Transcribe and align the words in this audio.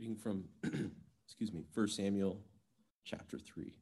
Reading 0.00 0.16
from, 0.16 0.44
excuse 1.26 1.52
me, 1.52 1.66
1 1.74 1.88
Samuel 1.88 2.40
chapter 3.04 3.38
3. 3.38 3.74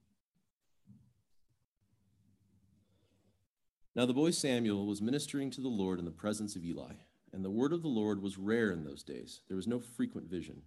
Now 3.95 4.05
the 4.05 4.13
boy 4.13 4.33
Samuel 4.33 4.85
was 4.85 5.01
ministering 5.01 5.49
to 5.53 5.61
the 5.61 5.69
Lord 5.69 6.01
in 6.01 6.05
the 6.05 6.11
presence 6.11 6.57
of 6.57 6.65
Eli, 6.65 6.95
and 7.33 7.45
the 7.45 7.53
word 7.53 7.73
of 7.73 7.83
the 7.83 7.89
Lord 7.89 8.21
was 8.21 8.37
rare 8.37 8.73
in 8.73 8.83
those 8.83 9.05
days. 9.05 9.43
There 9.47 9.57
was 9.57 9.69
no 9.69 9.79
frequent 9.79 10.29
vision. 10.29 10.63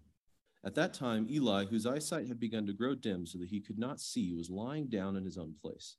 At 0.64 0.76
that 0.76 0.94
time, 0.94 1.28
Eli, 1.30 1.66
whose 1.66 1.86
eyesight 1.86 2.30
had 2.30 2.40
begun 2.40 2.66
to 2.68 2.74
grow 2.74 2.96
dim 2.96 3.26
so 3.26 3.38
that 3.40 3.50
he 3.50 3.60
could 3.60 3.78
not 3.78 4.00
see, 4.00 4.34
was 4.34 4.50
lying 4.50 4.88
down 4.88 5.18
in 5.18 5.26
his 5.26 5.38
own 5.38 5.56
place. 5.62 5.98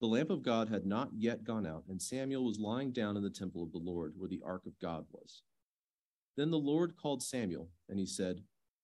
The 0.00 0.06
lamp 0.06 0.30
of 0.30 0.44
God 0.44 0.68
had 0.68 0.86
not 0.86 1.10
yet 1.16 1.42
gone 1.42 1.66
out, 1.66 1.82
and 1.88 2.00
Samuel 2.00 2.44
was 2.44 2.60
lying 2.60 2.92
down 2.92 3.16
in 3.16 3.24
the 3.24 3.28
temple 3.28 3.64
of 3.64 3.72
the 3.72 3.78
Lord, 3.78 4.14
where 4.16 4.28
the 4.28 4.42
ark 4.46 4.66
of 4.66 4.78
God 4.78 5.06
was. 5.10 5.42
Then 6.36 6.52
the 6.52 6.58
Lord 6.58 6.96
called 6.96 7.24
Samuel, 7.24 7.70
and 7.88 7.98
he 7.98 8.06
said, 8.06 8.44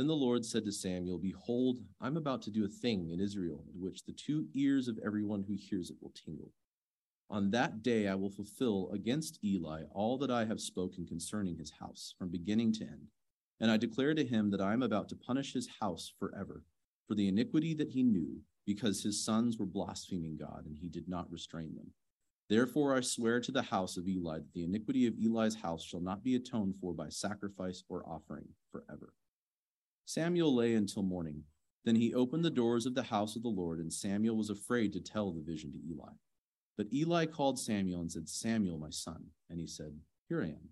Then 0.00 0.06
the 0.06 0.14
Lord 0.14 0.46
said 0.46 0.64
to 0.64 0.72
Samuel, 0.72 1.18
Behold, 1.18 1.82
I'm 2.00 2.16
about 2.16 2.40
to 2.44 2.50
do 2.50 2.64
a 2.64 2.68
thing 2.68 3.10
in 3.10 3.20
Israel 3.20 3.66
in 3.70 3.82
which 3.82 4.02
the 4.02 4.14
two 4.14 4.46
ears 4.54 4.88
of 4.88 4.98
everyone 5.04 5.44
who 5.46 5.58
hears 5.58 5.90
it 5.90 5.98
will 6.00 6.14
tingle. 6.14 6.54
On 7.28 7.50
that 7.50 7.82
day 7.82 8.08
I 8.08 8.14
will 8.14 8.30
fulfill 8.30 8.90
against 8.94 9.38
Eli 9.44 9.82
all 9.92 10.16
that 10.16 10.30
I 10.30 10.46
have 10.46 10.58
spoken 10.58 11.04
concerning 11.06 11.58
his 11.58 11.72
house 11.80 12.14
from 12.18 12.30
beginning 12.30 12.72
to 12.76 12.84
end. 12.84 13.08
And 13.60 13.70
I 13.70 13.76
declare 13.76 14.14
to 14.14 14.24
him 14.24 14.50
that 14.52 14.62
I 14.62 14.72
am 14.72 14.82
about 14.82 15.10
to 15.10 15.16
punish 15.16 15.52
his 15.52 15.68
house 15.82 16.10
forever 16.18 16.64
for 17.06 17.14
the 17.14 17.28
iniquity 17.28 17.74
that 17.74 17.90
he 17.90 18.02
knew, 18.02 18.40
because 18.64 19.02
his 19.02 19.22
sons 19.22 19.58
were 19.58 19.66
blaspheming 19.66 20.38
God, 20.38 20.64
and 20.64 20.78
he 20.78 20.88
did 20.88 21.10
not 21.10 21.30
restrain 21.30 21.74
them. 21.76 21.92
Therefore 22.48 22.96
I 22.96 23.02
swear 23.02 23.38
to 23.38 23.52
the 23.52 23.60
house 23.60 23.98
of 23.98 24.08
Eli 24.08 24.38
that 24.38 24.54
the 24.54 24.64
iniquity 24.64 25.06
of 25.06 25.18
Eli's 25.22 25.56
house 25.56 25.84
shall 25.84 26.00
not 26.00 26.24
be 26.24 26.36
atoned 26.36 26.76
for 26.80 26.94
by 26.94 27.10
sacrifice 27.10 27.84
or 27.90 28.02
offering 28.08 28.48
forever. 28.72 29.12
Samuel 30.12 30.52
lay 30.52 30.74
until 30.74 31.04
morning. 31.04 31.44
Then 31.84 31.94
he 31.94 32.12
opened 32.12 32.44
the 32.44 32.50
doors 32.50 32.84
of 32.84 32.96
the 32.96 33.04
house 33.04 33.36
of 33.36 33.42
the 33.42 33.48
Lord, 33.48 33.78
and 33.78 33.92
Samuel 33.92 34.36
was 34.36 34.50
afraid 34.50 34.92
to 34.92 35.00
tell 35.00 35.30
the 35.30 35.40
vision 35.40 35.70
to 35.70 35.78
Eli. 35.88 36.14
But 36.76 36.92
Eli 36.92 37.26
called 37.26 37.60
Samuel 37.60 38.00
and 38.00 38.10
said, 38.10 38.28
Samuel, 38.28 38.76
my 38.76 38.90
son. 38.90 39.26
And 39.48 39.60
he 39.60 39.68
said, 39.68 40.00
Here 40.28 40.42
I 40.42 40.46
am. 40.46 40.70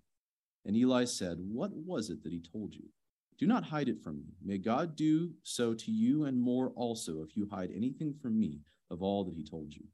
And 0.65 0.75
Eli 0.75 1.05
said, 1.05 1.37
What 1.39 1.71
was 1.73 2.09
it 2.09 2.21
that 2.23 2.33
he 2.33 2.41
told 2.41 2.75
you? 2.75 2.89
Do 3.37 3.47
not 3.47 3.63
hide 3.63 3.87
it 3.87 4.03
from 4.03 4.17
me. 4.17 4.33
May 4.43 4.57
God 4.57 4.97
do 4.97 5.31
so 5.41 5.73
to 5.73 5.89
you 5.89 6.25
and 6.25 6.41
more 6.41 6.71
also 6.75 7.21
if 7.21 7.37
you 7.37 7.47
hide 7.49 7.71
anything 7.73 8.13
from 8.21 8.37
me 8.37 8.59
of 8.91 9.01
all 9.01 9.23
that 9.23 9.35
he 9.35 9.43
told 9.45 9.73
you. 9.73 9.85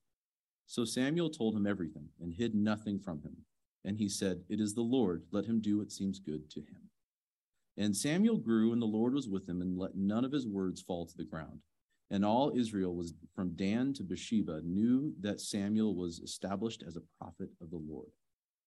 So 0.66 0.86
Samuel 0.86 1.30
told 1.30 1.56
him 1.56 1.68
everything 1.68 2.10
and 2.20 2.34
hid 2.34 2.56
nothing 2.56 2.98
from 2.98 3.22
him. 3.22 3.38
And 3.84 4.00
he 4.00 4.10
said, 4.10 4.42
It 4.50 4.60
is 4.60 4.74
the 4.74 4.82
Lord. 4.82 5.22
Let 5.30 5.46
him 5.46 5.62
do 5.62 5.78
what 5.78 5.92
seems 5.92 6.18
good 6.18 6.50
to 6.50 6.62
him. 6.62 6.90
And 7.78 7.96
Samuel 7.96 8.38
grew, 8.38 8.72
and 8.72 8.82
the 8.82 8.86
Lord 8.86 9.14
was 9.14 9.28
with 9.28 9.48
him, 9.48 9.62
and 9.62 9.78
let 9.78 9.96
none 9.96 10.24
of 10.24 10.32
his 10.32 10.48
words 10.48 10.82
fall 10.82 11.06
to 11.06 11.18
the 11.18 11.26
ground. 11.26 11.60
And 12.10 12.24
all 12.24 12.54
Israel 12.56 12.96
was 12.96 13.14
from 13.36 13.56
Dan 13.56 13.94
to 13.94 14.04
Beersheba 14.04 14.62
knew 14.64 15.14
that 15.22 15.42
Samuel 15.42 15.96
was 15.96 16.20
established 16.20 16.84
as 16.88 16.96
a 16.96 17.04
prophet 17.20 17.50
of 17.62 17.72
the 17.72 17.82
Lord. 17.90 18.10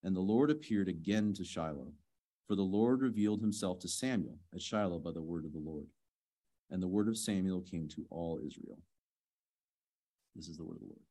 And 0.02 0.14
the 0.14 0.20
Lord 0.20 0.50
appeared 0.50 0.88
again 0.88 1.32
to 1.34 1.44
Shiloh, 1.44 1.92
for 2.46 2.56
the 2.56 2.62
Lord 2.62 3.00
revealed 3.00 3.40
himself 3.40 3.78
to 3.80 3.88
Samuel 3.88 4.38
at 4.54 4.60
Shiloh 4.60 4.98
by 4.98 5.12
the 5.12 5.22
word 5.22 5.44
of 5.44 5.52
the 5.52 5.58
Lord. 5.58 5.86
And 6.70 6.82
the 6.82 6.88
word 6.88 7.08
of 7.08 7.16
Samuel 7.16 7.62
came 7.62 7.88
to 7.88 8.06
all 8.10 8.40
Israel. 8.44 8.78
This 10.36 10.48
is 10.48 10.56
the 10.56 10.64
word 10.64 10.76
of 10.76 10.80
the 10.80 10.86
Lord. 10.86 11.07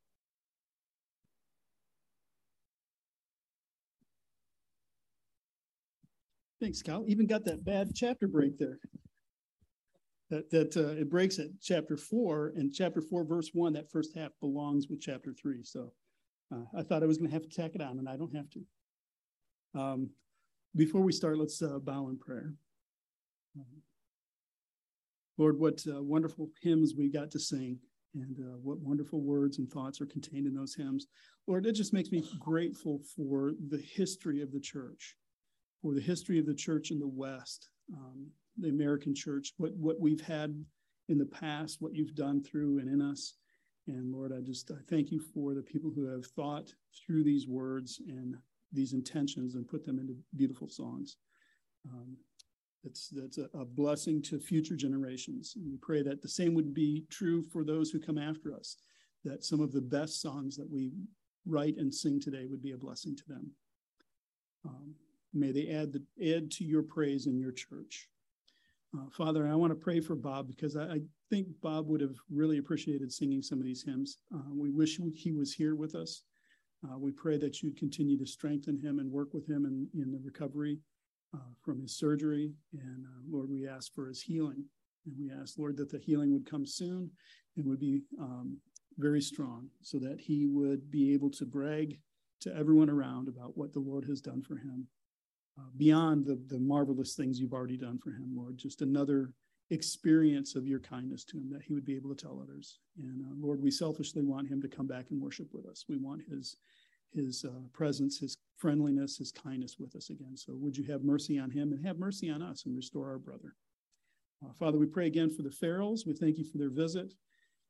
Thanks, 6.60 6.82
Kyle. 6.82 7.04
Even 7.08 7.28
got 7.28 7.46
that 7.46 7.64
bad 7.64 7.92
chapter 7.94 8.28
break 8.28 8.58
there. 8.58 8.80
That 10.30 10.50
that 10.50 10.76
uh, 10.76 11.00
it 11.00 11.10
breaks 11.10 11.40
at 11.40 11.48
chapter 11.62 11.96
four, 11.96 12.52
and 12.56 12.74
chapter 12.74 13.02
four, 13.02 13.24
verse 13.24 13.52
one. 13.54 13.74
That 13.74 13.92
first 13.92 14.16
half 14.16 14.32
belongs 14.42 14.88
with 14.90 15.00
chapter 15.00 15.34
three. 15.34 15.64
So 15.64 15.94
uh, 16.54 16.64
I 16.78 16.82
thought 16.82 17.04
I 17.04 17.06
was 17.06 17.18
going 17.18 17.30
to 17.30 17.34
have 17.34 17.44
to 17.44 17.56
tack 17.56 17.72
it 17.76 17.82
on, 17.82 18.00
and 18.00 18.10
I 18.10 18.18
don't 18.18 18.36
have 18.36 18.50
to. 18.50 19.80
Um, 19.80 20.10
before 20.76 21.02
we 21.02 21.12
start, 21.12 21.38
let's 21.38 21.62
uh, 21.62 21.80
bow 21.80 22.10
in 22.10 22.18
prayer. 22.18 22.54
Lord, 25.38 25.60
what 25.60 25.84
uh, 25.88 26.02
wonderful 26.02 26.50
hymns 26.62 26.96
we 26.98 27.10
got 27.10 27.30
to 27.32 27.40
sing, 27.40 27.78
and 28.16 28.38
uh, 28.40 28.58
what 28.64 28.80
wonderful 28.80 29.22
words 29.22 29.60
and 29.60 29.72
thoughts 29.72 30.02
are 30.02 30.08
contained 30.08 30.48
in 30.48 30.56
those 30.56 30.74
hymns. 30.74 31.08
Lord, 31.46 31.68
it 31.68 31.74
just 31.74 31.94
makes 31.94 32.12
me 32.12 32.28
grateful 32.40 33.00
for 33.16 33.54
the 33.70 33.78
history 33.78 34.42
of 34.42 34.52
the 34.52 34.60
church 34.60 35.16
for 35.82 35.94
the 35.94 36.02
history 36.02 36.40
of 36.40 36.46
the 36.46 36.54
church 36.54 36.92
in 36.92 37.00
the 37.00 37.08
West, 37.08 37.70
um, 37.94 38.28
the 38.58 38.70
American 38.70 39.14
church, 39.14 39.54
what, 39.58 39.74
what 39.76 40.00
we've 40.00 40.22
had 40.22 40.64
in 41.10 41.18
the 41.18 41.26
past, 41.26 41.82
what 41.82 41.96
you've 41.96 42.16
done 42.16 42.44
through 42.44 42.80
and 42.80 42.90
in 42.90 43.02
us. 43.02 43.36
And 43.88 44.12
Lord, 44.12 44.34
I 44.34 44.42
just 44.42 44.70
I 44.72 44.82
thank 44.90 45.12
you 45.12 45.22
for 45.34 45.54
the 45.54 45.62
people 45.62 45.92
who 45.94 46.06
have 46.12 46.26
thought 46.26 46.74
through 47.06 47.24
these 47.24 47.48
words 47.48 48.02
and 48.08 48.36
these 48.74 48.94
intentions 48.94 49.56
and 49.56 49.68
put 49.68 49.86
them 49.86 50.00
into 50.00 50.16
beautiful 50.36 50.68
songs. 50.68 51.18
Um, 51.90 52.18
it's 52.84 53.10
that's 53.10 53.38
a, 53.38 53.50
a, 53.54 53.66
blessing 53.66 54.22
to 54.24 54.40
future 54.40 54.76
generations. 54.76 55.54
And 55.56 55.66
we 55.66 55.78
pray 55.78 56.04
that 56.04 56.22
the 56.22 56.28
same 56.28 56.54
would 56.54 56.74
be 56.74 57.06
true 57.10 57.44
for 57.52 57.64
those 57.64 57.90
who 57.90 58.00
come 58.00 58.18
after 58.18 58.54
us, 58.54 58.78
that 59.24 59.44
some 59.44 59.62
of 59.62 59.72
the 59.72 59.82
best 59.82 60.22
songs 60.22 60.58
that 60.58 60.70
we 60.70 60.92
write 61.46 61.78
and 61.78 61.94
sing 61.94 62.20
today 62.20 62.46
would 62.46 62.62
be 62.62 62.74
a 62.74 62.78
blessing 62.78 63.16
to 63.16 63.24
them. 63.28 63.52
Um, 64.66 64.96
May 65.34 65.52
they 65.52 65.70
add, 65.70 65.94
the, 65.94 66.36
add 66.36 66.52
to 66.52 66.64
your 66.64 66.84
praise 66.84 67.28
in 67.28 67.40
your 67.40 67.52
church. 67.52 68.10
Uh, 68.96 69.10
Father, 69.12 69.48
I 69.48 69.56
want 69.56 69.72
to 69.72 69.76
pray 69.76 70.00
for 70.00 70.16
Bob 70.16 70.48
because 70.48 70.76
I, 70.76 70.84
I, 70.84 71.00
think 71.30 71.48
Bob 71.62 71.90
would 71.90 72.00
have 72.00 72.16
really 72.32 72.58
appreciated 72.58 73.12
singing 73.12 73.42
some 73.42 73.60
of 73.60 73.66
these 73.66 73.84
hymns. 73.84 74.20
Uh, 74.34 74.54
we 74.54 74.70
wish 74.70 74.98
he 75.14 75.34
was 75.34 75.54
here 75.54 75.76
with 75.76 75.94
us. 75.94 76.24
Uh, 76.86 76.98
we 76.98 77.12
pray 77.12 77.38
that 77.38 77.62
you'd 77.62 77.78
continue 77.78 78.18
to 78.18 78.26
strengthen 78.26 78.78
him 78.78 79.00
and 79.00 79.12
work 79.12 79.34
with 79.34 79.46
him 79.46 79.66
in, 79.66 79.90
in 80.02 80.10
the 80.10 80.20
recovery 80.24 80.80
uh, 81.36 81.52
from 81.62 81.82
his 81.82 81.98
surgery. 81.98 82.54
And 82.72 83.06
uh, 83.06 83.22
Lord, 83.30 83.50
we 83.50 83.68
ask 83.68 83.94
for 83.94 84.08
his 84.08 84.22
healing. 84.22 84.64
And 85.06 85.16
we 85.20 85.30
ask, 85.30 85.58
Lord, 85.58 85.76
that 85.78 85.92
the 85.92 86.00
healing 86.00 86.32
would 86.32 86.50
come 86.50 86.66
soon 86.66 87.12
and 87.58 87.66
would 87.66 87.80
be 87.80 88.04
um, 88.22 88.58
very 88.98 89.22
strong 89.22 89.68
so 89.82 90.00
that 90.00 90.22
he 90.22 90.48
would 90.48 90.90
be 90.90 91.14
able 91.14 91.30
to 91.32 91.46
brag 91.46 92.00
to 92.40 92.56
everyone 92.56 92.90
around 92.90 93.28
about 93.28 93.58
what 93.58 93.74
the 93.74 93.80
Lord 93.80 94.06
has 94.06 94.22
done 94.22 94.42
for 94.42 94.56
him 94.56 94.88
uh, 95.58 95.70
beyond 95.78 96.26
the, 96.26 96.40
the 96.48 96.60
marvelous 96.60 97.16
things 97.16 97.40
you've 97.40 97.54
already 97.54 97.78
done 97.78 97.98
for 97.98 98.12
him, 98.12 98.34
Lord. 98.36 98.58
Just 98.58 98.82
another 98.82 99.34
experience 99.70 100.56
of 100.56 100.68
your 100.68 100.80
kindness 100.80 101.26
to 101.26 101.38
him 101.38 101.50
that 101.52 101.62
he 101.62 101.74
would 101.74 101.86
be 101.86 101.96
able 101.96 102.14
to 102.14 102.26
tell 102.26 102.40
others. 102.42 102.80
And 102.98 103.22
uh, 103.22 103.34
Lord, 103.38 103.62
we 103.62 103.72
selfishly 103.72 104.24
want 104.24 104.48
him 104.48 104.62
to 104.62 104.68
come 104.68 104.88
back 104.88 105.08
and 105.10 105.22
worship 105.22 105.48
with 105.54 105.66
us. 105.66 105.86
We 105.90 105.98
want 105.98 106.22
his 106.30 106.58
his 107.14 107.46
uh, 107.46 107.68
presence, 107.72 108.20
his 108.20 108.38
friendliness, 108.58 109.18
his 109.18 109.32
kindness 109.32 109.78
with 109.80 109.96
us 109.96 110.10
again. 110.10 110.36
So 110.36 110.54
would 110.56 110.76
you 110.76 110.84
have 110.92 111.04
mercy 111.04 111.40
on 111.40 111.50
him 111.50 111.72
and 111.72 111.86
have 111.86 111.98
mercy 111.98 112.30
on 112.30 112.42
us 112.42 112.66
and 112.66 112.76
restore 112.76 113.10
our 113.10 113.18
brother. 113.18 113.56
Uh, 114.44 114.52
Father, 114.60 114.78
we 114.78 114.88
pray 114.88 115.08
again 115.08 115.30
for 115.30 115.42
the 115.42 115.50
Farrells. 115.50 116.06
We 116.06 116.14
thank 116.14 116.38
you 116.38 116.44
for 116.44 116.58
their 116.58 116.70
visit. 116.70 117.14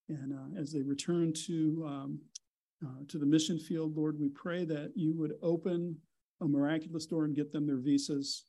And 0.09 0.33
uh, 0.33 0.59
as 0.59 0.71
they 0.71 0.81
return 0.81 1.33
to 1.45 1.85
um, 1.87 2.19
uh, 2.85 3.03
to 3.07 3.17
the 3.17 3.25
mission 3.25 3.57
field, 3.57 3.97
Lord, 3.97 4.19
we 4.19 4.29
pray 4.29 4.63
that 4.65 4.91
you 4.95 5.13
would 5.13 5.33
open 5.41 5.97
a 6.41 6.47
miraculous 6.47 7.05
door 7.05 7.25
and 7.25 7.35
get 7.35 7.51
them 7.51 7.65
their 7.65 7.77
visas 7.77 8.45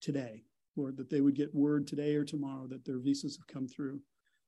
today, 0.00 0.42
Lord, 0.76 0.96
that 0.96 1.10
they 1.10 1.20
would 1.20 1.34
get 1.34 1.54
word 1.54 1.86
today 1.86 2.14
or 2.14 2.24
tomorrow 2.24 2.66
that 2.68 2.84
their 2.84 2.98
visas 2.98 3.36
have 3.36 3.46
come 3.46 3.66
through 3.66 4.00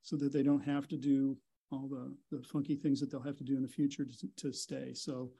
so 0.02 0.16
that 0.16 0.32
they 0.32 0.42
don't 0.42 0.64
have 0.64 0.86
to 0.88 0.96
do 0.96 1.36
all 1.72 1.88
the, 1.88 2.14
the 2.30 2.42
funky 2.42 2.76
things 2.76 3.00
that 3.00 3.10
they'll 3.10 3.20
have 3.20 3.36
to 3.38 3.44
do 3.44 3.56
in 3.56 3.62
the 3.62 3.68
future 3.68 4.04
to, 4.04 4.28
to 4.36 4.52
stay. 4.52 4.92
So, 4.94 5.30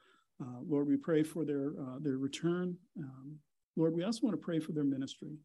uh, 0.41 0.59
Lord, 0.67 0.87
we 0.87 0.97
pray 0.97 1.23
for 1.23 1.45
their 1.45 1.73
uh, 1.79 1.99
their 2.01 2.17
return. 2.17 2.75
Um, 2.99 3.37
Lord, 3.77 3.95
we 3.95 4.03
also 4.03 4.21
want 4.23 4.33
to 4.33 4.45
pray 4.45 4.59
for 4.59 4.73
their 4.73 4.83
ministry, 4.83 5.37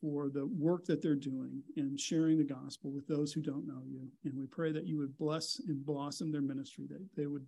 for 0.00 0.28
the 0.28 0.46
work 0.46 0.84
that 0.86 1.02
they're 1.02 1.14
doing 1.14 1.62
and 1.76 1.98
sharing 1.98 2.38
the 2.38 2.44
gospel 2.44 2.90
with 2.90 3.06
those 3.06 3.32
who 3.32 3.42
don't 3.42 3.66
know 3.66 3.82
you. 3.86 4.08
And 4.24 4.36
we 4.36 4.46
pray 4.46 4.72
that 4.72 4.86
you 4.86 4.98
would 4.98 5.16
bless 5.18 5.60
and 5.68 5.84
blossom 5.84 6.32
their 6.32 6.42
ministry, 6.42 6.86
that 6.88 7.04
they 7.16 7.26
would 7.26 7.46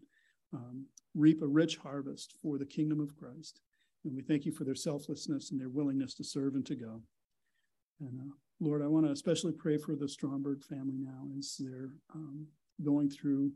um, 0.52 0.86
reap 1.14 1.42
a 1.42 1.46
rich 1.46 1.76
harvest 1.76 2.34
for 2.42 2.58
the 2.58 2.66
kingdom 2.66 3.00
of 3.00 3.16
Christ. 3.16 3.62
And 4.04 4.14
we 4.14 4.22
thank 4.22 4.44
you 4.46 4.52
for 4.52 4.64
their 4.64 4.74
selflessness 4.74 5.50
and 5.50 5.60
their 5.60 5.68
willingness 5.68 6.14
to 6.14 6.24
serve 6.24 6.54
and 6.54 6.64
to 6.66 6.74
go. 6.74 7.02
And 8.00 8.18
uh, 8.18 8.34
Lord, 8.60 8.82
I 8.82 8.86
want 8.86 9.06
to 9.06 9.12
especially 9.12 9.52
pray 9.52 9.76
for 9.76 9.94
the 9.94 10.08
Stromberg 10.08 10.62
family 10.64 10.96
now 10.98 11.28
as 11.38 11.56
they're 11.58 11.90
um, 12.14 12.46
going 12.82 13.10
through 13.10 13.52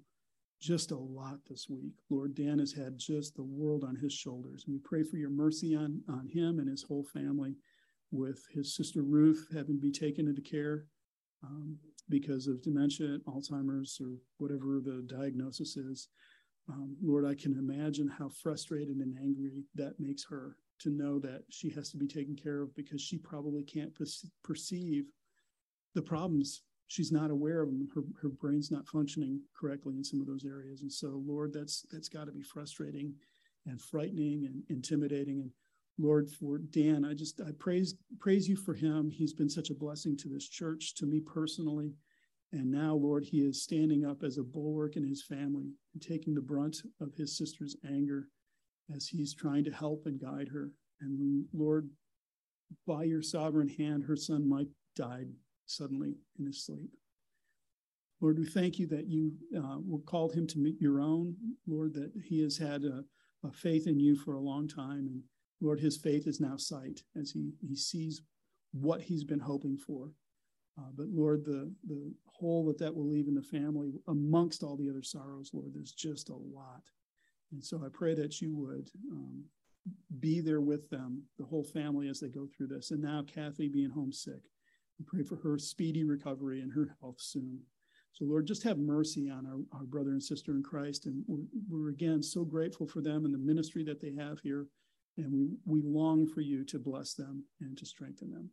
just 0.60 0.92
a 0.92 0.96
lot 0.96 1.38
this 1.48 1.66
week. 1.68 1.92
Lord, 2.10 2.34
Dan 2.34 2.58
has 2.58 2.72
had 2.72 2.98
just 2.98 3.36
the 3.36 3.42
world 3.42 3.84
on 3.84 3.96
his 3.96 4.12
shoulders. 4.12 4.64
And 4.66 4.74
we 4.74 4.80
pray 4.82 5.02
for 5.02 5.16
your 5.16 5.30
mercy 5.30 5.74
on, 5.74 6.00
on 6.08 6.28
him 6.28 6.58
and 6.58 6.68
his 6.68 6.82
whole 6.82 7.04
family, 7.04 7.56
with 8.10 8.44
his 8.52 8.74
sister 8.76 9.02
Ruth 9.02 9.46
having 9.52 9.74
to 9.76 9.80
be 9.80 9.90
taken 9.90 10.28
into 10.28 10.40
care 10.40 10.86
um, 11.42 11.76
because 12.08 12.46
of 12.46 12.62
dementia, 12.62 13.18
Alzheimer's, 13.26 13.98
or 14.00 14.16
whatever 14.38 14.80
the 14.82 15.04
diagnosis 15.06 15.76
is. 15.76 16.08
Um, 16.68 16.96
Lord, 17.02 17.26
I 17.26 17.34
can 17.34 17.58
imagine 17.58 18.08
how 18.08 18.30
frustrated 18.30 18.96
and 18.96 19.16
angry 19.20 19.64
that 19.74 20.00
makes 20.00 20.24
her 20.24 20.56
to 20.80 20.90
know 20.90 21.18
that 21.18 21.42
she 21.50 21.70
has 21.70 21.90
to 21.90 21.96
be 21.96 22.06
taken 22.06 22.34
care 22.34 22.62
of 22.62 22.74
because 22.74 23.00
she 23.00 23.18
probably 23.18 23.62
can't 23.62 23.92
perceive 24.42 25.04
the 25.94 26.02
problems. 26.02 26.62
She's 26.88 27.12
not 27.12 27.30
aware 27.30 27.62
of 27.62 27.68
them. 27.68 27.88
Her, 27.94 28.02
her 28.22 28.28
brain's 28.28 28.70
not 28.70 28.86
functioning 28.88 29.40
correctly 29.58 29.96
in 29.96 30.04
some 30.04 30.20
of 30.20 30.26
those 30.26 30.44
areas. 30.44 30.82
And 30.82 30.92
so, 30.92 31.22
Lord, 31.26 31.52
that's 31.52 31.86
that's 31.90 32.08
got 32.08 32.26
to 32.26 32.32
be 32.32 32.42
frustrating 32.42 33.14
and 33.66 33.80
frightening 33.80 34.46
and 34.46 34.62
intimidating. 34.68 35.40
And 35.40 35.50
Lord, 35.98 36.28
for 36.30 36.58
Dan, 36.58 37.04
I 37.04 37.14
just 37.14 37.40
I 37.40 37.52
praise 37.58 37.94
praise 38.20 38.48
you 38.48 38.56
for 38.56 38.74
him. 38.74 39.10
He's 39.10 39.32
been 39.32 39.48
such 39.48 39.70
a 39.70 39.74
blessing 39.74 40.16
to 40.18 40.28
this 40.28 40.48
church, 40.48 40.94
to 40.96 41.06
me 41.06 41.20
personally. 41.20 41.94
And 42.54 42.70
now, 42.70 42.94
Lord, 42.94 43.24
he 43.24 43.38
is 43.38 43.64
standing 43.64 44.04
up 44.04 44.22
as 44.22 44.38
a 44.38 44.44
bulwark 44.44 44.94
in 44.94 45.04
his 45.04 45.24
family 45.24 45.72
and 45.92 46.00
taking 46.00 46.34
the 46.34 46.40
brunt 46.40 46.76
of 47.00 47.12
his 47.12 47.36
sister's 47.36 47.76
anger 47.84 48.28
as 48.94 49.08
he's 49.08 49.34
trying 49.34 49.64
to 49.64 49.72
help 49.72 50.06
and 50.06 50.20
guide 50.20 50.48
her. 50.52 50.70
And 51.00 51.46
Lord, 51.52 51.90
by 52.86 53.02
your 53.04 53.22
sovereign 53.22 53.68
hand, 53.68 54.04
her 54.04 54.14
son 54.14 54.48
Mike 54.48 54.68
died 54.94 55.30
suddenly 55.66 56.14
in 56.38 56.46
his 56.46 56.64
sleep. 56.64 56.90
Lord, 58.20 58.38
we 58.38 58.46
thank 58.46 58.78
you 58.78 58.86
that 58.86 59.08
you 59.08 59.32
uh, 59.58 59.78
called 60.06 60.32
him 60.32 60.46
to 60.46 60.60
meet 60.60 60.80
your 60.80 61.00
own. 61.00 61.34
Lord, 61.66 61.92
that 61.94 62.12
he 62.24 62.40
has 62.42 62.56
had 62.56 62.84
a, 62.84 63.02
a 63.44 63.50
faith 63.50 63.88
in 63.88 63.98
you 63.98 64.14
for 64.14 64.34
a 64.34 64.40
long 64.40 64.68
time. 64.68 65.08
And 65.08 65.22
Lord, 65.60 65.80
his 65.80 65.96
faith 65.96 66.28
is 66.28 66.40
now 66.40 66.56
sight 66.56 67.00
as 67.20 67.32
he, 67.32 67.50
he 67.60 67.74
sees 67.74 68.22
what 68.70 69.00
he's 69.00 69.24
been 69.24 69.40
hoping 69.40 69.76
for. 69.76 70.12
Uh, 70.78 70.90
but 70.96 71.06
Lord, 71.08 71.44
the, 71.44 71.72
the 71.86 72.12
hole 72.26 72.66
that 72.66 72.78
that 72.78 72.94
will 72.94 73.08
leave 73.08 73.28
in 73.28 73.34
the 73.34 73.42
family 73.42 73.92
amongst 74.08 74.62
all 74.62 74.76
the 74.76 74.90
other 74.90 75.02
sorrows, 75.02 75.50
Lord, 75.52 75.72
there's 75.72 75.92
just 75.92 76.30
a 76.30 76.34
lot. 76.34 76.82
And 77.52 77.64
so 77.64 77.82
I 77.84 77.88
pray 77.92 78.14
that 78.14 78.40
you 78.40 78.56
would 78.56 78.90
um, 79.12 79.44
be 80.18 80.40
there 80.40 80.60
with 80.60 80.88
them, 80.90 81.22
the 81.38 81.44
whole 81.44 81.62
family, 81.62 82.08
as 82.08 82.18
they 82.18 82.28
go 82.28 82.46
through 82.46 82.68
this. 82.68 82.90
And 82.90 83.00
now, 83.00 83.22
Kathy 83.22 83.68
being 83.68 83.90
homesick, 83.90 84.40
we 84.98 85.04
pray 85.04 85.22
for 85.22 85.36
her 85.36 85.58
speedy 85.58 86.04
recovery 86.04 86.60
and 86.60 86.72
her 86.72 86.96
health 87.00 87.20
soon. 87.20 87.60
So, 88.12 88.24
Lord, 88.24 88.46
just 88.46 88.62
have 88.62 88.78
mercy 88.78 89.28
on 89.28 89.46
our, 89.46 89.78
our 89.78 89.84
brother 89.86 90.10
and 90.10 90.22
sister 90.22 90.52
in 90.52 90.62
Christ. 90.62 91.06
And 91.06 91.24
we're, 91.26 91.44
we're 91.68 91.90
again 91.90 92.22
so 92.22 92.44
grateful 92.44 92.86
for 92.86 93.00
them 93.00 93.24
and 93.24 93.34
the 93.34 93.38
ministry 93.38 93.84
that 93.84 94.00
they 94.00 94.14
have 94.16 94.38
here. 94.40 94.66
And 95.16 95.32
we, 95.32 95.48
we 95.64 95.82
long 95.82 96.26
for 96.26 96.40
you 96.40 96.64
to 96.64 96.78
bless 96.78 97.14
them 97.14 97.44
and 97.60 97.76
to 97.76 97.86
strengthen 97.86 98.30
them. 98.30 98.50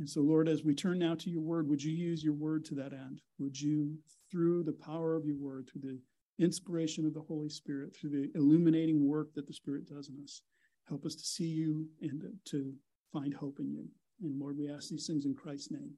And 0.00 0.08
so, 0.08 0.22
Lord, 0.22 0.48
as 0.48 0.64
we 0.64 0.74
turn 0.74 0.98
now 0.98 1.14
to 1.14 1.28
your 1.28 1.42
word, 1.42 1.68
would 1.68 1.82
you 1.82 1.92
use 1.92 2.24
your 2.24 2.32
word 2.32 2.64
to 2.64 2.74
that 2.76 2.94
end? 2.94 3.20
Would 3.38 3.60
you, 3.60 3.98
through 4.32 4.62
the 4.62 4.72
power 4.72 5.14
of 5.14 5.26
your 5.26 5.36
word, 5.36 5.68
through 5.70 5.82
the 5.82 5.98
inspiration 6.42 7.06
of 7.06 7.12
the 7.12 7.20
Holy 7.20 7.50
Spirit, 7.50 7.94
through 7.94 8.08
the 8.08 8.30
illuminating 8.34 9.06
work 9.06 9.34
that 9.34 9.46
the 9.46 9.52
Spirit 9.52 9.86
does 9.86 10.08
in 10.08 10.18
us, 10.24 10.40
help 10.88 11.04
us 11.04 11.14
to 11.16 11.22
see 11.22 11.48
you 11.48 11.86
and 12.00 12.22
to 12.46 12.72
find 13.12 13.34
hope 13.34 13.58
in 13.60 13.70
you. 13.70 13.84
And 14.22 14.40
Lord, 14.40 14.56
we 14.56 14.70
ask 14.70 14.88
these 14.88 15.06
things 15.06 15.26
in 15.26 15.34
Christ's 15.34 15.70
name. 15.70 15.92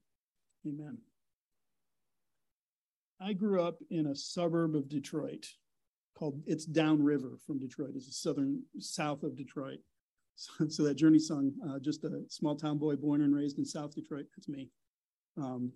Amen. 0.66 0.98
I 3.20 3.34
grew 3.34 3.62
up 3.62 3.78
in 3.88 4.08
a 4.08 4.16
suburb 4.16 4.74
of 4.74 4.88
Detroit 4.88 5.46
called 6.18 6.42
it's 6.44 6.64
downriver 6.64 7.38
from 7.46 7.60
Detroit. 7.60 7.92
It's 7.94 8.06
the 8.06 8.12
southern 8.12 8.64
south 8.80 9.22
of 9.22 9.36
Detroit. 9.36 9.78
So, 10.34 10.66
so 10.68 10.82
that 10.84 10.94
journey 10.94 11.18
song, 11.18 11.52
uh, 11.68 11.78
just 11.78 12.04
a 12.04 12.22
small 12.28 12.56
town 12.56 12.78
boy 12.78 12.96
born 12.96 13.20
and 13.20 13.34
raised 13.34 13.58
in 13.58 13.64
South 13.64 13.94
Detroit. 13.94 14.26
That's 14.36 14.48
me. 14.48 14.70
Um, 15.36 15.72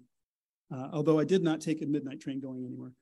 uh, 0.75 0.89
although 0.93 1.19
I 1.19 1.25
did 1.25 1.43
not 1.43 1.61
take 1.61 1.83
a 1.83 1.87
midnight 1.87 2.21
train 2.21 2.41
going 2.41 2.65
anywhere. 2.65 2.93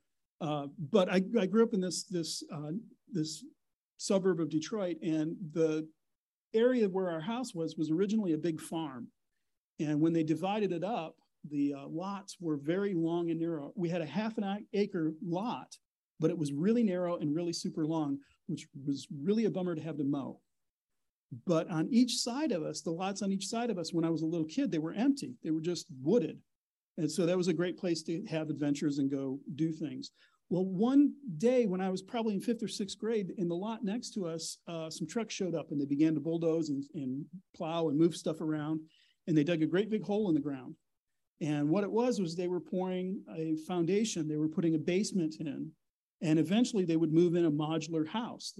Uh, 0.41 0.67
but 0.91 1.09
I, 1.09 1.23
I, 1.41 1.47
grew 1.47 1.62
up 1.62 1.73
in 1.73 1.81
this 1.81 2.05
this 2.05 2.43
uh, 2.53 2.73
this 3.11 3.45
suburb 3.97 4.41
of 4.41 4.51
Detroit, 4.51 4.97
and 5.03 5.37
the 5.53 5.89
area 6.53 6.89
where 6.89 7.11
our 7.11 7.21
house 7.21 7.55
was 7.55 7.77
was 7.77 7.91
originally 7.91 8.33
a 8.33 8.39
big 8.39 8.61
farm. 8.61 9.09
And 9.81 10.01
when 10.01 10.12
they 10.12 10.23
divided 10.23 10.73
it 10.73 10.85
up, 10.85 11.17
the 11.51 11.75
uh, 11.75 11.87
lots 11.89 12.37
were 12.41 12.56
very 12.56 12.95
long 12.95 13.31
and 13.31 13.41
narrow. 13.41 13.73
We 13.77 13.89
had 13.89 14.03
a 14.03 14.06
half 14.06 14.39
an 14.39 14.67
acre 14.73 15.15
lot, 15.25 15.77
but 16.21 16.31
it 16.31 16.39
was 16.39 16.53
really 16.53 16.83
narrow 16.83 17.17
and 17.17 17.35
really 17.35 17.53
super 17.53 17.87
long, 17.87 18.19
which 18.47 18.67
was 18.87 19.06
really 19.23 19.45
a 19.45 19.51
bummer 19.51 19.75
to 19.75 19.83
have 19.83 19.97
to 19.99 20.05
mow. 20.05 20.41
But 21.46 21.70
on 21.70 21.88
each 21.90 22.16
side 22.19 22.52
of 22.52 22.62
us, 22.62 22.81
the 22.81 22.90
lots 22.90 23.22
on 23.22 23.32
each 23.32 23.46
side 23.46 23.70
of 23.70 23.78
us, 23.78 23.92
when 23.92 24.04
I 24.04 24.10
was 24.10 24.22
a 24.22 24.26
little 24.26 24.46
kid, 24.46 24.70
they 24.70 24.78
were 24.78 24.92
empty. 24.92 25.34
They 25.42 25.50
were 25.50 25.60
just 25.60 25.86
wooded. 26.02 26.38
And 26.96 27.10
so 27.10 27.26
that 27.26 27.36
was 27.36 27.48
a 27.48 27.54
great 27.54 27.76
place 27.76 28.02
to 28.04 28.25
have 28.26 28.50
adventures 28.50 28.98
and 28.98 29.10
go 29.10 29.40
do 29.56 29.72
things. 29.72 30.10
Well, 30.50 30.66
one 30.66 31.14
day 31.38 31.66
when 31.66 31.81
I 31.81 31.90
was 31.90 32.02
probably 32.02 32.34
in 32.34 32.40
fifth 32.40 32.62
or 32.62 32.69
sixth 32.69 32.98
grade, 32.98 33.32
in 33.38 33.48
the 33.48 33.56
lot 33.56 33.82
next 33.82 34.10
to 34.14 34.26
us, 34.26 34.58
uh, 34.69 34.90
some 34.90 35.06
trucks 35.06 35.34
showed 35.34 35.54
up 35.54 35.70
and 35.70 35.81
they 35.81 35.86
began 35.86 36.14
to 36.14 36.20
bulldoze 36.20 36.69
and, 36.69 36.84
and 36.94 37.25
plow 37.56 37.88
and 37.88 37.98
move 37.98 38.14
stuff 38.14 38.41
around. 38.41 38.81
And 39.26 39.36
they 39.36 39.44
dug 39.44 39.62
a 39.62 39.67
great 39.67 39.91
big 39.91 40.05
hole 40.05 40.29
in 40.29 40.34
the 40.34 40.41
ground. 40.41 40.76
And 41.41 41.69
what 41.69 41.84
it 41.84 41.91
was 41.91 42.20
was 42.20 42.36
they 42.36 42.48
were 42.48 42.60
pouring 42.60 43.22
a 43.36 43.56
foundation, 43.67 44.29
they 44.29 44.36
were 44.36 44.48
putting 44.48 44.74
a 44.74 44.79
basement 44.79 45.36
in, 45.41 45.70
and 46.22 46.38
eventually 46.38 46.84
they 46.84 46.96
would 46.96 47.12
move 47.12 47.34
in 47.34 47.46
a 47.46 47.50
modular 47.50 48.06
house. 48.06 48.55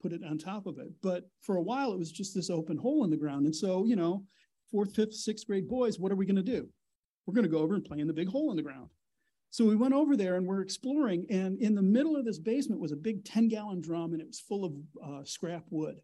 Put 0.00 0.12
it 0.12 0.22
on 0.24 0.38
top 0.38 0.66
of 0.66 0.78
it. 0.78 0.88
But 1.02 1.24
for 1.42 1.56
a 1.56 1.62
while, 1.62 1.92
it 1.92 1.98
was 1.98 2.12
just 2.12 2.34
this 2.34 2.50
open 2.50 2.76
hole 2.76 3.04
in 3.04 3.10
the 3.10 3.16
ground. 3.16 3.46
And 3.46 3.54
so, 3.54 3.84
you 3.84 3.96
know, 3.96 4.24
fourth, 4.70 4.94
fifth, 4.94 5.14
sixth 5.14 5.46
grade 5.46 5.68
boys, 5.68 5.98
what 5.98 6.12
are 6.12 6.16
we 6.16 6.26
going 6.26 6.36
to 6.36 6.42
do? 6.42 6.68
We're 7.26 7.34
going 7.34 7.44
to 7.44 7.50
go 7.50 7.58
over 7.58 7.74
and 7.74 7.84
play 7.84 7.98
in 7.98 8.06
the 8.06 8.12
big 8.12 8.28
hole 8.28 8.50
in 8.50 8.56
the 8.56 8.62
ground. 8.62 8.88
So 9.50 9.64
we 9.64 9.76
went 9.76 9.94
over 9.94 10.16
there 10.16 10.36
and 10.36 10.46
we're 10.46 10.62
exploring. 10.62 11.26
And 11.28 11.58
in 11.58 11.74
the 11.74 11.82
middle 11.82 12.16
of 12.16 12.24
this 12.24 12.38
basement 12.38 12.80
was 12.80 12.92
a 12.92 12.96
big 12.96 13.24
10 13.24 13.48
gallon 13.48 13.80
drum 13.80 14.12
and 14.12 14.20
it 14.20 14.26
was 14.26 14.40
full 14.40 14.64
of 14.64 14.74
uh, 15.04 15.24
scrap 15.24 15.64
wood. 15.70 16.00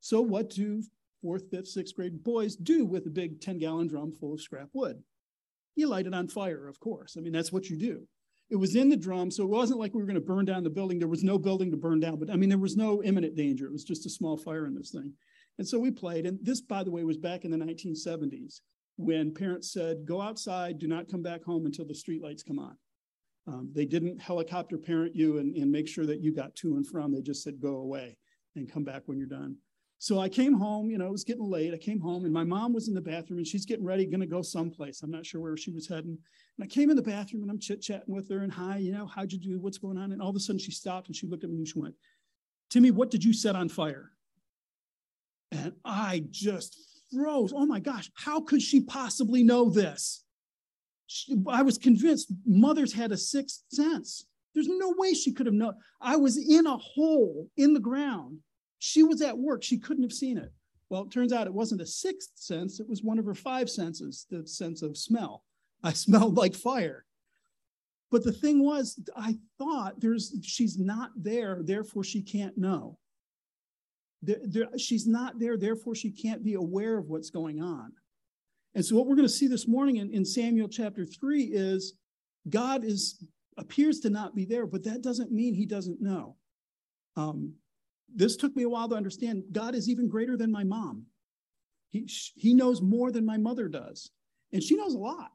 So, 0.00 0.20
what 0.20 0.50
do 0.50 0.82
fourth, 1.20 1.50
fifth, 1.50 1.68
sixth 1.68 1.94
grade 1.94 2.22
boys 2.22 2.56
do 2.56 2.86
with 2.86 3.06
a 3.06 3.10
big 3.10 3.40
10 3.40 3.58
gallon 3.58 3.88
drum 3.88 4.12
full 4.12 4.32
of 4.32 4.40
scrap 4.40 4.68
wood? 4.72 5.02
You 5.74 5.88
light 5.88 6.06
it 6.06 6.14
on 6.14 6.28
fire, 6.28 6.66
of 6.66 6.80
course. 6.80 7.16
I 7.16 7.20
mean, 7.20 7.32
that's 7.32 7.52
what 7.52 7.68
you 7.68 7.76
do. 7.76 8.06
It 8.50 8.56
was 8.56 8.76
in 8.76 8.88
the 8.88 8.96
drum, 8.96 9.30
so 9.30 9.42
it 9.42 9.50
wasn't 9.50 9.78
like 9.78 9.94
we 9.94 10.00
were 10.00 10.06
going 10.06 10.14
to 10.14 10.20
burn 10.20 10.46
down 10.46 10.64
the 10.64 10.70
building. 10.70 10.98
There 10.98 11.08
was 11.08 11.22
no 11.22 11.38
building 11.38 11.70
to 11.70 11.76
burn 11.76 12.00
down, 12.00 12.18
but 12.18 12.30
I 12.30 12.36
mean, 12.36 12.48
there 12.48 12.58
was 12.58 12.76
no 12.76 13.02
imminent 13.02 13.36
danger. 13.36 13.66
It 13.66 13.72
was 13.72 13.84
just 13.84 14.06
a 14.06 14.10
small 14.10 14.38
fire 14.38 14.66
in 14.66 14.74
this 14.74 14.90
thing. 14.90 15.12
And 15.58 15.66
so 15.66 15.78
we 15.78 15.90
played. 15.90 16.24
And 16.24 16.38
this, 16.42 16.60
by 16.60 16.82
the 16.82 16.90
way, 16.90 17.04
was 17.04 17.18
back 17.18 17.44
in 17.44 17.50
the 17.50 17.58
1970s 17.58 18.60
when 18.96 19.34
parents 19.34 19.72
said, 19.72 20.06
go 20.06 20.20
outside, 20.20 20.78
do 20.78 20.88
not 20.88 21.08
come 21.08 21.22
back 21.22 21.44
home 21.44 21.66
until 21.66 21.86
the 21.86 21.94
streetlights 21.94 22.46
come 22.46 22.58
on. 22.58 22.76
Um, 23.46 23.70
they 23.74 23.84
didn't 23.84 24.20
helicopter 24.20 24.76
parent 24.76 25.14
you 25.14 25.38
and, 25.38 25.54
and 25.56 25.70
make 25.70 25.88
sure 25.88 26.06
that 26.06 26.20
you 26.20 26.34
got 26.34 26.54
to 26.56 26.76
and 26.76 26.86
from. 26.86 27.12
They 27.12 27.22
just 27.22 27.42
said, 27.42 27.60
go 27.60 27.76
away 27.76 28.16
and 28.56 28.70
come 28.70 28.84
back 28.84 29.02
when 29.06 29.18
you're 29.18 29.26
done. 29.26 29.56
So 30.00 30.20
I 30.20 30.28
came 30.28 30.54
home, 30.54 30.90
you 30.90 30.98
know, 30.98 31.08
it 31.08 31.12
was 31.12 31.24
getting 31.24 31.50
late. 31.50 31.74
I 31.74 31.76
came 31.76 32.00
home 32.00 32.24
and 32.24 32.32
my 32.32 32.44
mom 32.44 32.72
was 32.72 32.86
in 32.86 32.94
the 32.94 33.00
bathroom 33.00 33.38
and 33.38 33.46
she's 33.46 33.66
getting 33.66 33.84
ready, 33.84 34.06
going 34.06 34.20
to 34.20 34.26
go 34.26 34.42
someplace. 34.42 35.02
I'm 35.02 35.10
not 35.10 35.26
sure 35.26 35.40
where 35.40 35.56
she 35.56 35.72
was 35.72 35.88
heading. 35.88 36.16
And 36.56 36.64
I 36.64 36.66
came 36.66 36.90
in 36.90 36.96
the 36.96 37.02
bathroom 37.02 37.42
and 37.42 37.50
I'm 37.50 37.58
chit 37.58 37.82
chatting 37.82 38.14
with 38.14 38.30
her 38.30 38.38
and 38.38 38.52
hi, 38.52 38.78
you 38.78 38.92
know, 38.92 39.06
how'd 39.06 39.32
you 39.32 39.40
do? 39.40 39.58
What's 39.58 39.78
going 39.78 39.98
on? 39.98 40.12
And 40.12 40.22
all 40.22 40.30
of 40.30 40.36
a 40.36 40.40
sudden 40.40 40.60
she 40.60 40.70
stopped 40.70 41.08
and 41.08 41.16
she 41.16 41.26
looked 41.26 41.42
at 41.42 41.50
me 41.50 41.56
and 41.56 41.66
she 41.66 41.80
went, 41.80 41.96
Timmy, 42.70 42.92
what 42.92 43.10
did 43.10 43.24
you 43.24 43.32
set 43.32 43.56
on 43.56 43.68
fire? 43.68 44.12
And 45.50 45.72
I 45.84 46.24
just 46.30 46.78
froze. 47.12 47.52
Oh 47.54 47.66
my 47.66 47.80
gosh, 47.80 48.08
how 48.14 48.40
could 48.40 48.62
she 48.62 48.82
possibly 48.82 49.42
know 49.42 49.68
this? 49.68 50.24
She, 51.08 51.34
I 51.48 51.62
was 51.62 51.76
convinced 51.76 52.32
mothers 52.46 52.92
had 52.92 53.10
a 53.10 53.16
sixth 53.16 53.64
sense. 53.72 54.26
There's 54.54 54.68
no 54.68 54.94
way 54.96 55.14
she 55.14 55.32
could 55.32 55.46
have 55.46 55.54
known. 55.54 55.74
I 56.00 56.16
was 56.16 56.36
in 56.36 56.66
a 56.66 56.76
hole 56.76 57.48
in 57.56 57.74
the 57.74 57.80
ground. 57.80 58.38
She 58.78 59.02
was 59.02 59.22
at 59.22 59.36
work. 59.36 59.62
She 59.62 59.78
couldn't 59.78 60.04
have 60.04 60.12
seen 60.12 60.38
it. 60.38 60.52
Well, 60.90 61.02
it 61.02 61.10
turns 61.10 61.32
out 61.32 61.46
it 61.46 61.52
wasn't 61.52 61.82
a 61.82 61.86
sixth 61.86 62.32
sense, 62.34 62.80
it 62.80 62.88
was 62.88 63.02
one 63.02 63.18
of 63.18 63.26
her 63.26 63.34
five 63.34 63.68
senses, 63.68 64.26
the 64.30 64.46
sense 64.46 64.82
of 64.82 64.96
smell. 64.96 65.44
I 65.82 65.92
smelled 65.94 66.36
like 66.36 66.54
fire. 66.54 67.04
But 68.10 68.24
the 68.24 68.32
thing 68.32 68.64
was, 68.64 68.98
I 69.16 69.36
thought 69.58 70.00
there's 70.00 70.34
she's 70.42 70.78
not 70.78 71.10
there, 71.14 71.58
therefore 71.62 72.04
she 72.04 72.22
can't 72.22 72.56
know. 72.56 72.98
There, 74.22 74.38
there, 74.42 74.78
she's 74.78 75.06
not 75.06 75.38
there, 75.38 75.58
therefore 75.58 75.94
she 75.94 76.10
can't 76.10 76.42
be 76.42 76.54
aware 76.54 76.96
of 76.96 77.08
what's 77.08 77.30
going 77.30 77.60
on. 77.60 77.92
And 78.74 78.84
so, 78.84 78.96
what 78.96 79.06
we're 79.06 79.14
going 79.14 79.28
to 79.28 79.34
see 79.34 79.46
this 79.46 79.68
morning 79.68 79.96
in, 79.96 80.10
in 80.10 80.24
Samuel 80.24 80.68
chapter 80.68 81.04
three 81.04 81.44
is 81.44 81.94
God 82.48 82.82
is 82.82 83.22
appears 83.58 84.00
to 84.00 84.10
not 84.10 84.34
be 84.34 84.46
there, 84.46 84.66
but 84.66 84.84
that 84.84 85.02
doesn't 85.02 85.32
mean 85.32 85.54
he 85.54 85.66
doesn't 85.66 86.00
know. 86.00 86.36
Um, 87.16 87.54
this 88.14 88.36
took 88.36 88.54
me 88.56 88.62
a 88.62 88.68
while 88.68 88.88
to 88.88 88.94
understand. 88.94 89.44
God 89.52 89.74
is 89.74 89.88
even 89.88 90.08
greater 90.08 90.36
than 90.36 90.50
my 90.50 90.64
mom. 90.64 91.06
He, 91.90 92.08
he 92.36 92.54
knows 92.54 92.82
more 92.82 93.10
than 93.10 93.24
my 93.24 93.38
mother 93.38 93.68
does, 93.68 94.10
and 94.52 94.62
she 94.62 94.76
knows 94.76 94.94
a 94.94 94.98
lot. 94.98 95.32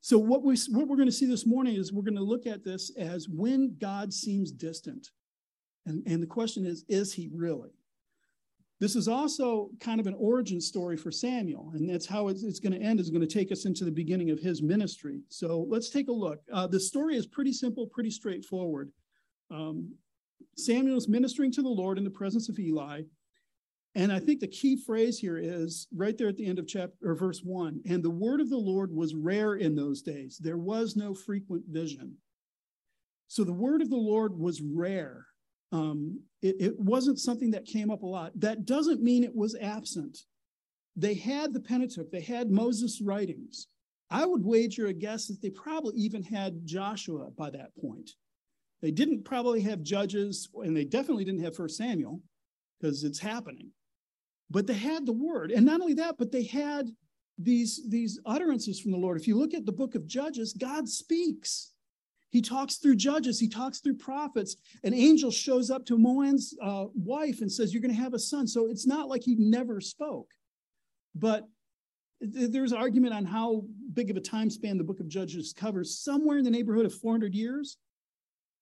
So 0.00 0.18
what 0.18 0.42
we 0.42 0.56
what 0.70 0.88
we're 0.88 0.96
going 0.96 1.08
to 1.08 1.12
see 1.12 1.26
this 1.26 1.46
morning 1.46 1.74
is 1.74 1.92
we're 1.92 2.02
going 2.02 2.16
to 2.16 2.22
look 2.22 2.46
at 2.46 2.64
this 2.64 2.92
as 2.96 3.28
when 3.28 3.76
God 3.80 4.12
seems 4.12 4.50
distant, 4.50 5.10
and 5.86 6.02
and 6.06 6.22
the 6.22 6.26
question 6.26 6.64
is, 6.64 6.84
is 6.88 7.12
He 7.12 7.28
really? 7.32 7.70
This 8.80 8.94
is 8.94 9.08
also 9.08 9.70
kind 9.80 9.98
of 9.98 10.06
an 10.06 10.14
origin 10.18 10.60
story 10.60 10.96
for 10.96 11.10
Samuel, 11.10 11.72
and 11.74 11.90
that's 11.90 12.06
how 12.06 12.28
it's, 12.28 12.44
it's 12.44 12.60
going 12.60 12.72
to 12.72 12.80
end. 12.80 13.00
Is 13.00 13.10
going 13.10 13.26
to 13.26 13.34
take 13.34 13.50
us 13.50 13.64
into 13.64 13.84
the 13.84 13.90
beginning 13.90 14.30
of 14.30 14.38
his 14.38 14.62
ministry. 14.62 15.20
So 15.28 15.66
let's 15.68 15.90
take 15.90 16.08
a 16.08 16.12
look. 16.12 16.40
Uh, 16.52 16.68
the 16.68 16.78
story 16.78 17.16
is 17.16 17.26
pretty 17.26 17.52
simple, 17.52 17.86
pretty 17.88 18.10
straightforward. 18.10 18.92
Um, 19.50 19.92
Samuel 20.56 20.96
is 20.96 21.08
ministering 21.08 21.52
to 21.52 21.62
the 21.62 21.68
Lord 21.68 21.98
in 21.98 22.04
the 22.04 22.10
presence 22.10 22.48
of 22.48 22.58
Eli. 22.58 23.02
And 23.94 24.12
I 24.12 24.20
think 24.20 24.40
the 24.40 24.48
key 24.48 24.76
phrase 24.76 25.18
here 25.18 25.38
is 25.38 25.88
right 25.94 26.16
there 26.16 26.28
at 26.28 26.36
the 26.36 26.46
end 26.46 26.58
of 26.58 26.66
chapter 26.66 26.94
or 27.02 27.14
verse 27.14 27.40
one. 27.42 27.80
And 27.88 28.02
the 28.02 28.10
word 28.10 28.40
of 28.40 28.50
the 28.50 28.56
Lord 28.56 28.92
was 28.92 29.14
rare 29.14 29.54
in 29.54 29.74
those 29.74 30.02
days. 30.02 30.38
There 30.38 30.58
was 30.58 30.94
no 30.94 31.14
frequent 31.14 31.64
vision. 31.68 32.16
So 33.28 33.44
the 33.44 33.52
word 33.52 33.82
of 33.82 33.90
the 33.90 33.96
Lord 33.96 34.38
was 34.38 34.62
rare. 34.62 35.26
Um, 35.72 36.20
it, 36.42 36.56
it 36.60 36.78
wasn't 36.78 37.18
something 37.18 37.50
that 37.50 37.64
came 37.66 37.90
up 37.90 38.02
a 38.02 38.06
lot. 38.06 38.32
That 38.36 38.66
doesn't 38.66 39.02
mean 39.02 39.24
it 39.24 39.34
was 39.34 39.56
absent. 39.60 40.18
They 40.96 41.14
had 41.14 41.52
the 41.52 41.60
Pentateuch, 41.60 42.10
they 42.10 42.20
had 42.20 42.50
Moses' 42.50 43.00
writings. 43.00 43.68
I 44.10 44.24
would 44.24 44.44
wager 44.44 44.86
a 44.86 44.92
guess 44.92 45.26
that 45.26 45.42
they 45.42 45.50
probably 45.50 45.94
even 45.96 46.22
had 46.22 46.64
Joshua 46.64 47.30
by 47.36 47.50
that 47.50 47.76
point. 47.80 48.10
They 48.80 48.90
didn't 48.90 49.24
probably 49.24 49.60
have 49.62 49.82
judges, 49.82 50.48
and 50.54 50.76
they 50.76 50.84
definitely 50.84 51.24
didn't 51.24 51.42
have 51.42 51.56
First 51.56 51.76
Samuel 51.76 52.20
because 52.80 53.04
it's 53.04 53.18
happening. 53.18 53.70
But 54.50 54.66
they 54.66 54.74
had 54.74 55.04
the 55.04 55.12
word. 55.12 55.50
And 55.50 55.66
not 55.66 55.80
only 55.80 55.94
that, 55.94 56.16
but 56.18 56.30
they 56.32 56.44
had 56.44 56.88
these, 57.38 57.88
these 57.88 58.20
utterances 58.24 58.80
from 58.80 58.92
the 58.92 58.98
Lord. 58.98 59.20
If 59.20 59.26
you 59.26 59.36
look 59.36 59.54
at 59.54 59.66
the 59.66 59.72
book 59.72 59.94
of 59.94 60.06
Judges, 60.06 60.52
God 60.52 60.88
speaks. 60.88 61.72
He 62.30 62.42
talks 62.42 62.76
through 62.76 62.96
judges, 62.96 63.40
he 63.40 63.48
talks 63.48 63.80
through 63.80 63.96
prophets. 63.96 64.56
An 64.84 64.92
angel 64.92 65.30
shows 65.30 65.70
up 65.70 65.86
to 65.86 65.96
Manoah's 65.96 66.56
uh, 66.62 66.86
wife 66.94 67.40
and 67.40 67.50
says, 67.50 67.72
You're 67.72 67.82
going 67.82 67.94
to 67.94 68.00
have 68.00 68.14
a 68.14 68.18
son. 68.18 68.46
So 68.46 68.66
it's 68.66 68.86
not 68.86 69.08
like 69.08 69.22
he 69.22 69.34
never 69.36 69.80
spoke. 69.80 70.30
But 71.14 71.48
there's 72.20 72.72
argument 72.72 73.14
on 73.14 73.24
how 73.24 73.64
big 73.94 74.10
of 74.10 74.16
a 74.16 74.20
time 74.20 74.50
span 74.50 74.76
the 74.76 74.84
book 74.84 75.00
of 75.00 75.08
Judges 75.08 75.54
covers, 75.56 75.98
somewhere 75.98 76.38
in 76.38 76.44
the 76.44 76.50
neighborhood 76.50 76.84
of 76.84 76.94
400 76.94 77.34
years. 77.34 77.78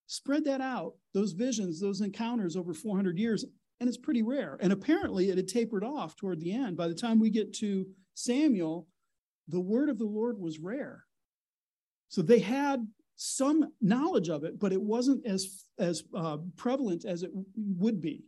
Spread 0.07 0.45
that 0.45 0.61
out, 0.61 0.93
those 1.13 1.33
visions, 1.33 1.79
those 1.79 2.01
encounters 2.01 2.55
over 2.55 2.73
400 2.73 3.19
years, 3.19 3.45
and 3.79 3.87
it's 3.87 3.97
pretty 3.97 4.23
rare. 4.23 4.57
And 4.61 4.73
apparently 4.73 5.29
it 5.29 5.37
had 5.37 5.47
tapered 5.47 5.83
off 5.83 6.15
toward 6.15 6.39
the 6.39 6.53
end. 6.53 6.77
By 6.77 6.87
the 6.87 6.95
time 6.95 7.19
we 7.19 7.29
get 7.29 7.53
to 7.55 7.85
Samuel, 8.13 8.87
the 9.47 9.59
word 9.59 9.89
of 9.89 9.99
the 9.99 10.05
Lord 10.05 10.39
was 10.39 10.59
rare. 10.59 11.03
So 12.09 12.21
they 12.21 12.39
had 12.39 12.87
some 13.17 13.71
knowledge 13.81 14.29
of 14.29 14.43
it, 14.43 14.59
but 14.59 14.71
it 14.71 14.81
wasn't 14.81 15.25
as, 15.25 15.65
as 15.77 16.03
uh, 16.15 16.37
prevalent 16.55 17.03
as 17.03 17.23
it 17.23 17.31
would 17.55 17.99
be. 17.99 18.23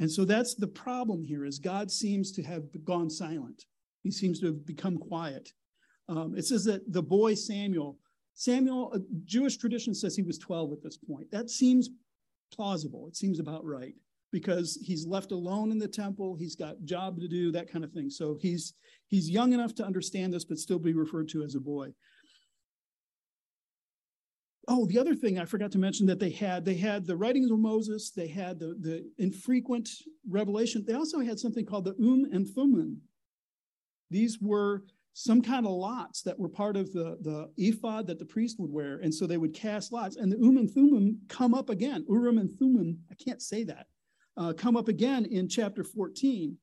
And 0.00 0.10
so 0.10 0.24
that's 0.24 0.54
the 0.54 0.66
problem 0.66 1.22
here 1.22 1.44
is 1.44 1.58
God 1.58 1.90
seems 1.90 2.32
to 2.32 2.42
have 2.42 2.64
gone 2.84 3.10
silent. 3.10 3.64
He 4.02 4.10
seems 4.10 4.40
to 4.40 4.46
have 4.46 4.66
become 4.66 4.96
quiet. 4.96 5.50
Um, 6.08 6.34
it 6.36 6.46
says 6.46 6.64
that 6.64 6.90
the 6.90 7.02
boy 7.02 7.34
Samuel, 7.34 7.98
Samuel, 8.40 8.98
Jewish 9.26 9.58
tradition 9.58 9.94
says 9.94 10.16
he 10.16 10.22
was 10.22 10.38
12 10.38 10.72
at 10.72 10.82
this 10.82 10.96
point. 10.96 11.30
That 11.30 11.50
seems 11.50 11.90
plausible. 12.50 13.06
It 13.06 13.14
seems 13.14 13.38
about 13.38 13.66
right 13.66 13.92
because 14.32 14.78
he's 14.82 15.04
left 15.06 15.30
alone 15.30 15.70
in 15.70 15.78
the 15.78 15.86
temple. 15.86 16.36
He's 16.36 16.56
got 16.56 16.82
job 16.86 17.20
to 17.20 17.28
do, 17.28 17.52
that 17.52 17.70
kind 17.70 17.84
of 17.84 17.92
thing. 17.92 18.08
So 18.08 18.38
he's 18.40 18.72
he's 19.08 19.28
young 19.28 19.52
enough 19.52 19.74
to 19.74 19.84
understand 19.84 20.32
this, 20.32 20.46
but 20.46 20.56
still 20.56 20.78
be 20.78 20.94
referred 20.94 21.28
to 21.30 21.42
as 21.42 21.54
a 21.54 21.60
boy. 21.60 21.92
Oh, 24.66 24.86
the 24.86 24.98
other 24.98 25.14
thing 25.14 25.38
I 25.38 25.44
forgot 25.44 25.70
to 25.72 25.78
mention 25.78 26.06
that 26.06 26.18
they 26.18 26.30
had, 26.30 26.64
they 26.64 26.76
had 26.76 27.06
the 27.06 27.18
writings 27.18 27.50
of 27.50 27.58
Moses, 27.58 28.10
they 28.10 28.28
had 28.28 28.58
the, 28.58 28.74
the 28.80 29.06
infrequent 29.18 29.90
revelation. 30.26 30.82
They 30.86 30.94
also 30.94 31.20
had 31.20 31.38
something 31.38 31.66
called 31.66 31.84
the 31.84 31.96
Um 32.02 32.26
and 32.32 32.48
Thummim. 32.48 33.02
These 34.10 34.38
were 34.40 34.84
some 35.12 35.42
kind 35.42 35.66
of 35.66 35.72
lots 35.72 36.22
that 36.22 36.38
were 36.38 36.48
part 36.48 36.76
of 36.76 36.92
the, 36.92 37.18
the 37.22 37.50
ephod 37.56 38.06
that 38.06 38.18
the 38.18 38.24
priest 38.24 38.58
would 38.58 38.70
wear. 38.70 38.98
And 38.98 39.12
so 39.12 39.26
they 39.26 39.36
would 39.36 39.54
cast 39.54 39.92
lots. 39.92 40.16
And 40.16 40.30
the 40.30 40.36
Um 40.36 40.56
and 40.56 40.70
Thummim 40.70 41.18
come 41.28 41.54
up 41.54 41.68
again. 41.68 42.04
Urim 42.08 42.38
and 42.38 42.50
Thummim, 42.58 42.98
I 43.10 43.14
can't 43.14 43.42
say 43.42 43.64
that, 43.64 43.86
uh, 44.36 44.52
come 44.52 44.76
up 44.76 44.88
again 44.88 45.26
in 45.26 45.48
chapter 45.48 45.84
14. 45.84 46.56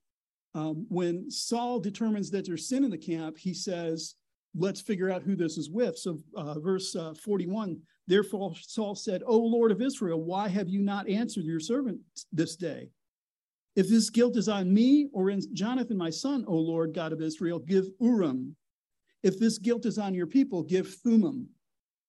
Um, 0.55 0.85
when 0.89 1.29
Saul 1.29 1.79
determines 1.79 2.31
that 2.31 2.45
there's 2.45 2.67
sin 2.67 2.83
in 2.83 2.89
the 2.89 2.97
camp, 2.97 3.37
he 3.37 3.53
says, 3.53 4.15
let's 4.55 4.81
figure 4.81 5.11
out 5.11 5.21
who 5.21 5.35
this 5.35 5.57
is 5.57 5.69
with. 5.69 5.97
So, 5.97 6.19
uh, 6.35 6.59
verse 6.59 6.95
uh, 6.95 7.13
41 7.13 7.79
Therefore, 8.07 8.53
Saul 8.61 8.95
said, 8.95 9.21
O 9.25 9.37
Lord 9.37 9.69
of 9.71 9.81
Israel, 9.81 10.23
why 10.23 10.47
have 10.47 10.69
you 10.69 10.81
not 10.81 11.09
answered 11.09 11.43
your 11.43 11.59
servant 11.59 11.99
this 12.31 12.55
day? 12.55 12.89
If 13.77 13.88
this 13.88 14.10
guilt 14.10 14.36
is 14.38 14.50
on 14.50 14.74
me 14.74 15.07
or 15.13 15.29
in 15.29 15.39
Jonathan, 15.53 15.98
my 15.98 16.10
son, 16.10 16.43
O 16.48 16.55
Lord 16.55 16.96
God 16.96 17.13
of 17.13 17.22
Israel, 17.22 17.60
give 17.60 17.86
Urim. 18.01 18.55
If 19.22 19.39
this 19.39 19.60
guilt 19.60 19.86
is 19.86 20.00
on 20.00 20.15
your 20.15 20.25
people, 20.25 20.63
give 20.63 20.96
Thummim. 20.96 21.48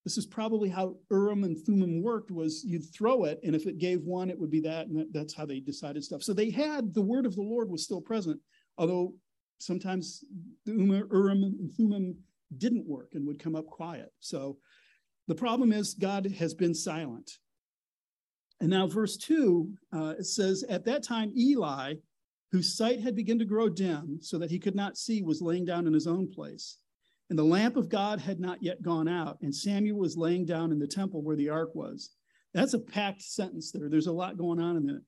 This 0.03 0.17
is 0.17 0.25
probably 0.25 0.71
how 0.71 0.97
Urim 1.11 1.45
and 1.45 1.59
Thummim 1.59 2.03
worked 2.03 2.31
was 2.31 2.65
you'd 2.65 2.91
throw 2.95 3.25
it, 3.25 3.39
and 3.45 3.55
if 3.55 3.67
it 3.67 3.77
gave 3.77 4.01
one, 4.01 4.31
it 4.31 4.39
would 4.39 4.51
be 4.51 4.61
that, 4.61 4.87
and 4.87 5.13
that's 5.13 5.35
how 5.35 5.45
they 5.45 5.61
decided 5.61 6.03
stuff. 6.03 6.23
So 6.23 6.33
they 6.33 6.49
had, 6.49 6.95
the 6.95 7.03
word 7.03 7.27
of 7.27 7.35
the 7.35 7.43
Lord 7.43 7.69
was 7.69 7.85
still 7.85 8.01
present, 8.01 8.41
although 8.79 9.13
sometimes 9.59 10.25
the 10.65 10.73
Urim 10.73 11.43
and 11.43 11.71
Thummim 11.75 12.17
didn't 12.57 12.87
work 12.87 13.11
and 13.13 13.27
would 13.27 13.39
come 13.39 13.55
up 13.55 13.67
quiet. 13.67 14.11
So 14.21 14.57
the 15.27 15.35
problem 15.35 15.75
is 15.75 15.93
God 15.93 16.25
has 16.39 16.55
been 16.55 16.75
silent. 16.75 17.31
And 18.61 18.71
now, 18.71 18.87
verse 18.87 19.17
2, 19.17 19.73
uh, 19.93 20.15
it 20.19 20.27
says, 20.27 20.65
At 20.69 20.85
that 20.87 21.03
time, 21.03 21.33
Eli, 21.37 21.95
whose 22.50 22.77
sight 22.77 23.00
had 23.00 23.15
begun 23.15 23.38
to 23.38 23.45
grow 23.45 23.69
dim 23.69 24.19
so 24.21 24.38
that 24.38 24.50
he 24.50 24.59
could 24.59 24.75
not 24.75 24.97
see, 24.97 25.23
was 25.23 25.43
laying 25.43 25.65
down 25.65 25.87
in 25.87 25.93
his 25.93 26.07
own 26.07 26.31
place. 26.31 26.79
And 27.31 27.38
the 27.38 27.45
lamp 27.45 27.77
of 27.77 27.88
God 27.88 28.21
had 28.21 28.41
not 28.41 28.62
yet 28.62 28.83
gone 28.83 29.07
out, 29.07 29.38
and 29.43 29.55
Samuel 29.55 29.99
was 29.99 30.17
laying 30.17 30.47
down 30.47 30.73
in 30.73 30.79
the 30.79 30.87
temple 30.87 31.23
where 31.23 31.37
the 31.37 31.50
ark 31.50 31.75
was. 31.75 32.11
That's 32.55 32.75
a 32.75 32.79
packed 32.79 33.23
sentence 33.23 33.71
there. 33.71 33.88
There's 33.91 34.07
a 34.07 34.12
lot 34.12 34.38
going 34.38 34.59
on 34.59 34.77
in 34.77 34.88
it. 34.88 35.03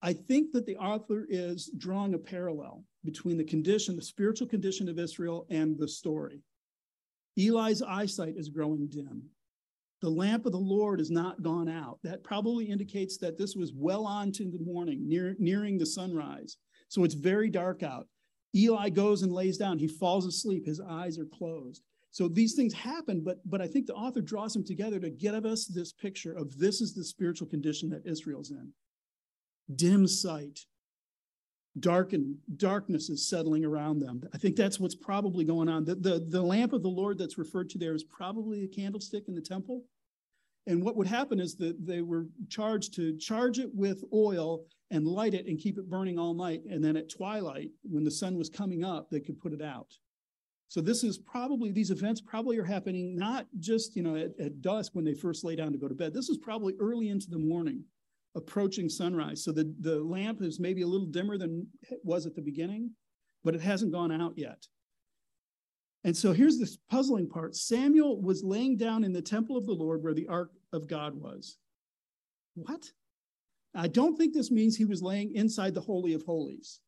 I 0.00 0.12
think 0.12 0.52
that 0.52 0.66
the 0.66 0.76
author 0.76 1.26
is 1.28 1.70
drawing 1.78 2.14
a 2.14 2.18
parallel 2.18 2.84
between 3.04 3.36
the 3.36 3.44
condition, 3.44 3.96
the 3.96 4.02
spiritual 4.02 4.46
condition 4.46 4.88
of 4.88 4.98
Israel, 4.98 5.46
and 5.50 5.76
the 5.76 5.88
story. 5.88 6.40
Eli's 7.36 7.82
eyesight 7.82 8.34
is 8.36 8.48
growing 8.48 8.86
dim. 8.86 9.22
The 10.02 10.10
lamp 10.10 10.46
of 10.46 10.52
the 10.52 10.58
Lord 10.58 11.00
is 11.00 11.10
not 11.10 11.42
gone 11.42 11.68
out. 11.68 12.00
That 12.02 12.24
probably 12.24 12.64
indicates 12.64 13.16
that 13.18 13.38
this 13.38 13.54
was 13.54 13.72
well 13.72 14.04
on 14.04 14.32
to 14.32 14.50
the 14.50 14.58
morning, 14.58 15.08
near, 15.08 15.36
nearing 15.38 15.78
the 15.78 15.86
sunrise. 15.86 16.56
So 16.88 17.04
it's 17.04 17.14
very 17.14 17.48
dark 17.48 17.84
out. 17.84 18.08
Eli 18.54 18.90
goes 18.90 19.22
and 19.22 19.32
lays 19.32 19.56
down. 19.56 19.78
He 19.78 19.88
falls 19.88 20.26
asleep. 20.26 20.66
His 20.66 20.80
eyes 20.80 21.18
are 21.18 21.24
closed. 21.24 21.82
So 22.10 22.28
these 22.28 22.54
things 22.54 22.74
happen, 22.74 23.22
but, 23.24 23.38
but 23.48 23.62
I 23.62 23.66
think 23.66 23.86
the 23.86 23.94
author 23.94 24.20
draws 24.20 24.52
them 24.52 24.64
together 24.64 25.00
to 25.00 25.08
give 25.08 25.46
us 25.46 25.64
this 25.64 25.92
picture 25.92 26.34
of 26.34 26.58
this 26.58 26.82
is 26.82 26.94
the 26.94 27.04
spiritual 27.04 27.46
condition 27.46 27.88
that 27.90 28.06
Israel's 28.06 28.50
in. 28.50 28.72
Dim 29.74 30.06
sight, 30.06 30.60
darken 31.80 32.38
darkness 32.56 33.08
is 33.08 33.28
settling 33.28 33.64
around 33.64 33.98
them. 33.98 34.22
I 34.34 34.38
think 34.38 34.56
that's 34.56 34.78
what's 34.78 34.94
probably 34.94 35.44
going 35.44 35.68
on. 35.68 35.84
The, 35.84 35.94
the, 35.94 36.26
the 36.28 36.42
lamp 36.42 36.72
of 36.72 36.82
the 36.82 36.88
lord 36.88 37.18
that's 37.18 37.38
referred 37.38 37.70
to 37.70 37.78
there 37.78 37.94
is 37.94 38.04
probably 38.04 38.64
a 38.64 38.68
candlestick 38.68 39.24
in 39.28 39.34
the 39.34 39.40
temple. 39.40 39.84
And 40.66 40.84
what 40.84 40.96
would 40.96 41.06
happen 41.06 41.40
is 41.40 41.56
that 41.56 41.84
they 41.84 42.02
were 42.02 42.26
charged 42.48 42.94
to 42.94 43.16
charge 43.16 43.58
it 43.58 43.70
with 43.74 44.04
oil 44.12 44.64
and 44.90 45.06
light 45.06 45.34
it 45.34 45.46
and 45.46 45.58
keep 45.58 45.78
it 45.78 45.88
burning 45.88 46.18
all 46.18 46.34
night. 46.34 46.62
And 46.70 46.84
then 46.84 46.96
at 46.96 47.10
twilight 47.10 47.70
when 47.82 48.04
the 48.04 48.10
sun 48.10 48.36
was 48.36 48.50
coming 48.50 48.84
up 48.84 49.08
they 49.10 49.20
could 49.20 49.40
put 49.40 49.52
it 49.52 49.62
out. 49.62 49.88
So 50.68 50.80
this 50.80 51.04
is 51.04 51.18
probably 51.18 51.72
these 51.72 51.90
events 51.90 52.20
probably 52.20 52.58
are 52.58 52.64
happening 52.64 53.16
not 53.16 53.46
just 53.58 53.96
you 53.96 54.02
know 54.02 54.16
at, 54.16 54.38
at 54.38 54.60
dusk 54.60 54.94
when 54.94 55.04
they 55.04 55.14
first 55.14 55.42
lay 55.44 55.56
down 55.56 55.72
to 55.72 55.78
go 55.78 55.88
to 55.88 55.94
bed. 55.94 56.12
This 56.12 56.28
is 56.28 56.38
probably 56.38 56.74
early 56.78 57.08
into 57.08 57.30
the 57.30 57.38
morning 57.38 57.84
approaching 58.34 58.88
sunrise. 58.88 59.44
So 59.44 59.52
the, 59.52 59.72
the 59.80 60.00
lamp 60.00 60.42
is 60.42 60.58
maybe 60.58 60.82
a 60.82 60.86
little 60.86 61.06
dimmer 61.06 61.36
than 61.36 61.66
it 61.90 62.00
was 62.02 62.26
at 62.26 62.34
the 62.34 62.42
beginning, 62.42 62.90
but 63.44 63.54
it 63.54 63.60
hasn't 63.60 63.92
gone 63.92 64.12
out 64.12 64.34
yet. 64.36 64.66
And 66.04 66.16
so 66.16 66.32
here's 66.32 66.58
this 66.58 66.78
puzzling 66.90 67.28
part 67.28 67.54
Samuel 67.54 68.20
was 68.20 68.42
laying 68.42 68.76
down 68.76 69.04
in 69.04 69.12
the 69.12 69.22
temple 69.22 69.56
of 69.56 69.66
the 69.66 69.72
Lord 69.72 70.02
where 70.02 70.14
the 70.14 70.28
ark 70.28 70.50
of 70.72 70.88
God 70.88 71.14
was. 71.14 71.58
What? 72.54 72.90
I 73.74 73.88
don't 73.88 74.16
think 74.16 74.34
this 74.34 74.50
means 74.50 74.76
he 74.76 74.84
was 74.84 75.02
laying 75.02 75.34
inside 75.34 75.74
the 75.74 75.80
Holy 75.80 76.12
of 76.12 76.22
Holies. 76.22 76.80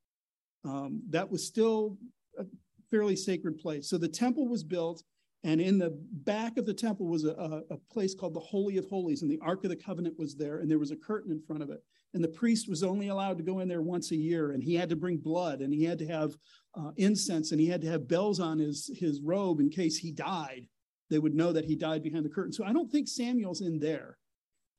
Um, 0.65 1.03
that 1.11 1.31
was 1.31 1.47
still 1.47 1.97
a 2.39 2.45
fairly 2.91 3.17
sacred 3.17 3.59
place. 3.59 3.89
So 3.89 3.97
the 3.97 4.09
temple 4.09 4.49
was 4.49 4.63
built, 4.63 5.03
and 5.45 5.61
in 5.61 5.79
the 5.79 5.91
back 6.11 6.57
of 6.57 6.65
the 6.65 6.73
temple 6.73 7.07
was 7.07 7.25
a, 7.25 7.63
a, 7.71 7.77
place 7.93 8.15
called 8.15 8.33
the 8.33 8.41
Holy 8.41 8.79
of 8.79 8.87
Holies, 8.87 9.21
and 9.21 9.31
the 9.31 9.39
Ark 9.43 9.63
of 9.65 9.71
the 9.71 9.77
Covenant 9.77 10.19
was 10.19 10.35
there, 10.35 10.59
and 10.59 10.71
there 10.71 10.79
was 10.79 10.91
a 10.91 10.97
curtain 10.97 11.31
in 11.31 11.43
front 11.43 11.63
of 11.63 11.69
it. 11.69 11.85
And 12.15 12.25
the 12.25 12.29
priest 12.29 12.67
was 12.67 12.83
only 12.83 13.09
allowed 13.09 13.37
to 13.37 13.45
go 13.45 13.61
in 13.61 13.69
there 13.69 13.83
once 13.83 14.11
a 14.11 14.17
year, 14.17 14.53
and 14.53 14.63
he 14.63 14.75
had 14.75 14.89
to 14.89 14.97
bring 14.97 15.19
blood, 15.19 15.61
and 15.61 15.73
he 15.73 15.85
had 15.85 15.99
to 15.99 16.07
have 16.07 16.35
uh, 16.75 16.93
incense, 16.97 17.53
and 17.53 17.61
he 17.61 17.67
had 17.67 17.83
to 17.83 17.91
have 17.91 18.09
bells 18.09 18.41
on 18.41 18.59
his, 18.59 18.91
his 18.99 19.21
robe 19.21 19.61
in 19.61 19.69
case 19.69 19.99
he 19.99 20.13
died. 20.13 20.67
They 21.11 21.19
would 21.19 21.35
know 21.35 21.53
that 21.53 21.67
he 21.67 21.77
died 21.77 22.03
behind 22.03 22.25
the 22.25 22.31
curtain. 22.31 22.53
So 22.53 22.65
I 22.65 22.73
don't 22.73 22.91
think 22.91 23.07
Samuel's 23.07 23.61
in 23.61 23.79
there. 23.79 24.17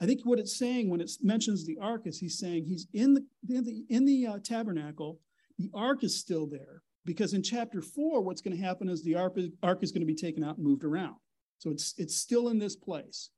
I 0.01 0.07
think 0.07 0.21
what 0.23 0.39
it's 0.39 0.57
saying 0.57 0.89
when 0.89 0.99
it 0.99 1.11
mentions 1.21 1.63
the 1.63 1.77
ark 1.79 2.07
is 2.07 2.17
he's 2.17 2.39
saying 2.39 2.65
he's 2.65 2.87
in 2.91 3.13
the 3.13 3.25
in 3.47 3.63
the, 3.63 3.85
in 3.89 4.05
the 4.05 4.27
uh, 4.27 4.39
tabernacle. 4.43 5.19
The 5.57 5.69
ark 5.73 6.03
is 6.03 6.19
still 6.19 6.47
there 6.47 6.81
because 7.05 7.33
in 7.33 7.43
chapter 7.43 7.81
four, 7.81 8.21
what's 8.21 8.41
going 8.41 8.57
to 8.57 8.63
happen 8.63 8.89
is 8.89 9.03
the 9.03 9.15
ark, 9.15 9.37
ark 9.61 9.79
is 9.83 9.91
going 9.91 10.01
to 10.01 10.07
be 10.07 10.15
taken 10.15 10.43
out 10.43 10.57
and 10.57 10.65
moved 10.65 10.83
around. 10.83 11.15
So 11.59 11.69
it's 11.69 11.93
it's 11.97 12.15
still 12.15 12.49
in 12.49 12.59
this 12.59 12.75
place. 12.75 13.29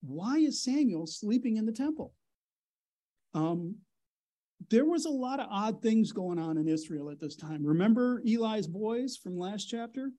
Why 0.00 0.38
is 0.38 0.62
Samuel 0.62 1.06
sleeping 1.06 1.56
in 1.56 1.66
the 1.66 1.72
temple? 1.72 2.14
Um, 3.34 3.76
there 4.70 4.84
was 4.84 5.06
a 5.06 5.10
lot 5.10 5.40
of 5.40 5.46
odd 5.50 5.82
things 5.82 6.12
going 6.12 6.38
on 6.38 6.56
in 6.56 6.68
Israel 6.68 7.10
at 7.10 7.20
this 7.20 7.36
time. 7.36 7.64
Remember 7.64 8.22
Eli's 8.26 8.66
boys 8.66 9.16
from 9.16 9.38
last 9.38 9.66
chapter? 9.66 10.10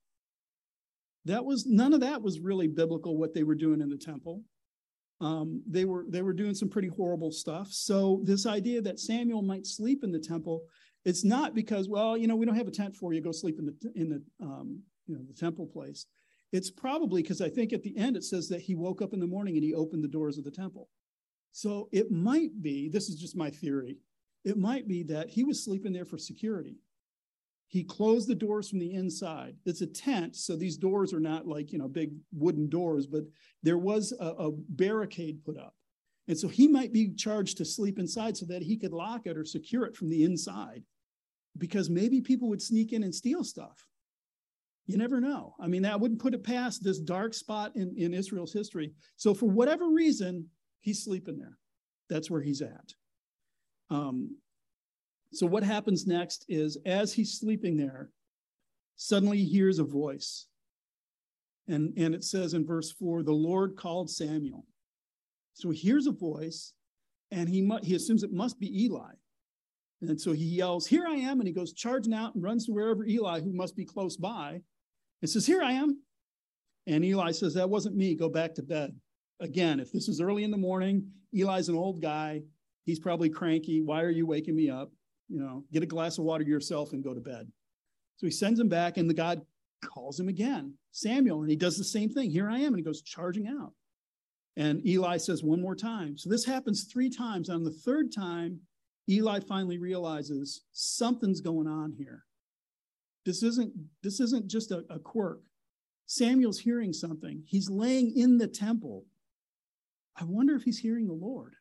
That 1.25 1.45
was 1.45 1.65
none 1.65 1.93
of 1.93 2.01
that 2.01 2.21
was 2.21 2.39
really 2.39 2.67
biblical 2.67 3.17
what 3.17 3.33
they 3.33 3.43
were 3.43 3.55
doing 3.55 3.81
in 3.81 3.89
the 3.89 3.97
temple. 3.97 4.43
Um, 5.21 5.61
they 5.69 5.85
were 5.85 6.05
they 6.09 6.21
were 6.21 6.33
doing 6.33 6.53
some 6.53 6.69
pretty 6.69 6.89
horrible 6.89 7.31
stuff. 7.31 7.67
So 7.71 8.21
this 8.23 8.45
idea 8.45 8.81
that 8.81 8.99
Samuel 8.99 9.41
might 9.41 9.65
sleep 9.65 10.03
in 10.03 10.11
the 10.11 10.19
temple, 10.19 10.63
it's 11.05 11.23
not 11.23 11.53
because 11.53 11.89
well, 11.89 12.17
you 12.17 12.27
know, 12.27 12.35
we 12.35 12.45
don't 12.45 12.55
have 12.55 12.67
a 12.67 12.71
tent 12.71 12.95
for 12.95 13.13
you. 13.13 13.21
Go 13.21 13.31
sleep 13.31 13.59
in 13.59 13.65
the 13.65 13.91
in 13.95 14.09
the 14.09 14.23
um, 14.41 14.81
you 15.07 15.15
know 15.15 15.23
the 15.27 15.33
temple 15.33 15.67
place. 15.67 16.05
It's 16.51 16.69
probably 16.69 17.21
because 17.21 17.41
I 17.41 17.49
think 17.49 17.73
at 17.73 17.83
the 17.83 17.97
end 17.97 18.15
it 18.15 18.23
says 18.23 18.47
that 18.49 18.61
he 18.61 18.75
woke 18.75 19.01
up 19.01 19.13
in 19.13 19.19
the 19.19 19.27
morning 19.27 19.55
and 19.55 19.63
he 19.63 19.73
opened 19.73 20.03
the 20.03 20.07
doors 20.09 20.37
of 20.37 20.43
the 20.43 20.51
temple. 20.51 20.89
So 21.51 21.89
it 21.91 22.11
might 22.11 22.61
be. 22.61 22.89
This 22.89 23.09
is 23.09 23.19
just 23.19 23.35
my 23.35 23.49
theory. 23.49 23.97
It 24.45 24.57
might 24.57 24.87
be 24.87 25.03
that 25.03 25.29
he 25.29 25.43
was 25.43 25.63
sleeping 25.63 25.93
there 25.93 26.05
for 26.05 26.17
security. 26.17 26.77
He 27.67 27.83
closed 27.83 28.27
the 28.27 28.35
doors 28.35 28.69
from 28.69 28.79
the 28.79 28.93
inside. 28.93 29.55
It's 29.65 29.81
a 29.81 29.87
tent, 29.87 30.35
so 30.35 30.55
these 30.55 30.77
doors 30.77 31.11
are 31.11 31.19
not 31.19 31.47
like, 31.47 31.71
you 31.71 31.79
know, 31.79 31.87
big 31.87 32.11
wooden 32.31 32.69
doors, 32.69 33.07
but 33.07 33.23
there 33.63 33.79
was 33.79 34.13
a, 34.19 34.25
a 34.25 34.51
barricade 34.51 35.43
put 35.43 35.57
up. 35.57 35.73
And 36.27 36.37
so 36.37 36.47
he 36.47 36.67
might 36.67 36.93
be 36.93 37.13
charged 37.15 37.57
to 37.57 37.65
sleep 37.65 37.97
inside 37.97 38.37
so 38.37 38.45
that 38.45 38.61
he 38.61 38.77
could 38.77 38.93
lock 38.93 39.25
it 39.25 39.37
or 39.37 39.43
secure 39.43 39.85
it 39.85 39.95
from 39.95 40.09
the 40.09 40.23
inside 40.23 40.83
because 41.57 41.89
maybe 41.89 42.21
people 42.21 42.49
would 42.49 42.61
sneak 42.61 42.93
in 42.93 43.03
and 43.03 43.13
steal 43.13 43.43
stuff. 43.43 43.85
You 44.85 44.97
never 44.97 45.21
know. 45.21 45.55
I 45.61 45.67
mean, 45.67 45.83
that 45.83 45.99
wouldn't 45.99 46.21
put 46.21 46.33
it 46.33 46.43
past 46.43 46.83
this 46.83 46.99
dark 46.99 47.33
spot 47.33 47.75
in, 47.75 47.93
in 47.97 48.13
Israel's 48.13 48.51
history. 48.51 48.91
So, 49.15 49.33
for 49.33 49.45
whatever 49.45 49.87
reason, 49.89 50.49
he's 50.81 51.03
sleeping 51.03 51.37
there. 51.37 51.57
That's 52.09 52.29
where 52.29 52.41
he's 52.41 52.61
at. 52.61 52.93
Um, 53.89 54.35
so 55.33 55.47
what 55.47 55.63
happens 55.63 56.05
next 56.05 56.45
is 56.47 56.77
as 56.85 57.11
he's 57.11 57.39
sleeping 57.39 57.75
there, 57.75 58.11
suddenly 58.95 59.39
he 59.39 59.45
hears 59.45 59.79
a 59.79 59.83
voice. 59.83 60.47
And, 61.67 61.93
and 61.97 62.13
it 62.13 62.23
says 62.23 62.53
in 62.53 62.67
verse 62.67 62.91
four, 62.91 63.23
the 63.23 63.31
Lord 63.31 63.75
called 63.75 64.11
Samuel. 64.11 64.65
So 65.53 65.71
he 65.71 65.79
hears 65.79 66.05
a 66.05 66.11
voice 66.11 66.73
and 67.31 67.49
he, 67.49 67.61
mu- 67.61 67.79
he 67.81 67.95
assumes 67.95 68.23
it 68.23 68.31
must 68.31 68.59
be 68.59 68.83
Eli. 68.83 69.13
And 70.09 70.19
so 70.19 70.31
he 70.31 70.45
yells, 70.45 70.87
Here 70.87 71.05
I 71.07 71.15
am. 71.15 71.39
And 71.39 71.47
he 71.47 71.53
goes 71.53 71.73
charging 71.73 72.13
out 72.13 72.35
and 72.35 72.43
runs 72.43 72.65
to 72.65 72.71
wherever 72.73 73.05
Eli, 73.05 73.41
who 73.41 73.53
must 73.53 73.75
be 73.75 73.85
close 73.85 74.17
by, 74.17 74.61
and 75.21 75.29
says, 75.29 75.45
Here 75.45 75.61
I 75.61 75.73
am. 75.73 76.01
And 76.87 77.03
Eli 77.05 77.31
says, 77.31 77.53
That 77.53 77.69
wasn't 77.69 77.95
me. 77.95 78.15
Go 78.15 78.29
back 78.29 78.55
to 78.55 78.63
bed. 78.63 78.95
Again, 79.39 79.79
if 79.79 79.91
this 79.91 80.07
is 80.07 80.21
early 80.21 80.43
in 80.43 80.51
the 80.51 80.57
morning, 80.57 81.07
Eli's 81.33 81.69
an 81.69 81.75
old 81.75 82.01
guy. 82.01 82.41
He's 82.85 82.99
probably 82.99 83.29
cranky. 83.29 83.81
Why 83.81 84.01
are 84.01 84.09
you 84.09 84.25
waking 84.25 84.55
me 84.55 84.69
up? 84.69 84.91
you 85.33 85.39
know, 85.39 85.63
get 85.71 85.83
a 85.83 85.87
glass 85.87 86.17
of 86.17 86.25
water 86.25 86.43
yourself 86.43 86.93
and 86.93 87.03
go 87.03 87.13
to 87.13 87.19
bed. 87.19 87.51
So 88.17 88.27
he 88.27 88.31
sends 88.31 88.59
him 88.59 88.69
back, 88.69 88.97
and 88.97 89.09
the 89.09 89.15
God 89.15 89.41
calls 89.83 90.19
him 90.19 90.29
again, 90.29 90.75
Samuel, 90.91 91.41
and 91.41 91.49
he 91.49 91.55
does 91.55 91.77
the 91.77 91.83
same 91.83 92.09
thing. 92.09 92.29
Here 92.29 92.49
I 92.49 92.59
am. 92.59 92.67
And 92.67 92.77
he 92.77 92.83
goes 92.83 93.01
charging 93.01 93.47
out. 93.47 93.73
And 94.55 94.85
Eli 94.85 95.17
says 95.17 95.43
one 95.43 95.61
more 95.61 95.75
time. 95.75 96.17
So 96.17 96.29
this 96.29 96.45
happens 96.45 96.83
three 96.83 97.09
times. 97.09 97.49
On 97.49 97.63
the 97.63 97.71
third 97.71 98.13
time, 98.13 98.59
Eli 99.09 99.39
finally 99.41 99.77
realizes 99.77 100.61
something's 100.71 101.41
going 101.41 101.67
on 101.67 101.91
here. 101.91 102.23
This 103.25 103.43
isn't, 103.43 103.73
this 104.01 104.19
isn't 104.19 104.47
just 104.47 104.71
a, 104.71 104.83
a 104.89 104.99
quirk. 104.99 105.41
Samuel's 106.05 106.59
hearing 106.59 106.93
something. 106.93 107.43
He's 107.45 107.69
laying 107.69 108.15
in 108.15 108.37
the 108.37 108.47
temple. 108.47 109.05
I 110.15 110.25
wonder 110.25 110.55
if 110.55 110.63
he's 110.63 110.79
hearing 110.79 111.07
the 111.07 111.13
Lord. 111.13 111.55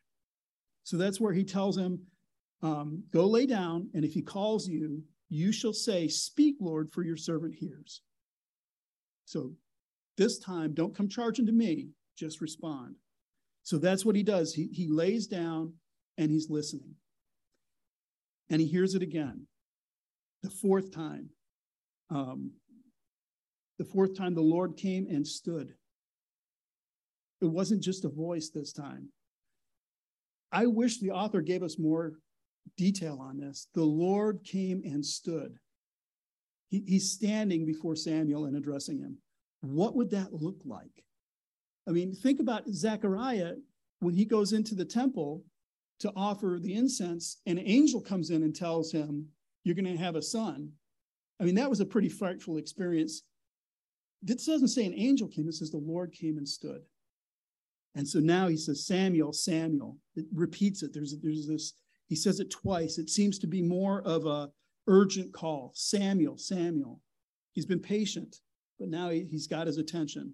So 0.83 0.97
that's 0.97 1.19
where 1.19 1.33
he 1.33 1.43
tells 1.43 1.77
him, 1.77 2.01
um, 2.61 3.03
Go 3.11 3.25
lay 3.25 3.45
down, 3.45 3.89
and 3.93 4.03
if 4.05 4.13
he 4.13 4.21
calls 4.21 4.67
you, 4.67 5.03
you 5.29 5.51
shall 5.51 5.73
say, 5.73 6.07
Speak, 6.07 6.55
Lord, 6.59 6.91
for 6.91 7.03
your 7.03 7.17
servant 7.17 7.55
hears. 7.55 8.01
So 9.25 9.53
this 10.17 10.37
time, 10.37 10.73
don't 10.73 10.95
come 10.95 11.09
charging 11.09 11.45
to 11.45 11.51
me, 11.51 11.89
just 12.17 12.41
respond. 12.41 12.95
So 13.63 13.77
that's 13.77 14.05
what 14.05 14.15
he 14.15 14.23
does. 14.23 14.53
He, 14.53 14.67
he 14.67 14.87
lays 14.89 15.25
down 15.27 15.73
and 16.17 16.29
he's 16.29 16.49
listening. 16.49 16.95
And 18.49 18.61
he 18.61 18.67
hears 18.67 18.95
it 18.95 19.01
again. 19.01 19.47
The 20.41 20.49
fourth 20.49 20.91
time. 20.91 21.29
Um, 22.09 22.51
the 23.79 23.85
fourth 23.85 24.15
time 24.15 24.35
the 24.35 24.41
Lord 24.41 24.77
came 24.77 25.07
and 25.09 25.25
stood. 25.25 25.73
It 27.41 27.47
wasn't 27.47 27.83
just 27.83 28.05
a 28.05 28.09
voice 28.09 28.49
this 28.49 28.71
time. 28.71 29.09
I 30.51 30.67
wish 30.67 30.99
the 30.99 31.11
author 31.11 31.41
gave 31.41 31.63
us 31.63 31.79
more 31.79 32.13
detail 32.77 33.19
on 33.19 33.37
this. 33.37 33.67
The 33.73 33.83
Lord 33.83 34.43
came 34.43 34.81
and 34.85 35.05
stood. 35.05 35.57
He, 36.69 36.83
he's 36.87 37.11
standing 37.11 37.65
before 37.65 37.95
Samuel 37.95 38.45
and 38.45 38.55
addressing 38.55 38.99
him. 38.99 39.17
What 39.61 39.95
would 39.95 40.11
that 40.11 40.33
look 40.33 40.61
like? 40.65 41.03
I 41.87 41.91
mean, 41.91 42.13
think 42.13 42.39
about 42.39 42.69
Zechariah 42.69 43.55
when 43.99 44.13
he 44.13 44.25
goes 44.25 44.53
into 44.53 44.75
the 44.75 44.85
temple 44.85 45.43
to 46.03 46.11
offer 46.17 46.59
the 46.61 46.73
incense, 46.73 47.37
and 47.45 47.57
an 47.57 47.65
angel 47.65 48.01
comes 48.01 48.29
in 48.29 48.43
and 48.43 48.53
tells 48.53 48.91
him, 48.91 49.25
You're 49.63 49.75
going 49.75 49.85
to 49.85 49.97
have 49.97 50.15
a 50.15 50.21
son. 50.21 50.69
I 51.39 51.45
mean, 51.45 51.55
that 51.55 51.69
was 51.69 51.79
a 51.79 51.85
pretty 51.85 52.09
frightful 52.09 52.57
experience. 52.57 53.23
This 54.21 54.45
doesn't 54.45 54.67
say 54.67 54.85
an 54.85 54.93
angel 54.93 55.29
came, 55.29 55.47
it 55.47 55.53
says 55.53 55.71
the 55.71 55.77
Lord 55.77 56.13
came 56.13 56.37
and 56.37 56.47
stood. 56.47 56.81
And 57.95 58.05
so 58.07 58.19
now 58.19 58.47
he 58.47 58.57
says, 58.57 58.85
Samuel, 58.85 59.31
Samuel. 59.31 59.97
It 60.15 60.25
repeats 60.33 60.83
it. 60.83 60.93
There's, 60.93 61.15
there's 61.21 61.47
this 61.47 61.73
he 62.07 62.15
says 62.15 62.39
it 62.39 62.51
twice. 62.51 62.97
It 62.97 63.09
seems 63.09 63.39
to 63.39 63.47
be 63.47 63.61
more 63.61 64.01
of 64.01 64.25
a 64.25 64.49
urgent 64.87 65.33
call. 65.33 65.71
Samuel, 65.73 66.37
Samuel. 66.37 66.99
He's 67.53 67.65
been 67.65 67.79
patient, 67.79 68.35
but 68.77 68.89
now 68.89 69.09
he, 69.09 69.25
he's 69.29 69.47
got 69.47 69.67
his 69.67 69.77
attention. 69.77 70.33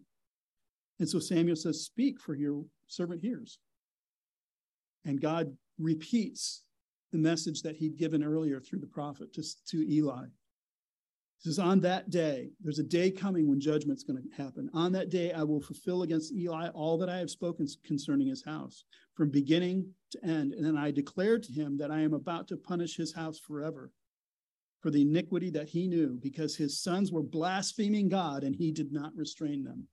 And 1.00 1.08
so 1.08 1.20
Samuel 1.20 1.56
says, 1.56 1.86
Speak, 1.86 2.20
for 2.20 2.36
your 2.36 2.66
servant 2.88 3.22
hears. 3.22 3.60
And 5.06 5.22
God 5.22 5.56
repeats 5.78 6.64
the 7.12 7.18
message 7.18 7.62
that 7.64 7.76
he'd 7.76 7.98
given 7.98 8.24
earlier 8.24 8.60
through 8.60 8.80
the 8.80 8.88
prophet 8.88 9.34
to, 9.34 9.44
to 9.70 9.92
Eli. 9.92 10.26
He 11.42 11.50
says, 11.50 11.60
On 11.60 11.80
that 11.82 12.10
day, 12.10 12.50
there's 12.62 12.80
a 12.80 12.84
day 12.84 13.10
coming 13.10 13.48
when 13.48 13.62
judgment's 13.62 14.04
going 14.04 14.22
to 14.22 14.44
happen. 14.44 14.70
On 14.74 14.92
that 14.92 15.10
day, 15.10 15.32
I 15.32 15.44
will 15.44 15.62
fulfill 15.62 16.04
against 16.04 16.34
Eli 16.34 16.68
all 16.70 16.98
that 16.98 17.10
I 17.10 17.18
have 17.18 17.30
spoken 17.30 17.66
concerning 17.86 18.28
his 18.28 18.44
house, 18.44 18.84
from 19.16 19.30
beginning 19.30 19.94
to 20.12 20.26
end. 20.26 20.54
And 20.54 20.66
then 20.66 20.78
I 20.78 20.92
declared 20.92 21.44
to 21.44 21.54
him 21.54 21.78
that 21.78 21.92
I 21.92 22.02
am 22.02 22.14
about 22.14 22.48
to 22.50 22.58
punish 22.58 22.98
his 22.98 23.14
house 23.14 23.40
forever 23.40 23.92
for 24.82 24.92
the 24.92 25.02
iniquity 25.02 25.50
that 25.52 25.70
he 25.70 25.88
knew, 25.88 26.20
because 26.22 26.56
his 26.56 26.82
sons 26.82 27.12
were 27.12 27.24
blaspheming 27.24 28.10
God 28.10 28.44
and 28.44 28.56
he 28.56 28.72
did 28.72 28.92
not 28.92 29.16
restrain 29.16 29.64
them. 29.64 29.88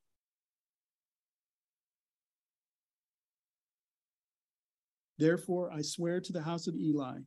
Therefore, 5.19 5.71
I 5.73 5.83
swear 5.83 6.21
to 6.21 6.33
the 6.33 6.43
house 6.43 6.67
of 6.67 6.77
Eli 6.77 7.19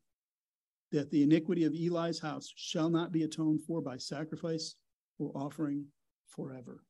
that 0.91 1.09
the 1.11 1.23
iniquity 1.23 1.63
of 1.65 1.73
Eli's 1.73 2.19
house 2.19 2.51
shall 2.55 2.89
not 2.89 3.11
be 3.11 3.23
atoned 3.23 3.63
for 3.63 3.81
by 3.81 3.97
sacrifice 3.97 4.75
or 5.17 5.31
offering 5.35 5.85
forever. 6.27 6.83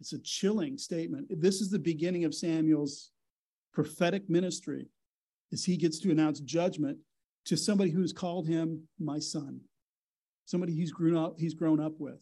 It's 0.00 0.12
a 0.12 0.18
chilling 0.18 0.78
statement. 0.78 1.26
This 1.30 1.60
is 1.60 1.70
the 1.70 1.78
beginning 1.78 2.24
of 2.24 2.34
Samuel's 2.34 3.10
prophetic 3.72 4.28
ministry 4.28 4.88
as 5.52 5.64
he 5.64 5.76
gets 5.76 5.98
to 6.00 6.10
announce 6.10 6.40
judgment 6.40 6.98
to 7.46 7.56
somebody 7.56 7.90
who's 7.90 8.12
called 8.12 8.48
him 8.48 8.82
my 8.98 9.18
son, 9.18 9.60
somebody 10.44 10.74
he's 10.74 10.92
grown 10.92 11.16
up, 11.16 11.34
he's 11.38 11.54
grown 11.54 11.80
up 11.80 11.94
with. 11.98 12.20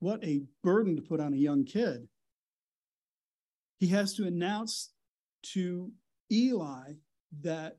What 0.00 0.24
a 0.24 0.42
burden 0.62 0.96
to 0.96 1.02
put 1.02 1.20
on 1.20 1.34
a 1.34 1.36
young 1.36 1.64
kid. 1.64 2.08
He 3.78 3.88
has 3.88 4.14
to 4.14 4.26
announce 4.26 4.90
to 5.52 5.92
Eli 6.30 6.92
that 7.42 7.76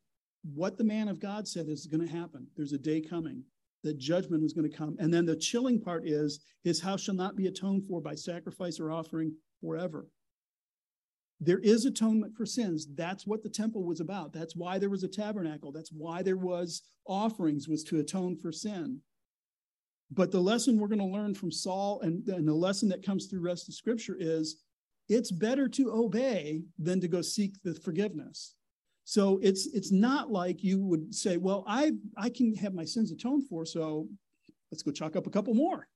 what 0.53 0.77
the 0.77 0.83
man 0.83 1.07
of 1.07 1.19
God 1.19 1.47
said 1.47 1.67
is 1.67 1.87
going 1.87 2.05
to 2.05 2.13
happen. 2.13 2.47
There's 2.55 2.73
a 2.73 2.77
day 2.77 3.01
coming 3.01 3.43
that 3.83 3.97
judgment 3.97 4.43
is 4.43 4.53
going 4.53 4.69
to 4.69 4.75
come. 4.75 4.95
And 4.99 5.13
then 5.13 5.25
the 5.25 5.35
chilling 5.35 5.79
part 5.79 6.07
is 6.07 6.39
his 6.63 6.81
house 6.81 7.01
shall 7.01 7.15
not 7.15 7.35
be 7.35 7.47
atoned 7.47 7.85
for 7.87 8.01
by 8.01 8.15
sacrifice 8.15 8.79
or 8.79 8.91
offering 8.91 9.33
forever. 9.61 10.07
There 11.39 11.59
is 11.59 11.85
atonement 11.85 12.35
for 12.35 12.45
sins. 12.45 12.87
That's 12.95 13.27
what 13.27 13.43
the 13.43 13.49
temple 13.49 13.83
was 13.83 13.99
about. 13.99 14.33
That's 14.33 14.55
why 14.55 14.79
there 14.79 14.89
was 14.89 15.03
a 15.03 15.07
tabernacle. 15.07 15.71
That's 15.71 15.91
why 15.91 16.23
there 16.23 16.37
was 16.37 16.81
offerings 17.05 17.67
was 17.67 17.83
to 17.85 17.99
atone 17.99 18.35
for 18.37 18.51
sin. 18.51 19.01
But 20.09 20.31
the 20.31 20.39
lesson 20.39 20.79
we're 20.79 20.87
going 20.87 20.99
to 20.99 21.05
learn 21.05 21.35
from 21.35 21.51
Saul 21.51 21.99
and, 22.01 22.27
and 22.29 22.47
the 22.47 22.53
lesson 22.53 22.89
that 22.89 23.05
comes 23.05 23.27
through 23.27 23.41
rest 23.41 23.67
of 23.67 23.75
scripture 23.75 24.15
is 24.19 24.63
it's 25.09 25.31
better 25.31 25.67
to 25.69 25.93
obey 25.93 26.63
than 26.77 26.99
to 27.01 27.07
go 27.07 27.21
seek 27.21 27.61
the 27.63 27.73
forgiveness. 27.73 28.55
So 29.05 29.39
it's 29.41 29.67
it's 29.67 29.91
not 29.91 30.31
like 30.31 30.63
you 30.63 30.83
would 30.83 31.15
say, 31.15 31.37
well, 31.37 31.63
I 31.67 31.93
I 32.17 32.29
can 32.29 32.53
have 32.55 32.73
my 32.73 32.85
sins 32.85 33.11
atoned 33.11 33.47
for, 33.47 33.65
so 33.65 34.09
let's 34.71 34.83
go 34.83 34.91
chalk 34.91 35.15
up 35.15 35.27
a 35.27 35.31
couple 35.31 35.53
more. 35.53 35.87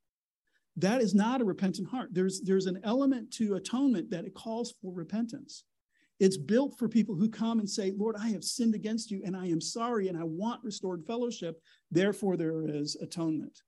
That 0.77 1.01
is 1.01 1.13
not 1.13 1.41
a 1.41 1.45
repentant 1.45 1.89
heart. 1.89 2.09
There's 2.13 2.39
there's 2.41 2.67
an 2.67 2.79
element 2.83 3.31
to 3.33 3.55
atonement 3.55 4.09
that 4.11 4.25
it 4.25 4.33
calls 4.33 4.73
for 4.81 4.93
repentance. 4.93 5.65
It's 6.21 6.37
built 6.37 6.77
for 6.77 6.87
people 6.87 7.15
who 7.15 7.27
come 7.27 7.59
and 7.59 7.69
say, 7.69 7.91
Lord, 7.97 8.15
I 8.17 8.29
have 8.29 8.43
sinned 8.43 8.75
against 8.75 9.09
you 9.09 9.23
and 9.25 9.35
I 9.35 9.47
am 9.47 9.59
sorry 9.59 10.07
and 10.07 10.17
I 10.17 10.23
want 10.23 10.63
restored 10.63 11.03
fellowship. 11.03 11.59
Therefore, 11.89 12.37
there 12.37 12.67
is 12.67 12.95
atonement. 13.01 13.59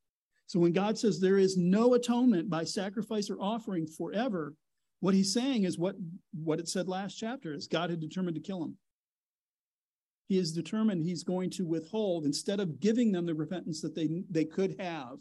So 0.45 0.59
when 0.59 0.71
God 0.71 0.97
says 0.97 1.19
there 1.19 1.39
is 1.39 1.57
no 1.57 1.95
atonement 1.95 2.49
by 2.49 2.63
sacrifice 2.63 3.29
or 3.29 3.41
offering 3.41 3.87
forever, 3.87 4.53
what 5.03 5.13
he's 5.13 5.33
saying 5.33 5.65
is 5.65 5.77
what, 5.77 5.97
what 6.33 6.61
it 6.61 6.69
said 6.69 6.87
last 6.87 7.15
chapter 7.15 7.53
is 7.53 7.67
God 7.67 7.89
had 7.89 7.99
determined 7.99 8.35
to 8.35 8.41
kill 8.41 8.63
him. 8.63 8.77
He 10.29 10.37
is 10.37 10.53
determined 10.53 11.03
he's 11.03 11.25
going 11.25 11.49
to 11.49 11.65
withhold 11.65 12.23
instead 12.23 12.61
of 12.61 12.79
giving 12.79 13.11
them 13.11 13.25
the 13.25 13.35
repentance 13.35 13.81
that 13.81 13.95
they, 13.95 14.23
they 14.29 14.45
could 14.45 14.77
have, 14.79 15.17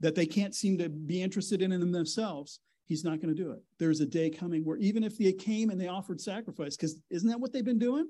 that 0.00 0.14
they 0.16 0.26
can't 0.26 0.54
seem 0.54 0.76
to 0.76 0.90
be 0.90 1.22
interested 1.22 1.62
in, 1.62 1.72
in 1.72 1.92
themselves. 1.92 2.60
He's 2.88 3.04
not 3.04 3.22
going 3.22 3.34
to 3.34 3.42
do 3.42 3.52
it. 3.52 3.62
There's 3.78 4.02
a 4.02 4.06
day 4.06 4.28
coming 4.28 4.66
where 4.66 4.76
even 4.76 5.02
if 5.02 5.16
they 5.16 5.32
came 5.32 5.70
and 5.70 5.80
they 5.80 5.88
offered 5.88 6.20
sacrifice, 6.20 6.76
because 6.76 7.00
isn't 7.08 7.30
that 7.30 7.40
what 7.40 7.54
they've 7.54 7.64
been 7.64 7.78
doing? 7.78 8.06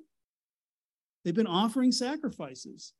They've 1.25 1.33
been 1.33 1.47
offering 1.47 1.92
sacrifices, 1.92 2.95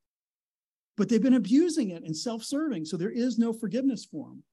but 0.97 1.09
they've 1.09 1.21
been 1.21 1.35
abusing 1.35 1.91
it 1.91 2.05
and 2.05 2.17
self 2.17 2.45
serving. 2.45 2.85
So 2.85 2.97
there 2.97 3.11
is 3.11 3.37
no 3.37 3.53
forgiveness 3.53 4.05
for 4.05 4.29
them. 4.29 4.45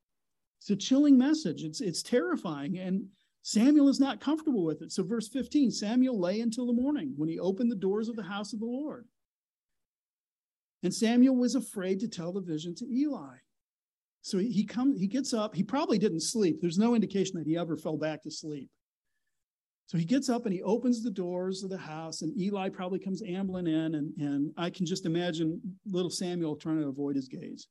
It's 0.59 0.71
a 0.71 0.75
chilling 0.75 1.19
message. 1.19 1.61
It's, 1.61 1.81
it's 1.81 2.01
terrifying. 2.01 2.79
And 2.79 3.05
Samuel 3.43 3.89
is 3.89 3.99
not 3.99 4.21
comfortable 4.21 4.63
with 4.63 4.81
it. 4.81 4.91
So, 4.91 5.03
verse 5.03 5.27
15 5.27 5.69
Samuel 5.69 6.19
lay 6.19 6.39
until 6.39 6.65
the 6.65 6.81
morning 6.81 7.13
when 7.17 7.29
he 7.29 7.39
opened 7.39 7.71
the 7.71 7.75
doors 7.75 8.09
of 8.09 8.15
the 8.15 8.23
house 8.23 8.53
of 8.53 8.59
the 8.59 8.65
Lord. 8.65 9.05
And 10.81 10.93
Samuel 10.93 11.35
was 11.35 11.55
afraid 11.55 11.99
to 11.99 12.07
tell 12.07 12.33
the 12.33 12.41
vision 12.41 12.73
to 12.75 12.85
Eli. 12.85 13.35
So 14.21 14.37
he, 14.37 14.65
comes, 14.65 14.99
he 14.99 15.07
gets 15.07 15.33
up. 15.33 15.53
He 15.53 15.63
probably 15.63 15.97
didn't 15.97 16.21
sleep. 16.21 16.59
There's 16.61 16.77
no 16.77 16.95
indication 16.95 17.37
that 17.37 17.47
he 17.47 17.57
ever 17.57 17.75
fell 17.75 17.97
back 17.97 18.23
to 18.23 18.31
sleep. 18.31 18.69
So 19.87 19.97
he 19.97 20.05
gets 20.05 20.29
up 20.29 20.45
and 20.45 20.53
he 20.53 20.61
opens 20.63 21.03
the 21.03 21.11
doors 21.11 21.61
of 21.63 21.69
the 21.69 21.77
house, 21.77 22.21
and 22.21 22.35
Eli 22.39 22.69
probably 22.69 22.99
comes 22.99 23.21
ambling 23.21 23.67
in. 23.67 23.95
And, 23.95 24.13
and 24.17 24.51
I 24.55 24.69
can 24.69 24.85
just 24.85 25.05
imagine 25.05 25.59
little 25.85 26.09
Samuel 26.09 26.55
trying 26.55 26.79
to 26.79 26.87
avoid 26.87 27.17
his 27.17 27.27
gaze. 27.27 27.67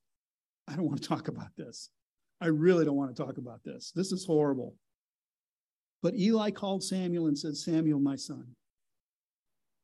I 0.69 0.77
don't 0.77 0.85
want 0.85 1.03
to 1.03 1.09
talk 1.09 1.29
about 1.29 1.57
this. 1.57 1.89
I 2.41 2.49
really 2.49 2.85
don't 2.85 2.97
want 2.97 3.17
to 3.17 3.23
talk 3.23 3.39
about 3.39 3.61
this. 3.65 3.93
This 3.95 4.13
is 4.13 4.27
horrible. 4.27 4.75
But 6.03 6.15
Eli 6.17 6.51
called 6.51 6.83
Samuel 6.83 7.27
and 7.29 7.39
said, 7.39 7.57
Samuel, 7.57 8.01
my 8.01 8.17
son. 8.17 8.55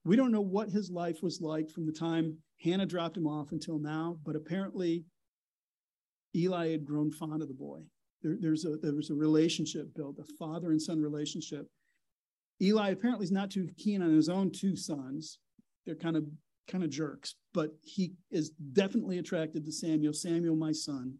We 0.04 0.16
don't 0.16 0.32
know 0.32 0.40
what 0.40 0.70
his 0.70 0.90
life 0.90 1.22
was 1.22 1.40
like 1.40 1.70
from 1.70 1.86
the 1.86 1.92
time 1.92 2.38
Hannah 2.62 2.86
dropped 2.86 3.16
him 3.16 3.26
off 3.26 3.52
until 3.52 3.78
now, 3.78 4.18
but 4.24 4.34
apparently 4.34 5.04
Eli 6.34 6.70
had 6.70 6.84
grown 6.84 7.10
fond 7.10 7.42
of 7.42 7.48
the 7.48 7.54
boy. 7.54 7.80
There, 8.22 8.36
there's 8.40 8.64
a, 8.64 8.76
there 8.76 8.94
was 8.94 9.10
a 9.10 9.14
relationship 9.14 9.94
built, 9.94 10.18
a 10.18 10.24
father 10.38 10.70
and 10.70 10.82
son 10.82 11.00
relationship. 11.00 11.66
Eli 12.60 12.90
apparently 12.90 13.24
is 13.24 13.32
not 13.32 13.50
too 13.50 13.68
keen 13.76 14.02
on 14.02 14.12
his 14.12 14.28
own 14.28 14.50
two 14.50 14.74
sons. 14.74 15.38
They're 15.86 15.94
kind 15.94 16.16
of 16.16 16.24
kind 16.66 16.84
of 16.84 16.90
jerks, 16.90 17.36
but 17.54 17.70
he 17.82 18.12
is 18.30 18.50
definitely 18.72 19.18
attracted 19.18 19.64
to 19.64 19.72
Samuel. 19.72 20.12
Samuel, 20.12 20.56
my 20.56 20.72
son. 20.72 21.14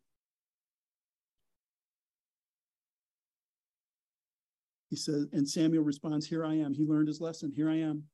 He 4.88 4.96
says, 4.96 5.27
and 5.33 5.46
Samuel 5.46 5.85
responds, 5.85 6.27
Here 6.27 6.44
I 6.44 6.55
am. 6.55 6.72
He 6.72 6.85
learned 6.85 7.09
his 7.09 7.20
lesson. 7.20 7.53
Here 7.53 7.70
I 7.70 7.77
am. 7.77 8.05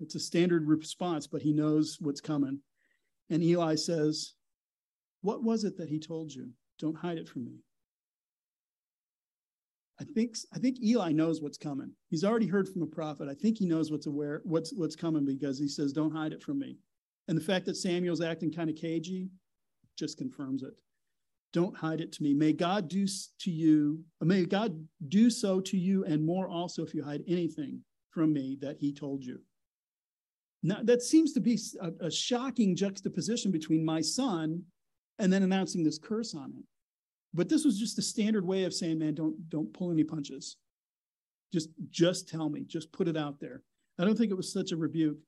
It's 0.00 0.16
a 0.16 0.20
standard 0.20 0.66
response, 0.66 1.26
but 1.26 1.42
he 1.42 1.52
knows 1.52 1.98
what's 2.00 2.20
coming. 2.20 2.60
And 3.30 3.42
Eli 3.42 3.76
says, 3.76 4.34
What 5.22 5.42
was 5.42 5.64
it 5.64 5.76
that 5.78 5.88
he 5.88 5.98
told 5.98 6.32
you? 6.32 6.50
Don't 6.78 6.96
hide 6.96 7.18
it 7.18 7.28
from 7.28 7.44
me. 7.44 7.60
I 10.00 10.04
think 10.04 10.36
I 10.52 10.58
think 10.58 10.82
Eli 10.82 11.12
knows 11.12 11.40
what's 11.40 11.56
coming. 11.56 11.92
He's 12.08 12.24
already 12.24 12.48
heard 12.48 12.68
from 12.68 12.82
a 12.82 12.86
prophet. 12.86 13.28
I 13.28 13.34
think 13.34 13.58
he 13.58 13.66
knows 13.66 13.92
what's 13.92 14.06
aware 14.06 14.42
what's 14.44 14.72
what's 14.74 14.96
coming 14.96 15.24
because 15.24 15.58
he 15.58 15.68
says, 15.68 15.92
"Don't 15.92 16.10
hide 16.10 16.32
it 16.32 16.42
from 16.42 16.58
me." 16.58 16.78
And 17.28 17.38
the 17.38 17.44
fact 17.44 17.64
that 17.66 17.76
Samuel's 17.76 18.20
acting 18.20 18.52
kind 18.52 18.68
of 18.68 18.76
cagey 18.76 19.30
just 19.96 20.18
confirms 20.18 20.64
it. 20.64 20.74
Don't 21.54 21.76
hide 21.76 22.00
it 22.00 22.10
to 22.12 22.22
me. 22.22 22.34
May 22.34 22.52
God 22.52 22.88
do 22.88 23.06
to 23.06 23.50
you, 23.50 24.04
may 24.20 24.44
God 24.44 24.76
do 25.08 25.30
so 25.30 25.60
to 25.60 25.78
you 25.78 26.04
and 26.04 26.26
more 26.26 26.48
also 26.48 26.82
if 26.82 26.92
you 26.92 27.04
hide 27.04 27.22
anything 27.28 27.80
from 28.10 28.32
me 28.32 28.58
that 28.60 28.76
he 28.78 28.92
told 28.92 29.24
you. 29.24 29.40
Now, 30.64 30.80
that 30.82 31.02
seems 31.02 31.32
to 31.34 31.40
be 31.40 31.58
a, 31.80 32.06
a 32.06 32.10
shocking 32.10 32.74
juxtaposition 32.74 33.52
between 33.52 33.84
my 33.84 34.00
son 34.00 34.64
and 35.20 35.32
then 35.32 35.44
announcing 35.44 35.84
this 35.84 35.96
curse 35.96 36.34
on 36.34 36.50
him. 36.50 36.64
But 37.32 37.48
this 37.48 37.64
was 37.64 37.78
just 37.78 37.98
a 37.98 38.02
standard 38.02 38.44
way 38.44 38.64
of 38.64 38.74
saying, 38.74 38.98
man, 38.98 39.14
don't 39.14 39.48
don't 39.48 39.72
pull 39.72 39.92
any 39.92 40.04
punches. 40.04 40.56
Just 41.52 41.68
just 41.90 42.28
tell 42.28 42.48
me, 42.48 42.64
just 42.64 42.92
put 42.92 43.06
it 43.06 43.16
out 43.16 43.38
there. 43.40 43.62
I 43.98 44.04
don't 44.04 44.18
think 44.18 44.32
it 44.32 44.36
was 44.36 44.52
such 44.52 44.72
a 44.72 44.76
rebuke. 44.76 45.18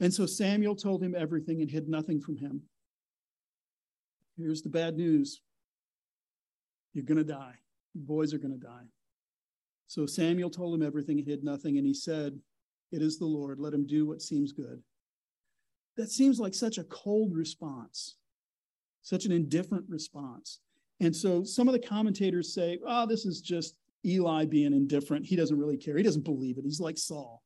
And 0.00 0.14
so 0.14 0.24
Samuel 0.24 0.76
told 0.76 1.02
him 1.02 1.14
everything 1.14 1.60
and 1.60 1.70
hid 1.70 1.86
nothing 1.86 2.18
from 2.20 2.38
him. 2.38 2.62
Here's 4.38 4.62
the 4.62 4.68
bad 4.68 4.96
news 4.96 5.40
you're 6.94 7.04
going 7.04 7.18
to 7.18 7.24
die. 7.24 7.54
Your 7.94 8.04
boys 8.04 8.32
are 8.32 8.38
going 8.38 8.58
to 8.58 8.66
die. 8.66 8.86
So 9.88 10.06
Samuel 10.06 10.50
told 10.50 10.74
him 10.74 10.86
everything, 10.86 11.18
he 11.18 11.24
hid 11.24 11.44
nothing, 11.44 11.76
and 11.76 11.86
he 11.86 11.94
said, 11.94 12.38
It 12.92 13.02
is 13.02 13.18
the 13.18 13.26
Lord. 13.26 13.58
Let 13.58 13.74
him 13.74 13.86
do 13.86 14.06
what 14.06 14.22
seems 14.22 14.52
good. 14.52 14.82
That 15.96 16.10
seems 16.10 16.38
like 16.38 16.54
such 16.54 16.78
a 16.78 16.84
cold 16.84 17.34
response, 17.34 18.16
such 19.02 19.24
an 19.24 19.32
indifferent 19.32 19.84
response. 19.88 20.60
And 21.00 21.14
so 21.14 21.42
some 21.44 21.68
of 21.68 21.72
the 21.72 21.86
commentators 21.86 22.54
say, 22.54 22.78
Oh, 22.86 23.06
this 23.06 23.24
is 23.24 23.40
just 23.40 23.76
Eli 24.04 24.44
being 24.44 24.72
indifferent. 24.72 25.26
He 25.26 25.36
doesn't 25.36 25.58
really 25.58 25.76
care. 25.76 25.96
He 25.96 26.02
doesn't 26.02 26.24
believe 26.24 26.58
it. 26.58 26.64
He's 26.64 26.80
like 26.80 26.98
Saul. 26.98 27.42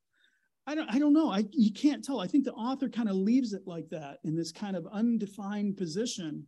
I 0.65 0.75
don't, 0.75 0.89
I 0.89 0.99
don't 0.99 1.13
know. 1.13 1.29
I, 1.29 1.45
you 1.51 1.73
can't 1.73 2.03
tell. 2.03 2.21
I 2.21 2.27
think 2.27 2.45
the 2.45 2.53
author 2.53 2.87
kind 2.87 3.09
of 3.09 3.15
leaves 3.15 3.53
it 3.53 3.63
like 3.65 3.89
that 3.89 4.19
in 4.23 4.35
this 4.35 4.51
kind 4.51 4.77
of 4.77 4.87
undefined 4.91 5.75
position 5.75 6.45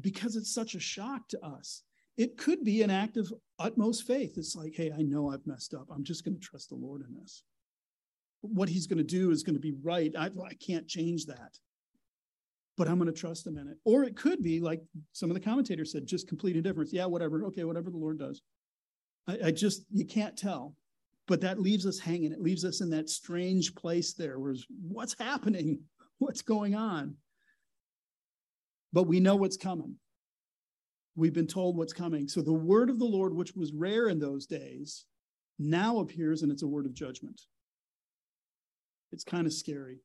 because 0.00 0.36
it's 0.36 0.52
such 0.54 0.74
a 0.74 0.80
shock 0.80 1.28
to 1.28 1.44
us. 1.44 1.82
It 2.16 2.36
could 2.36 2.64
be 2.64 2.82
an 2.82 2.90
act 2.90 3.16
of 3.16 3.32
utmost 3.58 4.06
faith. 4.06 4.36
It's 4.36 4.54
like, 4.54 4.74
hey, 4.74 4.92
I 4.96 5.02
know 5.02 5.30
I've 5.30 5.46
messed 5.46 5.74
up. 5.74 5.88
I'm 5.90 6.04
just 6.04 6.24
going 6.24 6.34
to 6.34 6.40
trust 6.40 6.68
the 6.68 6.74
Lord 6.74 7.02
in 7.02 7.14
this. 7.14 7.42
What 8.42 8.68
he's 8.68 8.86
going 8.86 8.98
to 8.98 9.04
do 9.04 9.30
is 9.30 9.42
going 9.42 9.54
to 9.54 9.60
be 9.60 9.74
right. 9.82 10.12
I, 10.18 10.26
I 10.26 10.54
can't 10.54 10.88
change 10.88 11.26
that, 11.26 11.58
but 12.76 12.88
I'm 12.88 12.98
going 12.98 13.12
to 13.12 13.18
trust 13.18 13.46
him 13.46 13.56
in 13.58 13.68
it. 13.68 13.78
Or 13.84 14.04
it 14.04 14.16
could 14.16 14.42
be 14.42 14.60
like 14.60 14.82
some 15.12 15.30
of 15.30 15.34
the 15.34 15.40
commentators 15.40 15.92
said, 15.92 16.06
just 16.06 16.28
complete 16.28 16.56
indifference. 16.56 16.92
Yeah, 16.92 17.06
whatever. 17.06 17.44
Okay, 17.46 17.64
whatever 17.64 17.90
the 17.90 17.98
Lord 17.98 18.18
does. 18.18 18.42
I, 19.28 19.38
I 19.46 19.50
just, 19.50 19.84
you 19.90 20.04
can't 20.04 20.36
tell. 20.36 20.74
But 21.26 21.42
that 21.42 21.60
leaves 21.60 21.86
us 21.86 21.98
hanging. 21.98 22.32
It 22.32 22.42
leaves 22.42 22.64
us 22.64 22.80
in 22.80 22.90
that 22.90 23.08
strange 23.08 23.74
place 23.74 24.14
there 24.14 24.38
where 24.40 24.56
what's 24.82 25.18
happening? 25.18 25.80
What's 26.18 26.42
going 26.42 26.74
on? 26.74 27.16
But 28.92 29.04
we 29.04 29.20
know 29.20 29.36
what's 29.36 29.56
coming. 29.56 29.96
We've 31.16 31.34
been 31.34 31.46
told 31.46 31.76
what's 31.76 31.92
coming. 31.92 32.28
So 32.28 32.40
the 32.40 32.52
word 32.52 32.88
of 32.90 32.98
the 32.98 33.04
Lord, 33.04 33.34
which 33.34 33.54
was 33.54 33.72
rare 33.72 34.08
in 34.08 34.18
those 34.18 34.46
days, 34.46 35.06
now 35.58 35.98
appears 35.98 36.42
and 36.42 36.50
it's 36.50 36.62
a 36.62 36.68
word 36.68 36.86
of 36.86 36.94
judgment. 36.94 37.40
It's 39.12 39.24
kind 39.24 39.46
of 39.46 39.52
scary. 39.52 39.98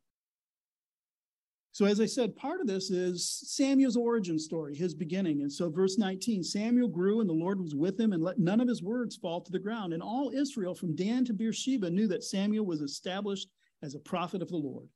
So, 1.75 1.83
as 1.83 1.99
I 1.99 2.05
said, 2.05 2.37
part 2.37 2.61
of 2.61 2.67
this 2.67 2.89
is 2.89 3.29
Samuel's 3.47 3.97
origin 3.97 4.39
story, 4.39 4.73
his 4.75 4.93
beginning. 4.93 5.41
And 5.41 5.51
so, 5.51 5.69
verse 5.69 5.97
19 5.97 6.41
Samuel 6.41 6.87
grew, 6.87 7.19
and 7.19 7.29
the 7.29 7.33
Lord 7.33 7.59
was 7.59 7.75
with 7.75 7.99
him, 7.99 8.13
and 8.13 8.23
let 8.23 8.39
none 8.39 8.61
of 8.61 8.67
his 8.69 8.81
words 8.81 9.17
fall 9.17 9.41
to 9.41 9.51
the 9.51 9.59
ground. 9.59 9.91
And 9.91 10.01
all 10.01 10.31
Israel, 10.33 10.73
from 10.73 10.95
Dan 10.95 11.25
to 11.25 11.33
Beersheba, 11.33 11.89
knew 11.89 12.07
that 12.07 12.23
Samuel 12.23 12.65
was 12.65 12.79
established 12.79 13.49
as 13.83 13.93
a 13.93 13.99
prophet 13.99 14.41
of 14.41 14.47
the 14.47 14.55
Lord. 14.55 14.87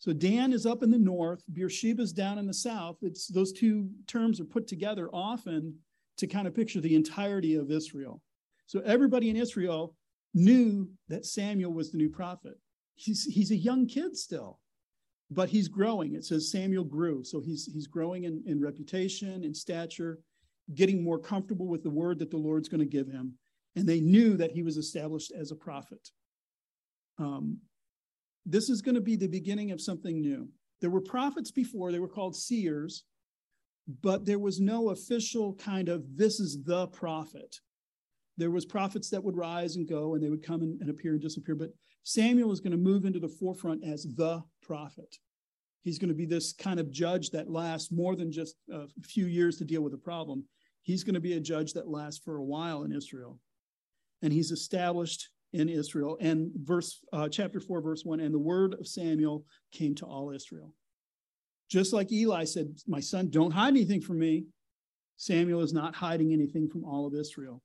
So 0.00 0.14
Dan 0.14 0.54
is 0.54 0.64
up 0.64 0.82
in 0.82 0.90
the 0.90 0.98
north, 0.98 1.44
Beersheba 1.52 2.02
is 2.02 2.12
down 2.12 2.38
in 2.38 2.46
the 2.46 2.54
south. 2.54 2.96
It's 3.02 3.26
those 3.28 3.52
two 3.52 3.90
terms 4.06 4.40
are 4.40 4.44
put 4.44 4.66
together 4.66 5.10
often 5.12 5.76
to 6.16 6.26
kind 6.26 6.48
of 6.48 6.54
picture 6.54 6.80
the 6.80 6.94
entirety 6.94 7.54
of 7.54 7.70
Israel. 7.70 8.22
So 8.66 8.80
everybody 8.80 9.28
in 9.28 9.36
Israel 9.36 9.94
knew 10.32 10.88
that 11.08 11.26
Samuel 11.26 11.72
was 11.74 11.90
the 11.90 11.98
new 11.98 12.08
prophet. 12.08 12.58
He's, 12.94 13.24
he's 13.24 13.50
a 13.50 13.56
young 13.56 13.86
kid 13.86 14.16
still, 14.16 14.58
but 15.30 15.50
he's 15.50 15.68
growing. 15.68 16.14
It 16.14 16.24
says 16.24 16.50
Samuel 16.50 16.84
grew. 16.84 17.22
So 17.22 17.40
he's, 17.40 17.66
he's 17.66 17.86
growing 17.86 18.24
in, 18.24 18.42
in 18.46 18.58
reputation, 18.58 19.44
in 19.44 19.52
stature, 19.52 20.18
getting 20.74 21.04
more 21.04 21.18
comfortable 21.18 21.66
with 21.66 21.82
the 21.82 21.90
word 21.90 22.18
that 22.20 22.30
the 22.30 22.38
Lord's 22.38 22.68
going 22.68 22.80
to 22.80 22.86
give 22.86 23.06
him. 23.06 23.34
And 23.76 23.86
they 23.86 24.00
knew 24.00 24.38
that 24.38 24.52
he 24.52 24.62
was 24.62 24.78
established 24.78 25.30
as 25.32 25.50
a 25.50 25.56
prophet. 25.56 26.08
Um, 27.18 27.58
this 28.46 28.68
is 28.68 28.82
going 28.82 28.94
to 28.94 29.00
be 29.00 29.16
the 29.16 29.26
beginning 29.26 29.70
of 29.70 29.80
something 29.80 30.20
new. 30.20 30.48
There 30.80 30.90
were 30.90 31.00
prophets 31.00 31.50
before, 31.50 31.92
they 31.92 31.98
were 31.98 32.08
called 32.08 32.36
seers, 32.36 33.04
but 34.02 34.24
there 34.24 34.38
was 34.38 34.60
no 34.60 34.90
official 34.90 35.54
kind 35.54 35.88
of 35.88 36.16
this 36.16 36.40
is 36.40 36.62
the 36.64 36.86
prophet. 36.88 37.56
There 38.36 38.50
was 38.50 38.64
prophets 38.64 39.10
that 39.10 39.22
would 39.22 39.36
rise 39.36 39.76
and 39.76 39.88
go 39.88 40.14
and 40.14 40.22
they 40.22 40.30
would 40.30 40.44
come 40.44 40.62
and, 40.62 40.80
and 40.80 40.88
appear 40.88 41.12
and 41.12 41.20
disappear, 41.20 41.54
but 41.54 41.70
Samuel 42.04 42.52
is 42.52 42.60
going 42.60 42.72
to 42.72 42.78
move 42.78 43.04
into 43.04 43.20
the 43.20 43.28
forefront 43.28 43.84
as 43.84 44.06
the 44.16 44.42
prophet. 44.62 45.16
He's 45.82 45.98
going 45.98 46.08
to 46.08 46.14
be 46.14 46.26
this 46.26 46.52
kind 46.52 46.78
of 46.78 46.90
judge 46.90 47.30
that 47.30 47.50
lasts 47.50 47.90
more 47.90 48.16
than 48.16 48.30
just 48.30 48.56
a 48.70 48.86
few 49.02 49.26
years 49.26 49.56
to 49.58 49.64
deal 49.64 49.82
with 49.82 49.94
a 49.94 49.98
problem. 49.98 50.44
He's 50.82 51.04
going 51.04 51.14
to 51.14 51.20
be 51.20 51.34
a 51.34 51.40
judge 51.40 51.72
that 51.74 51.88
lasts 51.88 52.20
for 52.24 52.36
a 52.36 52.44
while 52.44 52.84
in 52.84 52.92
Israel. 52.92 53.38
And 54.22 54.32
he's 54.32 54.50
established 54.50 55.28
in 55.52 55.68
Israel. 55.68 56.16
And 56.20 56.50
verse 56.54 57.00
uh, 57.12 57.28
chapter 57.28 57.60
4, 57.60 57.80
verse 57.80 58.04
1, 58.04 58.20
and 58.20 58.34
the 58.34 58.38
word 58.38 58.74
of 58.74 58.86
Samuel 58.86 59.44
came 59.72 59.94
to 59.96 60.06
all 60.06 60.30
Israel. 60.30 60.74
Just 61.68 61.92
like 61.92 62.10
Eli 62.10 62.44
said, 62.44 62.74
My 62.86 63.00
son, 63.00 63.30
don't 63.30 63.52
hide 63.52 63.68
anything 63.68 64.00
from 64.00 64.18
me. 64.18 64.46
Samuel 65.16 65.60
is 65.60 65.72
not 65.72 65.94
hiding 65.94 66.32
anything 66.32 66.68
from 66.68 66.84
all 66.84 67.06
of 67.06 67.14
Israel. 67.14 67.62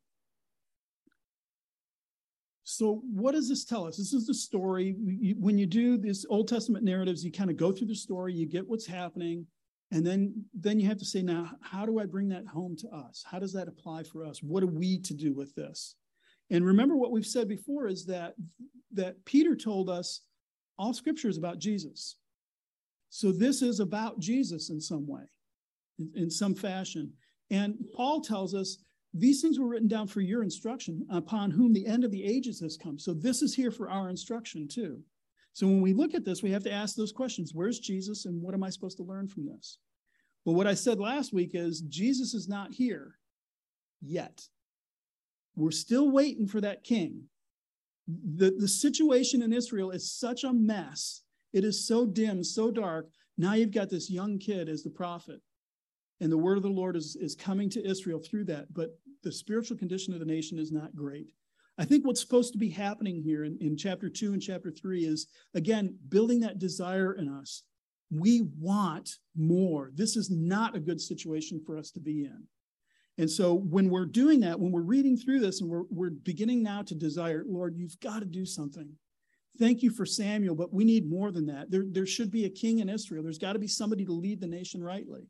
So, 2.64 3.04
what 3.14 3.34
does 3.34 3.48
this 3.48 3.64
tell 3.64 3.88
us? 3.88 3.98
This 3.98 4.14
is 4.14 4.26
the 4.26 4.34
story. 4.34 4.96
When 5.40 5.58
you 5.58 5.68
do 5.68 5.98
these 5.98 6.26
Old 6.30 6.48
Testament 6.48 6.84
narratives, 6.84 7.24
you 7.24 7.32
kind 7.32 7.50
of 7.50 7.58
go 7.58 7.72
through 7.72 7.88
the 7.88 7.96
story, 7.96 8.34
you 8.34 8.48
get 8.48 8.68
what's 8.68 8.88
happening, 8.88 9.46
and 9.92 10.06
then 10.06 10.46
then 10.54 10.80
you 10.80 10.88
have 10.88 10.98
to 10.98 11.06
say, 11.06 11.22
now, 11.22 11.52
how 11.62 11.86
do 11.86 12.00
I 12.00 12.06
bring 12.06 12.28
that 12.30 12.48
home 12.48 12.76
to 12.78 12.90
us? 12.90 13.24
How 13.26 13.40
does 13.40 13.54
that 13.54 13.68
apply 13.68 14.04
for 14.04 14.26
us? 14.26 14.42
What 14.42 14.64
are 14.64 14.68
we 14.68 15.00
to 15.02 15.14
do 15.14 15.34
with 15.34 15.54
this? 15.56 15.96
And 16.50 16.66
remember 16.66 16.96
what 16.96 17.12
we've 17.12 17.26
said 17.26 17.48
before 17.48 17.88
is 17.88 18.06
that 18.06 18.36
that 18.94 19.24
Peter 19.26 19.56
told 19.56 19.90
us 19.90 20.22
all 20.78 20.94
scripture 20.94 21.28
is 21.28 21.38
about 21.38 21.60
Jesus. 21.60 22.18
So 23.10 23.32
this 23.32 23.62
is 23.62 23.80
about 23.80 24.20
Jesus 24.20 24.70
in 24.70 24.80
some 24.80 25.08
way, 25.08 25.24
in, 26.00 26.12
in 26.16 26.30
some 26.30 26.56
fashion. 26.56 27.14
And 27.50 27.76
Paul 27.94 28.22
tells 28.22 28.54
us 28.54 28.78
these 29.14 29.42
things 29.42 29.60
were 29.60 29.68
written 29.68 29.88
down 29.88 30.08
for 30.08 30.20
your 30.20 30.44
instruction, 30.44 31.06
upon 31.10 31.52
whom 31.52 31.72
the 31.72 31.88
end 31.88 32.04
of 32.04 32.12
the 32.12 32.24
ages 32.26 32.60
has 32.60 32.76
come. 32.76 33.00
So 33.00 33.14
this 33.14 33.42
is 33.42 33.56
here 33.56 33.72
for 33.72 33.90
our 33.90 34.10
instruction 34.10 34.68
too. 34.68 35.02
So 35.54 35.68
when 35.68 35.80
we 35.80 35.94
look 35.94 36.14
at 36.14 36.26
this, 36.26 36.44
we 36.44 36.52
have 36.52 36.64
to 36.64 36.72
ask 36.72 36.96
those 36.96 37.14
questions 37.14 37.54
Where's 37.54 37.80
Jesus 37.80 38.26
and 38.26 38.42
what 38.42 38.54
am 38.54 38.64
I 38.64 38.70
supposed 38.70 38.98
to 38.98 39.04
learn 39.04 39.28
from 39.30 39.46
this? 39.46 39.78
Well, 40.44 40.56
what 40.56 40.68
I 40.68 40.74
said 40.74 41.00
last 41.00 41.34
week 41.34 41.52
is 41.54 41.82
Jesus 41.82 42.34
is 42.34 42.50
not 42.50 42.74
here 42.74 43.16
yet. 44.02 44.46
We're 45.56 45.72
still 45.72 46.12
waiting 46.12 46.48
for 46.48 46.62
that 46.62 46.84
king. 46.84 47.24
The, 48.08 48.52
the 48.52 48.68
situation 48.68 49.42
in 49.42 49.54
Israel 49.54 49.92
is 49.92 50.12
such 50.12 50.44
a 50.44 50.54
mess. 50.54 51.22
It 51.54 51.64
is 51.64 51.88
so 51.88 52.06
dim, 52.06 52.44
so 52.44 52.70
dark. 52.72 53.08
Now 53.38 53.54
you've 53.54 53.72
got 53.72 53.90
this 53.90 54.10
young 54.10 54.38
kid 54.38 54.70
as 54.70 54.84
the 54.84 54.90
prophet. 54.90 55.42
And 56.22 56.32
the 56.32 56.38
word 56.38 56.58
of 56.58 56.64
the 56.64 56.70
Lord 56.70 56.96
is, 56.96 57.18
is 57.20 57.36
coming 57.36 57.70
to 57.72 57.86
Israel 57.86 58.20
through 58.20 58.46
that. 58.46 58.74
But 58.74 58.98
the 59.24 59.32
spiritual 59.32 59.78
condition 59.78 60.14
of 60.14 60.20
the 60.20 60.26
nation 60.26 60.60
is 60.60 60.72
not 60.72 60.96
great. 60.96 61.28
I 61.78 61.84
think 61.84 62.06
what's 62.06 62.22
supposed 62.22 62.54
to 62.54 62.60
be 62.60 62.70
happening 62.70 63.22
here 63.22 63.44
in, 63.44 63.58
in 63.60 63.76
chapter 63.76 64.10
two 64.10 64.32
and 64.34 64.42
chapter 64.42 64.72
three 64.72 65.04
is, 65.04 65.28
again, 65.56 65.98
building 66.08 66.40
that 66.42 66.60
desire 66.60 67.14
in 67.14 67.28
us. 67.28 67.64
We 68.12 68.48
want 68.60 69.10
more. 69.36 69.92
This 69.94 70.16
is 70.16 70.30
not 70.30 70.76
a 70.76 70.80
good 70.80 71.02
situation 71.02 71.62
for 71.66 71.76
us 71.78 71.92
to 71.92 72.00
be 72.00 72.26
in. 72.26 72.44
And 73.18 73.30
so 73.30 73.54
when 73.54 73.90
we're 73.90 74.06
doing 74.06 74.42
that, 74.42 74.60
when 74.60 74.72
we're 74.72 74.82
reading 74.82 75.16
through 75.16 75.40
this 75.40 75.62
and 75.62 75.70
we're, 75.70 75.84
we're 75.90 76.10
beginning 76.10 76.62
now 76.62 76.82
to 76.84 76.96
desire, 76.96 77.46
Lord, 77.48 77.78
you've 77.78 78.00
got 78.02 78.20
to 78.20 78.26
do 78.26 78.46
something. 78.46 78.90
Thank 79.58 79.82
you 79.82 79.90
for 79.90 80.06
Samuel, 80.06 80.56
but 80.56 80.74
we 80.74 80.84
need 80.84 81.10
more 81.10 81.32
than 81.32 81.46
that. 81.46 81.72
There, 81.72 81.86
there 81.90 82.06
should 82.06 82.30
be 82.30 82.44
a 82.44 82.50
king 82.50 82.80
in 82.80 82.90
Israel. 82.90 83.24
There's 83.24 83.38
got 83.38 83.54
to 83.54 83.60
be 83.60 83.68
somebody 83.68 84.04
to 84.06 84.12
lead 84.12 84.42
the 84.42 84.48
nation 84.48 84.84
rightly. 84.84 85.30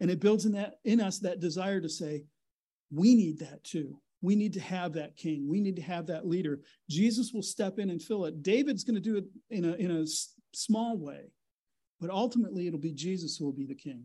And 0.00 0.10
it 0.10 0.20
builds 0.20 0.44
in 0.44 0.52
that 0.52 0.74
in 0.84 1.00
us 1.00 1.18
that 1.20 1.40
desire 1.40 1.80
to 1.80 1.88
say, 1.88 2.24
we 2.92 3.14
need 3.14 3.38
that 3.38 3.64
too. 3.64 3.98
We 4.20 4.36
need 4.36 4.52
to 4.54 4.60
have 4.60 4.92
that 4.94 5.16
king. 5.16 5.48
We 5.48 5.60
need 5.60 5.76
to 5.76 5.82
have 5.82 6.06
that 6.08 6.26
leader. 6.26 6.60
Jesus 6.90 7.32
will 7.32 7.42
step 7.42 7.78
in 7.78 7.88
and 7.88 8.02
fill 8.02 8.26
it. 8.26 8.42
David's 8.42 8.84
going 8.84 8.94
to 8.94 9.00
do 9.00 9.16
it 9.16 9.24
in 9.48 9.64
a, 9.64 9.72
in 9.74 9.90
a 9.90 10.04
small 10.54 10.98
way, 10.98 11.30
but 12.00 12.10
ultimately 12.10 12.66
it'll 12.66 12.78
be 12.78 12.92
Jesus 12.92 13.36
who 13.36 13.46
will 13.46 13.52
be 13.52 13.66
the 13.66 13.74
king. 13.74 14.04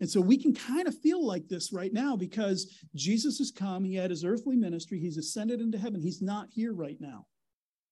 And 0.00 0.08
so 0.08 0.20
we 0.20 0.38
can 0.38 0.54
kind 0.54 0.88
of 0.88 0.98
feel 0.98 1.24
like 1.24 1.46
this 1.46 1.72
right 1.72 1.92
now 1.92 2.16
because 2.16 2.74
Jesus 2.94 3.38
has 3.38 3.50
come. 3.50 3.84
He 3.84 3.94
had 3.94 4.10
his 4.10 4.24
earthly 4.24 4.56
ministry. 4.56 4.98
He's 4.98 5.18
ascended 5.18 5.60
into 5.60 5.78
heaven. 5.78 6.00
He's 6.00 6.22
not 6.22 6.48
here 6.50 6.72
right 6.72 6.96
now. 7.00 7.26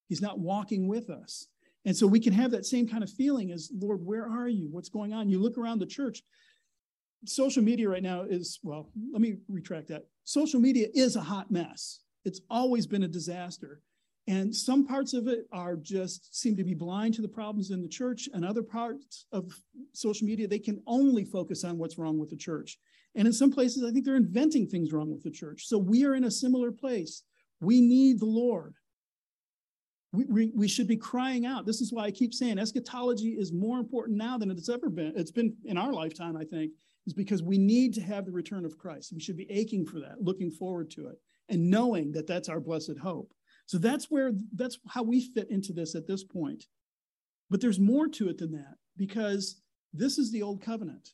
He's 0.08 0.22
not 0.22 0.38
walking 0.38 0.88
with 0.88 1.10
us. 1.10 1.48
And 1.84 1.94
so 1.96 2.06
we 2.06 2.20
can 2.20 2.32
have 2.32 2.50
that 2.52 2.66
same 2.66 2.88
kind 2.88 3.02
of 3.02 3.10
feeling 3.10 3.50
as, 3.50 3.70
Lord, 3.78 4.04
where 4.04 4.26
are 4.26 4.48
you? 4.48 4.68
What's 4.70 4.88
going 4.88 5.12
on? 5.12 5.28
You 5.28 5.38
look 5.38 5.58
around 5.58 5.78
the 5.80 5.86
church. 5.86 6.22
Social 7.26 7.62
media 7.62 7.88
right 7.88 8.02
now 8.02 8.22
is, 8.22 8.58
well, 8.62 8.90
let 9.12 9.20
me 9.20 9.36
retract 9.48 9.88
that. 9.88 10.06
Social 10.24 10.60
media 10.60 10.88
is 10.94 11.16
a 11.16 11.20
hot 11.20 11.50
mess. 11.50 12.00
It's 12.24 12.40
always 12.48 12.86
been 12.86 13.04
a 13.04 13.08
disaster. 13.08 13.82
And 14.28 14.54
some 14.54 14.86
parts 14.86 15.14
of 15.14 15.26
it 15.26 15.46
are 15.52 15.74
just 15.74 16.38
seem 16.38 16.54
to 16.58 16.62
be 16.62 16.74
blind 16.74 17.14
to 17.14 17.22
the 17.22 17.28
problems 17.28 17.70
in 17.70 17.80
the 17.80 17.88
church, 17.88 18.28
and 18.34 18.44
other 18.44 18.62
parts 18.62 19.24
of 19.32 19.58
social 19.94 20.26
media, 20.26 20.46
they 20.46 20.58
can 20.58 20.82
only 20.86 21.24
focus 21.24 21.64
on 21.64 21.78
what's 21.78 21.96
wrong 21.96 22.18
with 22.18 22.28
the 22.28 22.36
church. 22.36 22.78
And 23.14 23.26
in 23.26 23.32
some 23.32 23.50
places, 23.50 23.84
I 23.84 23.90
think 23.90 24.04
they're 24.04 24.16
inventing 24.16 24.66
things 24.66 24.92
wrong 24.92 25.10
with 25.10 25.22
the 25.22 25.30
church. 25.30 25.64
So 25.64 25.78
we 25.78 26.04
are 26.04 26.14
in 26.14 26.24
a 26.24 26.30
similar 26.30 26.70
place. 26.70 27.22
We 27.60 27.80
need 27.80 28.20
the 28.20 28.26
Lord. 28.26 28.74
We, 30.12 30.24
we, 30.26 30.52
we 30.54 30.68
should 30.68 30.88
be 30.88 30.96
crying 30.98 31.46
out. 31.46 31.64
This 31.64 31.80
is 31.80 31.90
why 31.90 32.04
I 32.04 32.10
keep 32.10 32.34
saying 32.34 32.58
eschatology 32.58 33.30
is 33.30 33.50
more 33.50 33.78
important 33.78 34.18
now 34.18 34.36
than 34.36 34.50
it's 34.50 34.68
ever 34.68 34.90
been. 34.90 35.14
It's 35.16 35.30
been 35.30 35.56
in 35.64 35.78
our 35.78 35.92
lifetime, 35.92 36.36
I 36.36 36.44
think, 36.44 36.72
is 37.06 37.14
because 37.14 37.42
we 37.42 37.56
need 37.56 37.94
to 37.94 38.02
have 38.02 38.26
the 38.26 38.32
return 38.32 38.66
of 38.66 38.76
Christ. 38.76 39.10
We 39.14 39.20
should 39.20 39.38
be 39.38 39.50
aching 39.50 39.86
for 39.86 40.00
that, 40.00 40.20
looking 40.20 40.50
forward 40.50 40.90
to 40.92 41.06
it, 41.06 41.18
and 41.48 41.70
knowing 41.70 42.12
that 42.12 42.26
that's 42.26 42.50
our 42.50 42.60
blessed 42.60 42.98
hope. 43.02 43.32
So 43.68 43.76
that's 43.76 44.10
where 44.10 44.32
that's 44.54 44.78
how 44.88 45.02
we 45.02 45.20
fit 45.20 45.50
into 45.50 45.74
this 45.74 45.94
at 45.94 46.06
this 46.06 46.24
point. 46.24 46.64
But 47.50 47.60
there's 47.60 47.78
more 47.78 48.08
to 48.08 48.30
it 48.30 48.38
than 48.38 48.52
that 48.52 48.76
because 48.96 49.60
this 49.92 50.16
is 50.16 50.32
the 50.32 50.40
old 50.40 50.62
covenant. 50.62 51.10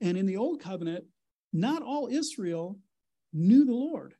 And 0.00 0.18
in 0.18 0.26
the 0.26 0.36
old 0.36 0.60
covenant, 0.60 1.04
not 1.52 1.82
all 1.82 2.08
Israel 2.08 2.80
knew 3.32 3.64
the 3.64 3.72
Lord. 3.72 4.14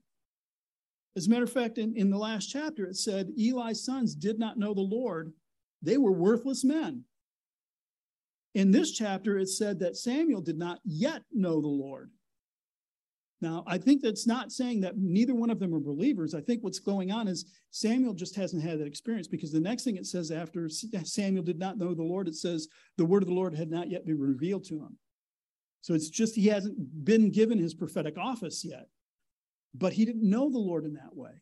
As 1.17 1.27
a 1.27 1.31
matter 1.31 1.45
of 1.45 1.53
fact, 1.53 1.79
in, 1.79 1.97
in 1.97 2.11
the 2.11 2.17
last 2.17 2.47
chapter, 2.47 2.87
it 2.87 2.97
said 2.97 3.33
Eli's 3.37 3.85
sons 3.85 4.15
did 4.15 4.39
not 4.39 4.57
know 4.57 4.73
the 4.73 4.81
Lord. 4.81 5.33
They 5.83 5.99
were 5.99 6.13
worthless 6.13 6.65
men. 6.65 7.05
In 8.55 8.71
this 8.71 8.93
chapter, 8.93 9.37
it 9.37 9.49
said 9.49 9.81
that 9.81 9.97
Samuel 9.97 10.43
did 10.43 10.59
not 10.59 10.79
yet 10.85 11.23
know 11.33 11.61
the 11.61 11.67
Lord. 11.67 12.13
Now, 13.41 13.63
I 13.69 13.79
think 13.79 14.03
that's 14.03 14.27
not 14.27 14.51
saying 14.51 14.81
that 14.81 14.99
neither 14.99 15.35
one 15.35 15.51
of 15.51 15.61
them 15.61 15.73
are 15.73 15.81
believers. 15.81 16.35
I 16.35 16.41
think 16.41 16.65
what's 16.65 16.81
going 16.81 17.13
on 17.13 17.29
is 17.29 17.45
Samuel 17.71 18.13
just 18.13 18.35
hasn't 18.35 18.63
had 18.63 18.81
that 18.81 18.87
experience 18.87 19.29
because 19.29 19.53
the 19.53 19.61
next 19.61 19.85
thing 19.85 19.97
it 19.97 20.07
says 20.07 20.33
after 20.33 20.69
Samuel 20.69 21.45
did 21.45 21.59
not 21.59 21.79
know 21.79 21.95
the 21.95 22.03
Lord, 22.03 22.27
it 22.27 22.35
says 22.35 22.67
the 22.97 23.05
word 23.05 23.23
of 23.23 23.29
the 23.29 23.35
Lord 23.35 23.55
had 23.55 23.71
not 23.71 23.91
yet 23.91 24.05
been 24.05 24.19
revealed 24.19 24.65
to 24.65 24.79
him. 24.79 24.99
So 25.83 25.95
it's 25.95 26.09
just 26.09 26.35
he 26.35 26.49
hasn't 26.49 27.05
been 27.05 27.31
given 27.31 27.59
his 27.59 27.75
prophetic 27.75 28.19
office 28.19 28.65
yet, 28.65 28.89
but 29.73 29.93
he 29.93 30.05
didn't 30.05 30.29
know 30.29 30.51
the 30.51 30.59
Lord 30.59 30.85
in 30.85 30.95
that 30.95 31.15
way. 31.15 31.41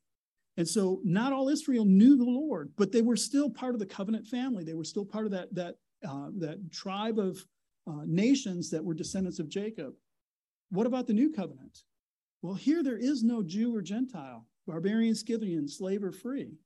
And 0.58 0.68
so 0.68 1.00
not 1.04 1.32
all 1.32 1.48
Israel 1.48 1.86
knew 1.86 2.16
the 2.16 2.24
Lord, 2.24 2.72
but 2.76 2.92
they 2.92 3.02
were 3.02 3.16
still 3.16 3.48
part 3.48 3.74
of 3.74 3.80
the 3.80 3.86
covenant 3.86 4.26
family. 4.26 4.64
They 4.64 4.74
were 4.74 4.84
still 4.84 5.04
part 5.04 5.24
of 5.24 5.32
that, 5.32 5.54
that, 5.54 5.76
uh, 6.06 6.28
that 6.38 6.70
tribe 6.70 7.18
of 7.18 7.42
uh, 7.86 8.02
nations 8.06 8.70
that 8.70 8.84
were 8.84 8.94
descendants 8.94 9.38
of 9.38 9.48
Jacob. 9.48 9.94
What 10.70 10.86
about 10.86 11.06
the 11.06 11.12
new 11.12 11.32
covenant? 11.32 11.82
Well, 12.42 12.54
here 12.54 12.82
there 12.82 12.98
is 12.98 13.22
no 13.22 13.42
Jew 13.42 13.74
or 13.74 13.82
Gentile, 13.82 14.46
barbarian, 14.66 15.14
Scythian, 15.14 15.68
slave 15.68 16.04
or 16.04 16.12
free. 16.12 16.58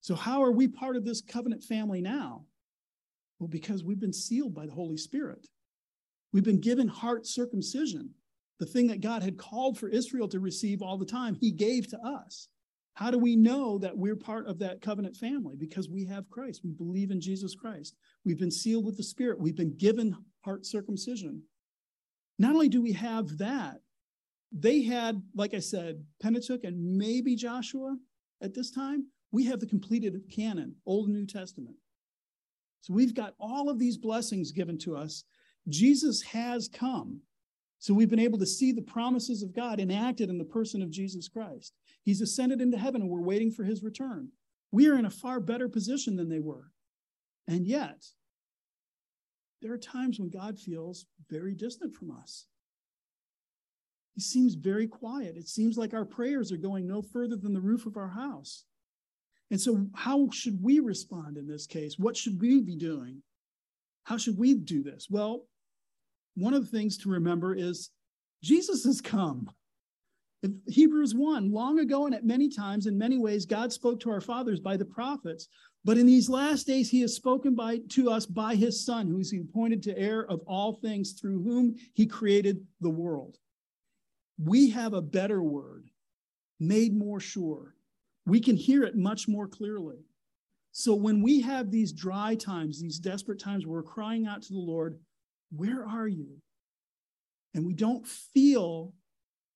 So, 0.00 0.14
how 0.14 0.42
are 0.42 0.52
we 0.52 0.68
part 0.68 0.96
of 0.96 1.04
this 1.04 1.20
covenant 1.20 1.62
family 1.62 2.00
now? 2.00 2.44
Well, 3.38 3.48
because 3.48 3.82
we've 3.82 4.00
been 4.00 4.12
sealed 4.12 4.54
by 4.54 4.66
the 4.66 4.72
Holy 4.72 4.96
Spirit. 4.96 5.46
We've 6.32 6.44
been 6.44 6.60
given 6.60 6.88
heart 6.88 7.26
circumcision, 7.26 8.10
the 8.58 8.66
thing 8.66 8.86
that 8.88 9.00
God 9.00 9.22
had 9.22 9.38
called 9.38 9.78
for 9.78 9.88
Israel 9.88 10.28
to 10.28 10.40
receive 10.40 10.82
all 10.82 10.98
the 10.98 11.06
time, 11.06 11.34
He 11.34 11.50
gave 11.50 11.88
to 11.88 11.98
us. 11.98 12.48
How 12.94 13.10
do 13.10 13.18
we 13.18 13.34
know 13.34 13.78
that 13.78 13.96
we're 13.96 14.14
part 14.14 14.46
of 14.46 14.58
that 14.60 14.80
covenant 14.80 15.16
family? 15.16 15.56
Because 15.56 15.88
we 15.88 16.04
have 16.06 16.30
Christ. 16.30 16.60
We 16.62 16.70
believe 16.70 17.10
in 17.10 17.20
Jesus 17.20 17.54
Christ. 17.54 17.96
We've 18.24 18.38
been 18.38 18.52
sealed 18.52 18.84
with 18.84 18.96
the 18.96 19.02
Spirit. 19.02 19.40
We've 19.40 19.56
been 19.56 19.76
given 19.76 20.16
heart 20.44 20.64
circumcision. 20.64 21.42
Not 22.38 22.54
only 22.54 22.68
do 22.68 22.82
we 22.82 22.92
have 22.92 23.38
that, 23.38 23.80
they 24.52 24.82
had, 24.82 25.22
like 25.34 25.54
I 25.54 25.58
said, 25.58 26.04
Pentateuch 26.22 26.64
and 26.64 26.96
maybe 26.96 27.34
Joshua 27.36 27.96
at 28.40 28.54
this 28.54 28.70
time. 28.70 29.06
We 29.32 29.44
have 29.46 29.58
the 29.58 29.66
completed 29.66 30.20
canon, 30.30 30.76
Old 30.86 31.08
and 31.08 31.16
New 31.16 31.26
Testament. 31.26 31.76
So 32.82 32.92
we've 32.92 33.14
got 33.14 33.34
all 33.40 33.68
of 33.68 33.78
these 33.78 33.96
blessings 33.96 34.52
given 34.52 34.78
to 34.78 34.96
us. 34.96 35.24
Jesus 35.68 36.22
has 36.22 36.68
come. 36.68 37.20
So 37.78 37.92
we've 37.92 38.10
been 38.10 38.18
able 38.18 38.38
to 38.38 38.46
see 38.46 38.72
the 38.72 38.82
promises 38.82 39.42
of 39.42 39.54
God 39.54 39.80
enacted 39.80 40.30
in 40.30 40.38
the 40.38 40.44
person 40.44 40.82
of 40.82 40.90
Jesus 40.90 41.28
Christ. 41.28 41.74
He's 42.04 42.20
ascended 42.20 42.60
into 42.60 42.78
heaven 42.78 43.02
and 43.02 43.10
we're 43.10 43.20
waiting 43.20 43.50
for 43.50 43.64
his 43.64 43.82
return. 43.82 44.28
We 44.70 44.88
are 44.88 44.98
in 44.98 45.06
a 45.06 45.10
far 45.10 45.40
better 45.40 45.68
position 45.68 46.16
than 46.16 46.28
they 46.28 46.38
were. 46.38 46.70
And 47.48 47.66
yet, 47.66 48.04
there 49.64 49.72
are 49.72 49.78
times 49.78 50.20
when 50.20 50.28
God 50.28 50.58
feels 50.58 51.06
very 51.30 51.54
distant 51.54 51.94
from 51.94 52.10
us. 52.10 52.44
He 54.14 54.20
seems 54.20 54.54
very 54.54 54.86
quiet. 54.86 55.38
It 55.38 55.48
seems 55.48 55.78
like 55.78 55.94
our 55.94 56.04
prayers 56.04 56.52
are 56.52 56.58
going 56.58 56.86
no 56.86 57.00
further 57.00 57.34
than 57.34 57.54
the 57.54 57.62
roof 57.62 57.86
of 57.86 57.96
our 57.96 58.10
house. 58.10 58.64
And 59.50 59.58
so, 59.58 59.86
how 59.94 60.28
should 60.30 60.62
we 60.62 60.80
respond 60.80 61.38
in 61.38 61.46
this 61.46 61.66
case? 61.66 61.98
What 61.98 62.14
should 62.14 62.42
we 62.42 62.60
be 62.60 62.76
doing? 62.76 63.22
How 64.02 64.18
should 64.18 64.36
we 64.36 64.52
do 64.52 64.82
this? 64.82 65.06
Well, 65.08 65.46
one 66.34 66.52
of 66.52 66.62
the 66.62 66.76
things 66.76 66.98
to 66.98 67.08
remember 67.08 67.54
is 67.54 67.88
Jesus 68.42 68.84
has 68.84 69.00
come. 69.00 69.48
In 70.42 70.60
Hebrews 70.66 71.14
1, 71.14 71.50
long 71.50 71.78
ago 71.78 72.04
and 72.04 72.14
at 72.14 72.26
many 72.26 72.50
times, 72.50 72.86
in 72.86 72.98
many 72.98 73.16
ways, 73.16 73.46
God 73.46 73.72
spoke 73.72 73.98
to 74.00 74.10
our 74.10 74.20
fathers 74.20 74.60
by 74.60 74.76
the 74.76 74.84
prophets. 74.84 75.48
But 75.84 75.98
in 75.98 76.06
these 76.06 76.30
last 76.30 76.66
days, 76.66 76.90
he 76.90 77.02
has 77.02 77.14
spoken 77.14 77.54
by, 77.54 77.78
to 77.90 78.10
us 78.10 78.24
by 78.24 78.54
his 78.54 78.84
Son, 78.84 79.06
who 79.06 79.18
is 79.18 79.34
appointed 79.34 79.82
to 79.82 79.98
heir 79.98 80.24
of 80.30 80.40
all 80.46 80.74
things, 80.74 81.12
through 81.12 81.42
whom 81.42 81.76
he 81.92 82.06
created 82.06 82.66
the 82.80 82.90
world. 82.90 83.36
We 84.38 84.70
have 84.70 84.94
a 84.94 85.02
better 85.02 85.42
word, 85.42 85.90
made 86.58 86.96
more 86.96 87.20
sure. 87.20 87.74
We 88.26 88.40
can 88.40 88.56
hear 88.56 88.84
it 88.84 88.96
much 88.96 89.28
more 89.28 89.46
clearly. 89.46 90.06
So 90.72 90.94
when 90.94 91.22
we 91.22 91.40
have 91.42 91.70
these 91.70 91.92
dry 91.92 92.34
times, 92.34 92.80
these 92.80 92.98
desperate 92.98 93.38
times 93.38 93.66
where 93.66 93.80
we're 93.80 93.88
crying 93.88 94.26
out 94.26 94.42
to 94.42 94.52
the 94.52 94.58
Lord, 94.58 94.98
where 95.52 95.86
are 95.86 96.08
you? 96.08 96.38
And 97.54 97.64
we 97.64 97.74
don't 97.74 98.06
feel 98.06 98.92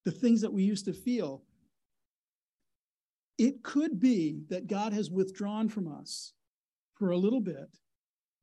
the 0.05 0.13
things 0.13 0.43
that 0.43 0.53
we 0.53 0.63
used 0.63 0.85
to 0.85 0.93
feel. 0.93 1.43
It 3.39 3.63
could 3.63 4.01
be 4.01 4.43
that 4.51 4.67
God 4.67 4.93
has 4.93 5.11
withdrawn 5.11 5.69
from 5.69 5.89
us 5.89 6.33
for 6.95 7.13
a 7.13 7.17
little 7.17 7.41
bit 7.41 7.79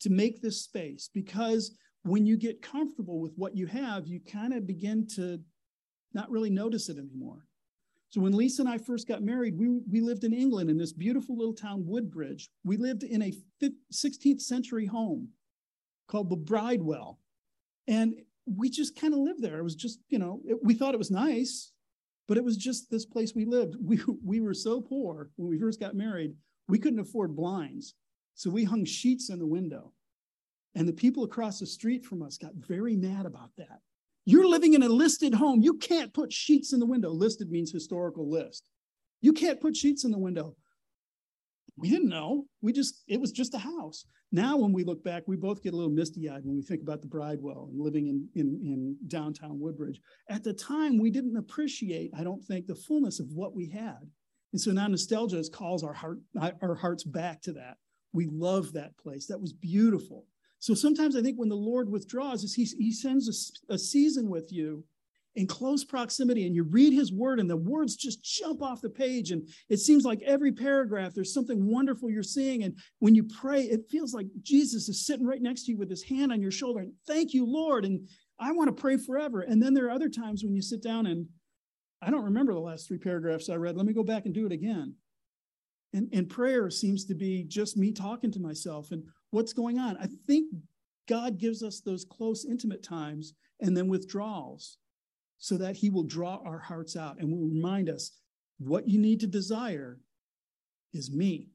to 0.02 0.10
make 0.10 0.42
this 0.42 0.62
space 0.62 1.10
because 1.14 1.76
when 2.04 2.26
you 2.26 2.38
get 2.38 2.62
comfortable 2.62 3.20
with 3.20 3.34
what 3.36 3.56
you 3.56 3.66
have, 3.68 4.08
you 4.08 4.20
kind 4.20 4.54
of 4.54 4.66
begin 4.66 5.08
to 5.16 5.40
not 6.14 6.32
really 6.32 6.50
notice 6.50 6.88
it 6.88 6.98
anymore. 6.98 7.46
So 8.10 8.22
when 8.22 8.34
Lisa 8.34 8.62
and 8.62 8.70
I 8.70 8.78
first 8.78 9.08
got 9.08 9.24
married, 9.24 9.58
we, 9.58 9.68
we 9.92 10.00
lived 10.00 10.24
in 10.24 10.32
England 10.32 10.70
in 10.70 10.78
this 10.78 10.94
beautiful 10.94 11.36
little 11.38 11.54
town, 11.54 11.84
Woodbridge. 11.86 12.50
We 12.64 12.78
lived 12.78 13.04
in 13.04 13.22
a 13.22 13.34
16th 13.94 14.42
century 14.42 14.86
home 14.86 15.30
called 16.08 16.30
the 16.30 16.38
Bridewell. 16.38 17.20
And 17.88 18.16
we 18.46 18.70
just 18.70 19.00
kind 19.00 19.14
of 19.14 19.20
lived 19.20 19.42
there. 19.42 19.58
It 19.58 19.64
was 19.64 19.76
just, 19.76 20.00
you 20.08 20.20
know, 20.20 20.40
it, 20.46 20.58
we 20.64 20.76
thought 20.76 20.94
it 20.94 21.00
was 21.00 21.12
nice, 21.12 21.72
but 22.28 22.38
it 22.38 22.44
was 22.44 22.58
just 22.58 22.90
this 22.90 23.06
place 23.06 23.34
we 23.36 23.46
lived. 23.46 23.76
We, 23.82 24.00
we 24.24 24.42
were 24.42 24.54
so 24.54 24.82
poor 24.82 25.30
when 25.36 25.50
we 25.50 25.60
first 25.60 25.80
got 25.80 25.96
married, 25.96 26.34
we 26.68 26.80
couldn't 26.80 27.00
afford 27.00 27.36
blinds. 27.36 27.94
So 28.34 28.50
we 28.50 28.64
hung 28.64 28.84
sheets 28.84 29.30
in 29.30 29.40
the 29.40 29.46
window. 29.46 29.94
And 30.76 30.88
the 30.88 30.94
people 30.94 31.24
across 31.24 31.60
the 31.60 31.66
street 31.66 32.06
from 32.06 32.22
us 32.22 32.38
got 32.38 32.52
very 32.56 32.96
mad 32.98 33.26
about 33.26 33.52
that. 33.58 33.80
You're 34.26 34.48
living 34.48 34.74
in 34.74 34.84
a 34.84 34.90
listed 34.90 35.34
home. 35.34 35.62
You 35.62 35.76
can't 35.76 36.14
put 36.14 36.34
sheets 36.34 36.74
in 36.74 36.80
the 36.80 36.86
window. 36.86 37.12
Listed 37.12 37.50
means 37.50 37.72
historical 37.72 38.30
list. 38.30 38.68
You 39.22 39.32
can't 39.32 39.62
put 39.62 39.78
sheets 39.78 40.04
in 40.04 40.12
the 40.12 40.18
window. 40.18 40.56
We 41.78 41.90
didn't 41.90 42.10
know. 42.10 42.46
We 42.62 42.72
just, 42.72 43.04
it 43.08 43.20
was 43.20 43.32
just 43.32 43.54
a 43.54 43.60
house. 43.60 44.06
Now, 44.32 44.58
when 44.58 44.72
we 44.72 44.84
look 44.84 45.04
back, 45.04 45.24
we 45.28 45.36
both 45.36 45.62
get 45.62 45.74
a 45.74 45.76
little 45.76 45.92
misty 45.92 46.30
eyed 46.30 46.44
when 46.44 46.56
we 46.56 46.64
think 46.64 46.82
about 46.82 47.02
the 47.02 47.08
Bridewell 47.08 47.70
and 47.70 47.80
living 47.80 48.08
in, 48.08 48.28
in, 48.36 48.48
in 48.64 48.98
downtown 49.08 49.60
Woodbridge. 49.60 50.00
At 50.30 50.44
the 50.44 50.54
time, 50.54 50.98
we 50.98 51.12
didn't 51.12 51.38
appreciate, 51.38 52.12
I 52.18 52.24
don't 52.24 52.44
think, 52.44 52.68
the 52.68 52.76
fullness 52.76 53.20
of 53.20 53.28
what 53.34 53.56
we 53.56 53.70
had. 53.70 54.10
And 54.54 54.62
so 54.62 54.72
now 54.72 54.88
nostalgia 54.88 55.44
calls 55.52 55.84
our 55.84 55.94
heart, 55.94 56.20
our 56.62 56.76
hearts 56.76 57.04
back 57.04 57.42
to 57.42 57.54
that. 57.54 57.76
We 58.14 58.28
love 58.32 58.72
that 58.74 58.98
place. 58.98 59.28
That 59.28 59.42
was 59.42 59.52
beautiful. 59.52 60.26
So 60.60 60.74
sometimes 60.74 61.16
I 61.16 61.22
think 61.22 61.38
when 61.38 61.50
the 61.50 61.56
Lord 61.56 61.90
withdraws, 61.90 62.44
is 62.44 62.54
he, 62.54 62.64
he 62.64 62.92
sends 62.92 63.60
a, 63.70 63.74
a 63.74 63.78
season 63.78 64.30
with 64.30 64.52
you 64.52 64.86
in 65.36 65.48
close 65.48 65.84
proximity 65.84 66.46
and 66.46 66.56
you 66.56 66.64
read 66.64 66.94
his 66.94 67.12
word 67.12 67.40
and 67.40 67.50
the 67.50 67.58
words 67.58 67.96
just 67.96 68.24
jump 68.24 68.62
off 68.62 68.82
the 68.82 68.90
page 68.90 69.32
and 69.32 69.48
it 69.70 69.78
seems 69.78 70.06
like 70.06 70.22
every 70.22 70.52
paragraph 70.52 71.14
there's 71.14 71.34
something 71.34 71.70
wonderful 71.70 72.10
you're 72.10 72.24
seeing 72.24 72.64
and 72.64 72.78
when 73.00 73.14
you 73.14 73.24
pray 73.24 73.64
it 73.64 73.82
feels 73.90 74.14
like 74.14 74.28
jesus 74.42 74.88
is 74.88 75.06
sitting 75.06 75.26
right 75.26 75.42
next 75.42 75.66
to 75.66 75.72
you 75.72 75.78
with 75.78 75.90
his 75.90 76.04
hand 76.04 76.32
on 76.32 76.42
your 76.42 76.52
shoulder 76.52 76.80
and 76.80 76.94
thank 77.06 77.34
you 77.34 77.46
lord 77.46 77.86
and 77.86 78.08
i 78.40 78.52
want 78.52 78.68
to 78.68 78.82
pray 78.82 78.98
forever. 78.98 79.42
And 79.42 79.62
then 79.62 79.74
there 79.74 79.86
are 79.86 79.92
other 79.92 80.10
times 80.10 80.44
when 80.44 80.56
you 80.56 80.62
sit 80.62 80.84
down 80.84 81.06
and 81.06 81.28
i 82.02 82.10
don't 82.10 82.26
remember 82.26 82.54
the 82.54 82.60
last 82.60 82.88
three 82.88 82.98
paragraphs 82.98 83.50
i 83.50 83.56
read. 83.56 83.76
Let 83.76 83.86
me 83.86 83.94
go 83.94 84.04
back 84.04 84.26
and 84.26 84.34
do 84.34 84.46
it 84.46 84.52
again. 84.52 84.96
And, 85.94 86.10
and 86.12 86.30
prayer 86.30 86.70
seems 86.70 87.06
to 87.06 87.16
be 87.16 87.46
just 87.46 87.78
me 87.78 87.92
talking 87.92 88.32
to 88.32 88.40
myself 88.40 88.92
and 88.92 89.04
what's 89.32 89.54
going 89.54 89.80
on. 89.80 89.98
I 89.98 90.08
think 90.28 90.54
god 91.08 91.38
gives 91.38 91.64
us 91.64 91.82
those 91.82 92.06
close 92.06 92.46
intimate 92.46 92.84
times 92.84 93.34
and 93.62 93.76
then 93.76 93.88
withdrawals 93.88 94.78
so 95.38 95.58
that 95.58 95.76
he 95.76 95.90
will 95.90 96.04
draw 96.04 96.42
our 96.46 96.60
hearts 96.60 96.96
out 96.96 97.20
and 97.20 97.30
will 97.30 97.48
remind 97.48 97.90
us 97.90 98.12
what 98.58 98.88
you 98.88 99.00
need 99.00 99.20
to 99.20 99.28
desire 99.28 100.00
is 100.94 101.12
me. 101.12 101.50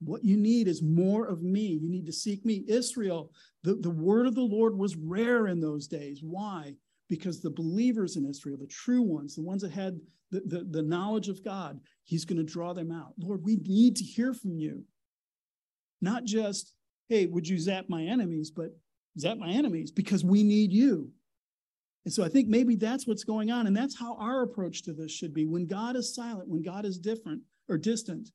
What 0.00 0.24
you 0.24 0.36
need 0.36 0.68
is 0.68 0.82
more 0.82 1.26
of 1.26 1.42
me. 1.42 1.78
You 1.82 1.88
need 1.90 2.06
to 2.06 2.12
seek 2.12 2.44
me. 2.44 2.64
Israel, 2.68 3.32
the, 3.64 3.74
the 3.74 3.90
word 3.90 4.26
of 4.26 4.34
the 4.34 4.40
Lord 4.40 4.76
was 4.76 4.96
rare 4.96 5.48
in 5.48 5.60
those 5.60 5.88
days. 5.88 6.20
Why? 6.22 6.74
Because 7.08 7.40
the 7.40 7.50
believers 7.50 8.16
in 8.16 8.24
Israel, 8.24 8.58
the 8.58 8.66
true 8.66 9.02
ones, 9.02 9.34
the 9.34 9.42
ones 9.42 9.62
that 9.62 9.72
had 9.72 9.98
the, 10.30 10.40
the, 10.46 10.66
the 10.70 10.82
knowledge 10.82 11.28
of 11.28 11.42
God, 11.42 11.80
he's 12.04 12.24
going 12.24 12.38
to 12.38 12.44
draw 12.44 12.74
them 12.74 12.92
out. 12.92 13.14
Lord, 13.18 13.42
we 13.42 13.56
need 13.56 13.96
to 13.96 14.04
hear 14.04 14.34
from 14.34 14.56
you. 14.58 14.84
Not 16.00 16.24
just, 16.24 16.74
hey, 17.08 17.26
would 17.26 17.48
you 17.48 17.58
zap 17.58 17.86
my 17.88 18.04
enemies, 18.04 18.50
but 18.50 18.76
zap 19.18 19.38
my 19.38 19.50
enemies 19.50 19.90
because 19.90 20.24
we 20.24 20.44
need 20.44 20.72
you. 20.72 21.10
And 22.08 22.12
so 22.14 22.24
I 22.24 22.30
think 22.30 22.48
maybe 22.48 22.74
that's 22.74 23.06
what's 23.06 23.22
going 23.22 23.50
on. 23.50 23.66
And 23.66 23.76
that's 23.76 23.94
how 23.94 24.16
our 24.16 24.40
approach 24.40 24.82
to 24.84 24.94
this 24.94 25.12
should 25.12 25.34
be. 25.34 25.44
When 25.44 25.66
God 25.66 25.94
is 25.94 26.14
silent, 26.14 26.48
when 26.48 26.62
God 26.62 26.86
is 26.86 26.98
different 26.98 27.42
or 27.68 27.76
distant, 27.76 28.30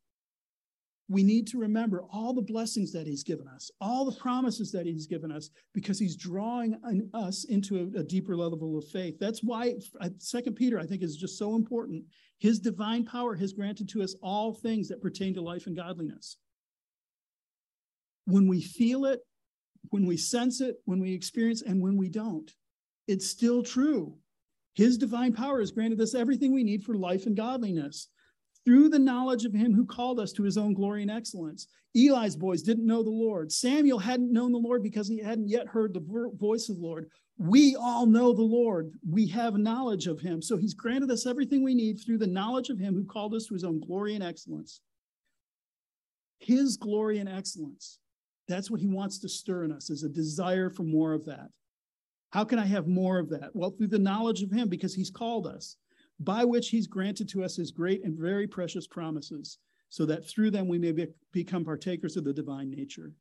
we 1.10 1.24
need 1.24 1.48
to 1.48 1.58
remember 1.58 2.04
all 2.14 2.36
the 2.36 2.44
blessings 2.44 2.92
that 2.92 3.08
he's 3.08 3.24
given 3.24 3.48
us, 3.48 3.72
all 3.82 4.06
the 4.06 4.16
promises 4.16 4.72
that 4.74 4.86
he's 4.86 5.08
given 5.08 5.32
us, 5.32 5.50
because 5.74 5.98
he's 5.98 6.16
drawing 6.16 6.78
us 7.16 7.46
into 7.46 7.80
a, 7.80 8.02
a 8.02 8.04
deeper 8.04 8.38
level 8.38 8.78
of 8.78 8.88
faith. 8.90 9.18
That's 9.20 9.42
why 9.42 9.74
Second 10.20 10.54
Peter, 10.54 10.80
I 10.80 10.86
think, 10.86 11.02
is 11.02 11.18
just 11.18 11.40
so 11.40 11.56
important. 11.56 12.04
His 12.38 12.60
divine 12.60 13.04
power 13.04 13.34
has 13.38 13.54
granted 13.54 13.90
to 13.90 14.04
us 14.04 14.16
all 14.22 14.54
things 14.54 14.88
that 14.90 15.02
pertain 15.02 15.34
to 15.34 15.42
life 15.42 15.66
and 15.66 15.76
godliness. 15.76 16.38
When 18.26 18.48
we 18.48 18.62
feel 18.62 19.06
it, 19.06 19.22
when 19.90 20.06
we 20.06 20.16
sense 20.16 20.62
it, 20.62 20.76
when 20.86 21.00
we 21.00 21.16
experience, 21.16 21.64
and 21.64 21.82
when 21.82 21.98
we 21.98 22.08
don't, 22.08 22.54
it's 23.08 23.28
still 23.28 23.63
true. 23.63 24.16
His 24.76 24.98
divine 24.98 25.34
power 25.34 25.60
has 25.60 25.72
granted 25.72 26.02
us 26.02 26.16
everything 26.16 26.54
we 26.54 26.63
need 26.63 26.84
for 26.84 26.96
life 26.96 27.26
and 27.26 27.38
godliness 27.38 28.10
through 28.66 28.89
the 28.89 29.00
knowledge 29.00 29.46
of 29.46 29.54
him 29.54 29.74
who 29.74 29.86
called 29.86 30.20
us 30.20 30.32
to 30.34 30.43
his 30.43 30.58
own 30.58 30.74
glory 30.74 31.01
and 31.01 31.12
excellence. 31.12 31.68
Eli's 31.95 32.36
boys 32.36 32.64
didn't 32.64 32.88
know 32.88 33.04
the 33.04 33.10
Lord. 33.10 33.51
Samuel 33.51 33.99
hadn't 33.99 34.32
known 34.32 34.51
the 34.51 34.58
Lord 34.58 34.82
because 34.82 35.08
he 35.08 35.20
hadn't 35.20 35.49
yet 35.49 35.68
heard 35.68 35.93
the 35.93 36.32
voice 36.39 36.70
of 36.70 36.78
the 36.78 36.82
Lord. 36.82 37.10
We 37.38 37.76
all 37.76 38.06
know 38.06 38.34
the 38.34 38.41
Lord. 38.41 38.91
We 39.08 39.28
have 39.28 39.56
knowledge 39.56 40.08
of 40.08 40.20
him. 40.20 40.41
So 40.41 40.58
he's 40.58 40.74
granted 40.74 41.12
us 41.12 41.28
everything 41.28 41.64
we 41.64 41.76
need 41.76 41.99
through 41.99 42.20
the 42.20 42.28
knowledge 42.28 42.70
of 42.70 42.80
him 42.80 42.95
who 42.95 43.06
called 43.06 43.36
us 43.36 43.45
to 43.47 43.54
his 43.54 43.64
own 43.64 43.80
glory 43.80 44.16
and 44.16 44.24
excellence. 44.24 44.82
His 46.39 46.78
glory 46.78 47.20
and 47.20 47.30
excellence. 47.30 47.99
That's 48.47 48.72
what 48.72 48.82
he 48.82 48.88
wants 48.88 49.20
to 49.20 49.30
stir 49.30 49.64
in 49.64 49.72
us 49.72 49.89
is 49.89 50.04
a 50.04 50.10
desire 50.10 50.70
for 50.70 50.84
more 50.84 51.14
of 51.14 51.26
that. 51.26 51.49
How 52.34 52.44
can 52.44 52.58
I 52.58 52.66
have 52.66 52.88
more 52.88 53.20
of 53.20 53.30
that? 53.30 53.52
Well, 53.54 53.70
through 53.70 53.90
the 53.90 54.00
knowledge 54.00 54.42
of 54.42 54.50
him, 54.50 54.68
because 54.68 54.96
he's 54.96 55.12
called 55.12 55.46
us, 55.46 55.76
by 56.20 56.44
which 56.44 56.70
he's 56.70 56.88
granted 56.88 57.30
to 57.30 57.44
us 57.44 57.56
his 57.56 57.70
great 57.70 58.04
and 58.04 58.18
very 58.18 58.48
precious 58.48 58.88
promises, 58.88 59.60
so 59.90 60.04
that 60.08 60.28
through 60.28 60.50
them 60.50 60.68
we 60.68 60.80
may 60.80 60.92
be, 60.94 61.06
become 61.32 61.64
partakers 61.64 62.18
of 62.18 62.24
the 62.24 62.34
divine 62.34 62.72
nature. 62.72 63.14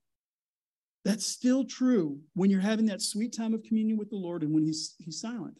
That's 1.04 1.26
still 1.26 1.62
true 1.62 2.20
when 2.32 2.48
you're 2.48 2.62
having 2.62 2.86
that 2.86 3.02
sweet 3.02 3.36
time 3.36 3.52
of 3.52 3.62
communion 3.62 3.98
with 3.98 4.08
the 4.08 4.16
Lord 4.16 4.42
and 4.42 4.54
when 4.54 4.64
he's, 4.64 4.94
he's 4.98 5.20
silent. 5.20 5.58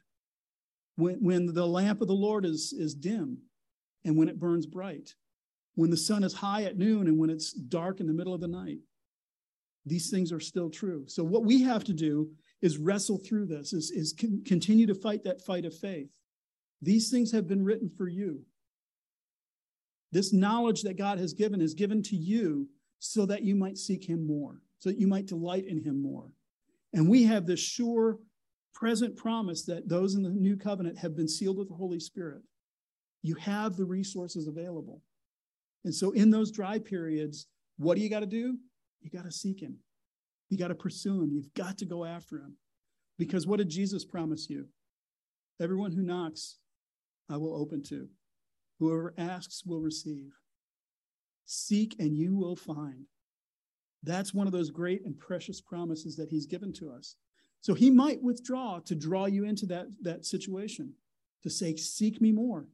When, 0.96 1.16
when 1.16 1.52
the 1.52 1.66
lamp 1.66 2.00
of 2.00 2.08
the 2.08 2.14
Lord 2.14 2.46
is, 2.46 2.72
is 2.72 2.94
dim 2.94 3.36
and 4.06 4.16
when 4.16 4.30
it 4.30 4.40
burns 4.40 4.64
bright. 4.64 5.14
When 5.74 5.90
the 5.90 5.96
sun 5.98 6.24
is 6.24 6.32
high 6.32 6.62
at 6.62 6.78
noon 6.78 7.06
and 7.06 7.18
when 7.18 7.28
it's 7.28 7.52
dark 7.52 8.00
in 8.00 8.06
the 8.06 8.14
middle 8.14 8.32
of 8.32 8.40
the 8.40 8.48
night. 8.48 8.78
These 9.84 10.08
things 10.10 10.32
are 10.32 10.40
still 10.40 10.70
true. 10.70 11.04
So, 11.06 11.22
what 11.22 11.44
we 11.44 11.60
have 11.62 11.84
to 11.84 11.92
do 11.92 12.30
is 12.62 12.78
wrestle 12.78 13.18
through 13.18 13.46
this, 13.46 13.72
is, 13.72 13.90
is 13.90 14.14
con- 14.18 14.42
continue 14.46 14.86
to 14.86 14.94
fight 14.94 15.24
that 15.24 15.42
fight 15.42 15.64
of 15.64 15.76
faith. 15.76 16.16
These 16.80 17.10
things 17.10 17.32
have 17.32 17.46
been 17.46 17.64
written 17.64 17.90
for 17.90 18.08
you. 18.08 18.42
This 20.12 20.32
knowledge 20.32 20.82
that 20.82 20.96
God 20.96 21.18
has 21.18 21.32
given 21.32 21.60
is 21.60 21.74
given 21.74 22.02
to 22.04 22.16
you 22.16 22.68
so 22.98 23.26
that 23.26 23.42
you 23.42 23.56
might 23.56 23.78
seek 23.78 24.08
him 24.08 24.26
more, 24.26 24.60
so 24.78 24.90
that 24.90 24.98
you 24.98 25.08
might 25.08 25.26
delight 25.26 25.66
in 25.66 25.82
him 25.82 26.00
more. 26.00 26.32
And 26.92 27.08
we 27.08 27.24
have 27.24 27.46
this 27.46 27.60
sure 27.60 28.18
present 28.74 29.16
promise 29.16 29.64
that 29.64 29.88
those 29.88 30.14
in 30.14 30.22
the 30.22 30.28
new 30.28 30.56
covenant 30.56 30.98
have 30.98 31.16
been 31.16 31.28
sealed 31.28 31.58
with 31.58 31.68
the 31.68 31.74
Holy 31.74 32.00
Spirit. 32.00 32.42
You 33.22 33.34
have 33.36 33.76
the 33.76 33.84
resources 33.84 34.46
available. 34.46 35.02
And 35.84 35.94
so, 35.94 36.12
in 36.12 36.30
those 36.30 36.50
dry 36.50 36.78
periods, 36.78 37.46
what 37.78 37.96
do 37.96 38.02
you 38.02 38.10
got 38.10 38.20
to 38.20 38.26
do? 38.26 38.58
You 39.00 39.10
got 39.10 39.24
to 39.24 39.32
seek 39.32 39.60
him. 39.60 39.78
You 40.52 40.58
got 40.58 40.68
to 40.68 40.74
pursue 40.74 41.22
him. 41.22 41.32
You've 41.32 41.54
got 41.54 41.78
to 41.78 41.86
go 41.86 42.04
after 42.04 42.36
him. 42.36 42.58
Because 43.18 43.46
what 43.46 43.56
did 43.56 43.70
Jesus 43.70 44.04
promise 44.04 44.50
you? 44.50 44.66
Everyone 45.58 45.92
who 45.92 46.02
knocks, 46.02 46.58
I 47.30 47.38
will 47.38 47.56
open 47.56 47.82
to. 47.84 48.06
Whoever 48.78 49.14
asks 49.16 49.64
will 49.64 49.80
receive. 49.80 50.30
Seek 51.46 51.96
and 51.98 52.14
you 52.14 52.36
will 52.36 52.54
find. 52.54 53.06
That's 54.02 54.34
one 54.34 54.46
of 54.46 54.52
those 54.52 54.68
great 54.68 55.06
and 55.06 55.18
precious 55.18 55.58
promises 55.58 56.16
that 56.16 56.28
he's 56.28 56.44
given 56.44 56.74
to 56.74 56.90
us. 56.90 57.16
So 57.62 57.72
he 57.72 57.88
might 57.88 58.22
withdraw 58.22 58.80
to 58.80 58.94
draw 58.94 59.24
you 59.24 59.46
into 59.46 59.64
that, 59.66 59.86
that 60.02 60.26
situation, 60.26 60.92
to 61.44 61.48
say, 61.48 61.76
Seek 61.76 62.20
me 62.20 62.30
more, 62.30 62.66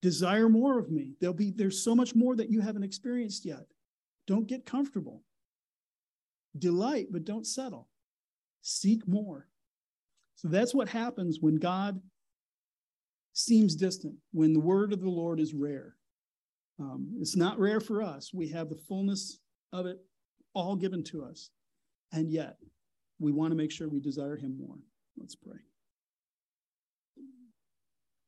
desire 0.00 0.48
more 0.48 0.78
of 0.78 0.90
me. 0.90 1.16
There'll 1.20 1.34
be 1.34 1.50
there's 1.50 1.84
so 1.84 1.94
much 1.94 2.14
more 2.14 2.34
that 2.36 2.50
you 2.50 2.62
haven't 2.62 2.84
experienced 2.84 3.44
yet. 3.44 3.66
Don't 4.26 4.46
get 4.46 4.64
comfortable. 4.64 5.22
Delight, 6.58 7.08
but 7.10 7.24
don't 7.24 7.46
settle. 7.46 7.88
Seek 8.62 9.06
more. 9.06 9.48
So 10.36 10.48
that's 10.48 10.74
what 10.74 10.88
happens 10.88 11.38
when 11.40 11.56
God 11.56 12.00
seems 13.32 13.74
distant, 13.74 14.14
when 14.32 14.52
the 14.52 14.60
word 14.60 14.92
of 14.92 15.00
the 15.00 15.08
Lord 15.08 15.40
is 15.40 15.54
rare. 15.54 15.96
Um, 16.78 17.12
it's 17.20 17.36
not 17.36 17.58
rare 17.58 17.80
for 17.80 18.02
us. 18.02 18.32
We 18.32 18.48
have 18.48 18.68
the 18.68 18.80
fullness 18.88 19.38
of 19.72 19.86
it 19.86 19.98
all 20.54 20.76
given 20.76 21.04
to 21.04 21.24
us. 21.24 21.50
And 22.12 22.30
yet, 22.30 22.56
we 23.18 23.32
want 23.32 23.52
to 23.52 23.56
make 23.56 23.70
sure 23.70 23.88
we 23.88 24.00
desire 24.00 24.36
Him 24.36 24.58
more. 24.58 24.78
Let's 25.16 25.36
pray. 25.36 25.58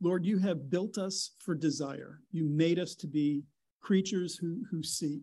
Lord, 0.02 0.26
you 0.26 0.38
have 0.38 0.68
built 0.68 0.98
us 0.98 1.30
for 1.38 1.54
desire. 1.54 2.20
You 2.30 2.48
made 2.48 2.78
us 2.78 2.94
to 2.96 3.06
be 3.06 3.44
creatures 3.80 4.36
who, 4.36 4.62
who 4.70 4.82
seek. 4.82 5.22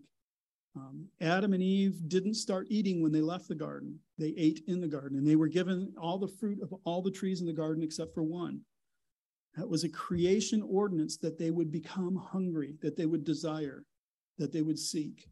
Um, 0.76 1.08
Adam 1.20 1.54
and 1.54 1.64
Eve 1.64 2.08
didn't 2.08 2.36
start 2.36 2.68
eating 2.70 3.02
when 3.02 3.12
they 3.12 3.22
left 3.22 3.48
the 3.48 3.56
garden. 3.56 4.00
They 4.18 4.34
ate 4.38 4.62
in 4.68 4.80
the 4.80 4.88
garden, 4.88 5.18
and 5.18 5.28
they 5.28 5.36
were 5.36 5.48
given 5.48 5.94
all 6.00 6.18
the 6.18 6.28
fruit 6.28 6.62
of 6.62 6.74
all 6.84 7.02
the 7.02 7.12
trees 7.12 7.42
in 7.42 7.48
the 7.48 7.54
garden 7.54 7.84
except 7.84 8.14
for 8.14 8.24
one. 8.24 8.62
That 9.56 9.68
was 9.68 9.84
a 9.84 9.90
creation 9.90 10.62
ordinance 10.62 11.18
that 11.18 11.38
they 11.38 11.50
would 11.50 11.72
become 11.72 12.16
hungry, 12.16 12.76
that 12.82 12.96
they 12.96 13.08
would 13.08 13.24
desire, 13.24 13.84
that 14.38 14.52
they 14.52 14.62
would 14.62 14.78
seek. 14.78 15.28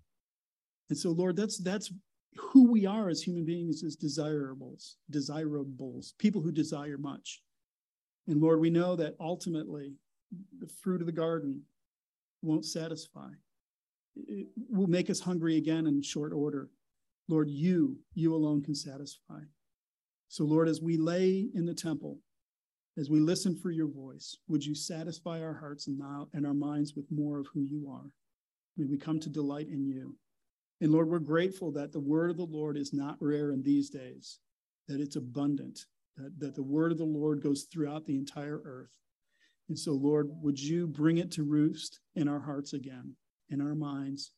And 0.90 0.98
so, 0.98 1.12
Lord, 1.12 1.36
that's 1.36 1.58
that's 1.60 1.92
who 2.36 2.70
we 2.70 2.86
are 2.86 3.10
as 3.10 3.22
human 3.22 3.46
beings 3.46 3.84
as 3.84 3.96
desirables, 3.96 4.98
desirables, 5.10 6.14
people 6.18 6.42
who 6.42 6.52
desire 6.52 6.98
much. 6.98 7.42
And 8.28 8.42
Lord, 8.42 8.60
we 8.60 8.70
know 8.70 8.96
that 8.96 9.16
ultimately 9.20 9.94
the 10.60 10.68
fruit 10.82 11.02
of 11.02 11.08
the 11.08 11.14
garden 11.14 11.62
won't 12.42 12.66
satisfy. 12.66 13.30
Will 14.70 14.88
make 14.88 15.09
us 15.09 15.20
hungry 15.20 15.57
again 15.57 15.88
in 15.88 16.01
short 16.01 16.34
order. 16.34 16.70
Lord, 17.28 17.49
you, 17.49 17.97
you 18.13 18.34
alone 18.34 18.63
can 18.63 18.76
satisfy. 18.76 19.39
So, 20.30 20.43
Lord, 20.43 20.68
as 20.68 20.82
we 20.82 20.97
lay 20.97 21.49
in 21.53 21.65
the 21.65 21.74
temple, 21.74 22.20
as 22.97 23.09
we 23.09 23.20
listen 23.20 23.55
for 23.55 23.70
your 23.70 23.88
voice, 23.88 24.38
would 24.47 24.65
you 24.65 24.74
satisfy 24.74 25.41
our 25.41 25.53
hearts 25.53 25.88
and 25.88 26.45
our 26.45 26.53
minds 26.53 26.93
with 26.95 27.05
more 27.11 27.39
of 27.39 27.47
who 27.53 27.61
you 27.61 27.89
are? 27.91 28.11
May 28.78 28.86
we 28.86 28.97
come 28.97 29.20
to 29.20 29.30
delight 29.30 29.68
in 29.68 29.86
you. 29.86 30.15
And 30.82 30.91
Lord, 30.91 31.09
we're 31.09 31.20
grateful 31.20 31.72
that 31.74 31.91
the 31.91 31.99
word 31.99 32.30
of 32.30 32.38
the 32.38 32.43
Lord 32.45 32.78
is 32.78 32.93
not 32.93 33.18
rare 33.20 33.51
in 33.51 33.63
these 33.63 33.89
days, 33.89 34.39
that 34.88 35.01
it's 35.01 35.15
abundant, 35.15 35.80
that, 36.15 36.39
that 36.39 36.55
the 36.55 36.63
word 36.63 36.91
of 36.91 36.97
the 36.97 37.03
Lord 37.03 37.41
goes 37.41 37.68
throughout 37.72 38.05
the 38.05 38.15
entire 38.18 38.61
earth. 38.63 38.91
And 39.70 39.78
so, 39.78 39.93
Lord, 39.93 40.30
would 40.41 40.59
you 40.59 40.88
bring 40.88 41.18
it 41.18 41.32
to 41.32 41.43
roost 41.43 41.99
in 42.15 42.28
our 42.28 42.39
hearts 42.39 42.74
again, 42.74 43.15
in 43.50 43.62
our 43.62 43.76
minds, 43.76 44.32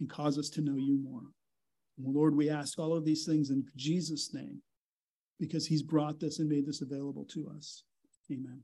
and 0.00 0.08
cause 0.08 0.38
us 0.38 0.48
to 0.50 0.60
know 0.60 0.76
you 0.76 0.98
more? 1.02 1.22
And 1.98 2.14
Lord, 2.14 2.36
we 2.36 2.50
ask 2.50 2.78
all 2.78 2.94
of 2.94 3.04
these 3.04 3.24
things 3.24 3.50
in 3.50 3.64
Jesus' 3.76 4.32
name 4.32 4.62
because 5.40 5.66
he's 5.66 5.82
brought 5.82 6.20
this 6.20 6.38
and 6.38 6.48
made 6.48 6.66
this 6.66 6.82
available 6.82 7.24
to 7.32 7.50
us. 7.56 7.84
Amen. 8.30 8.60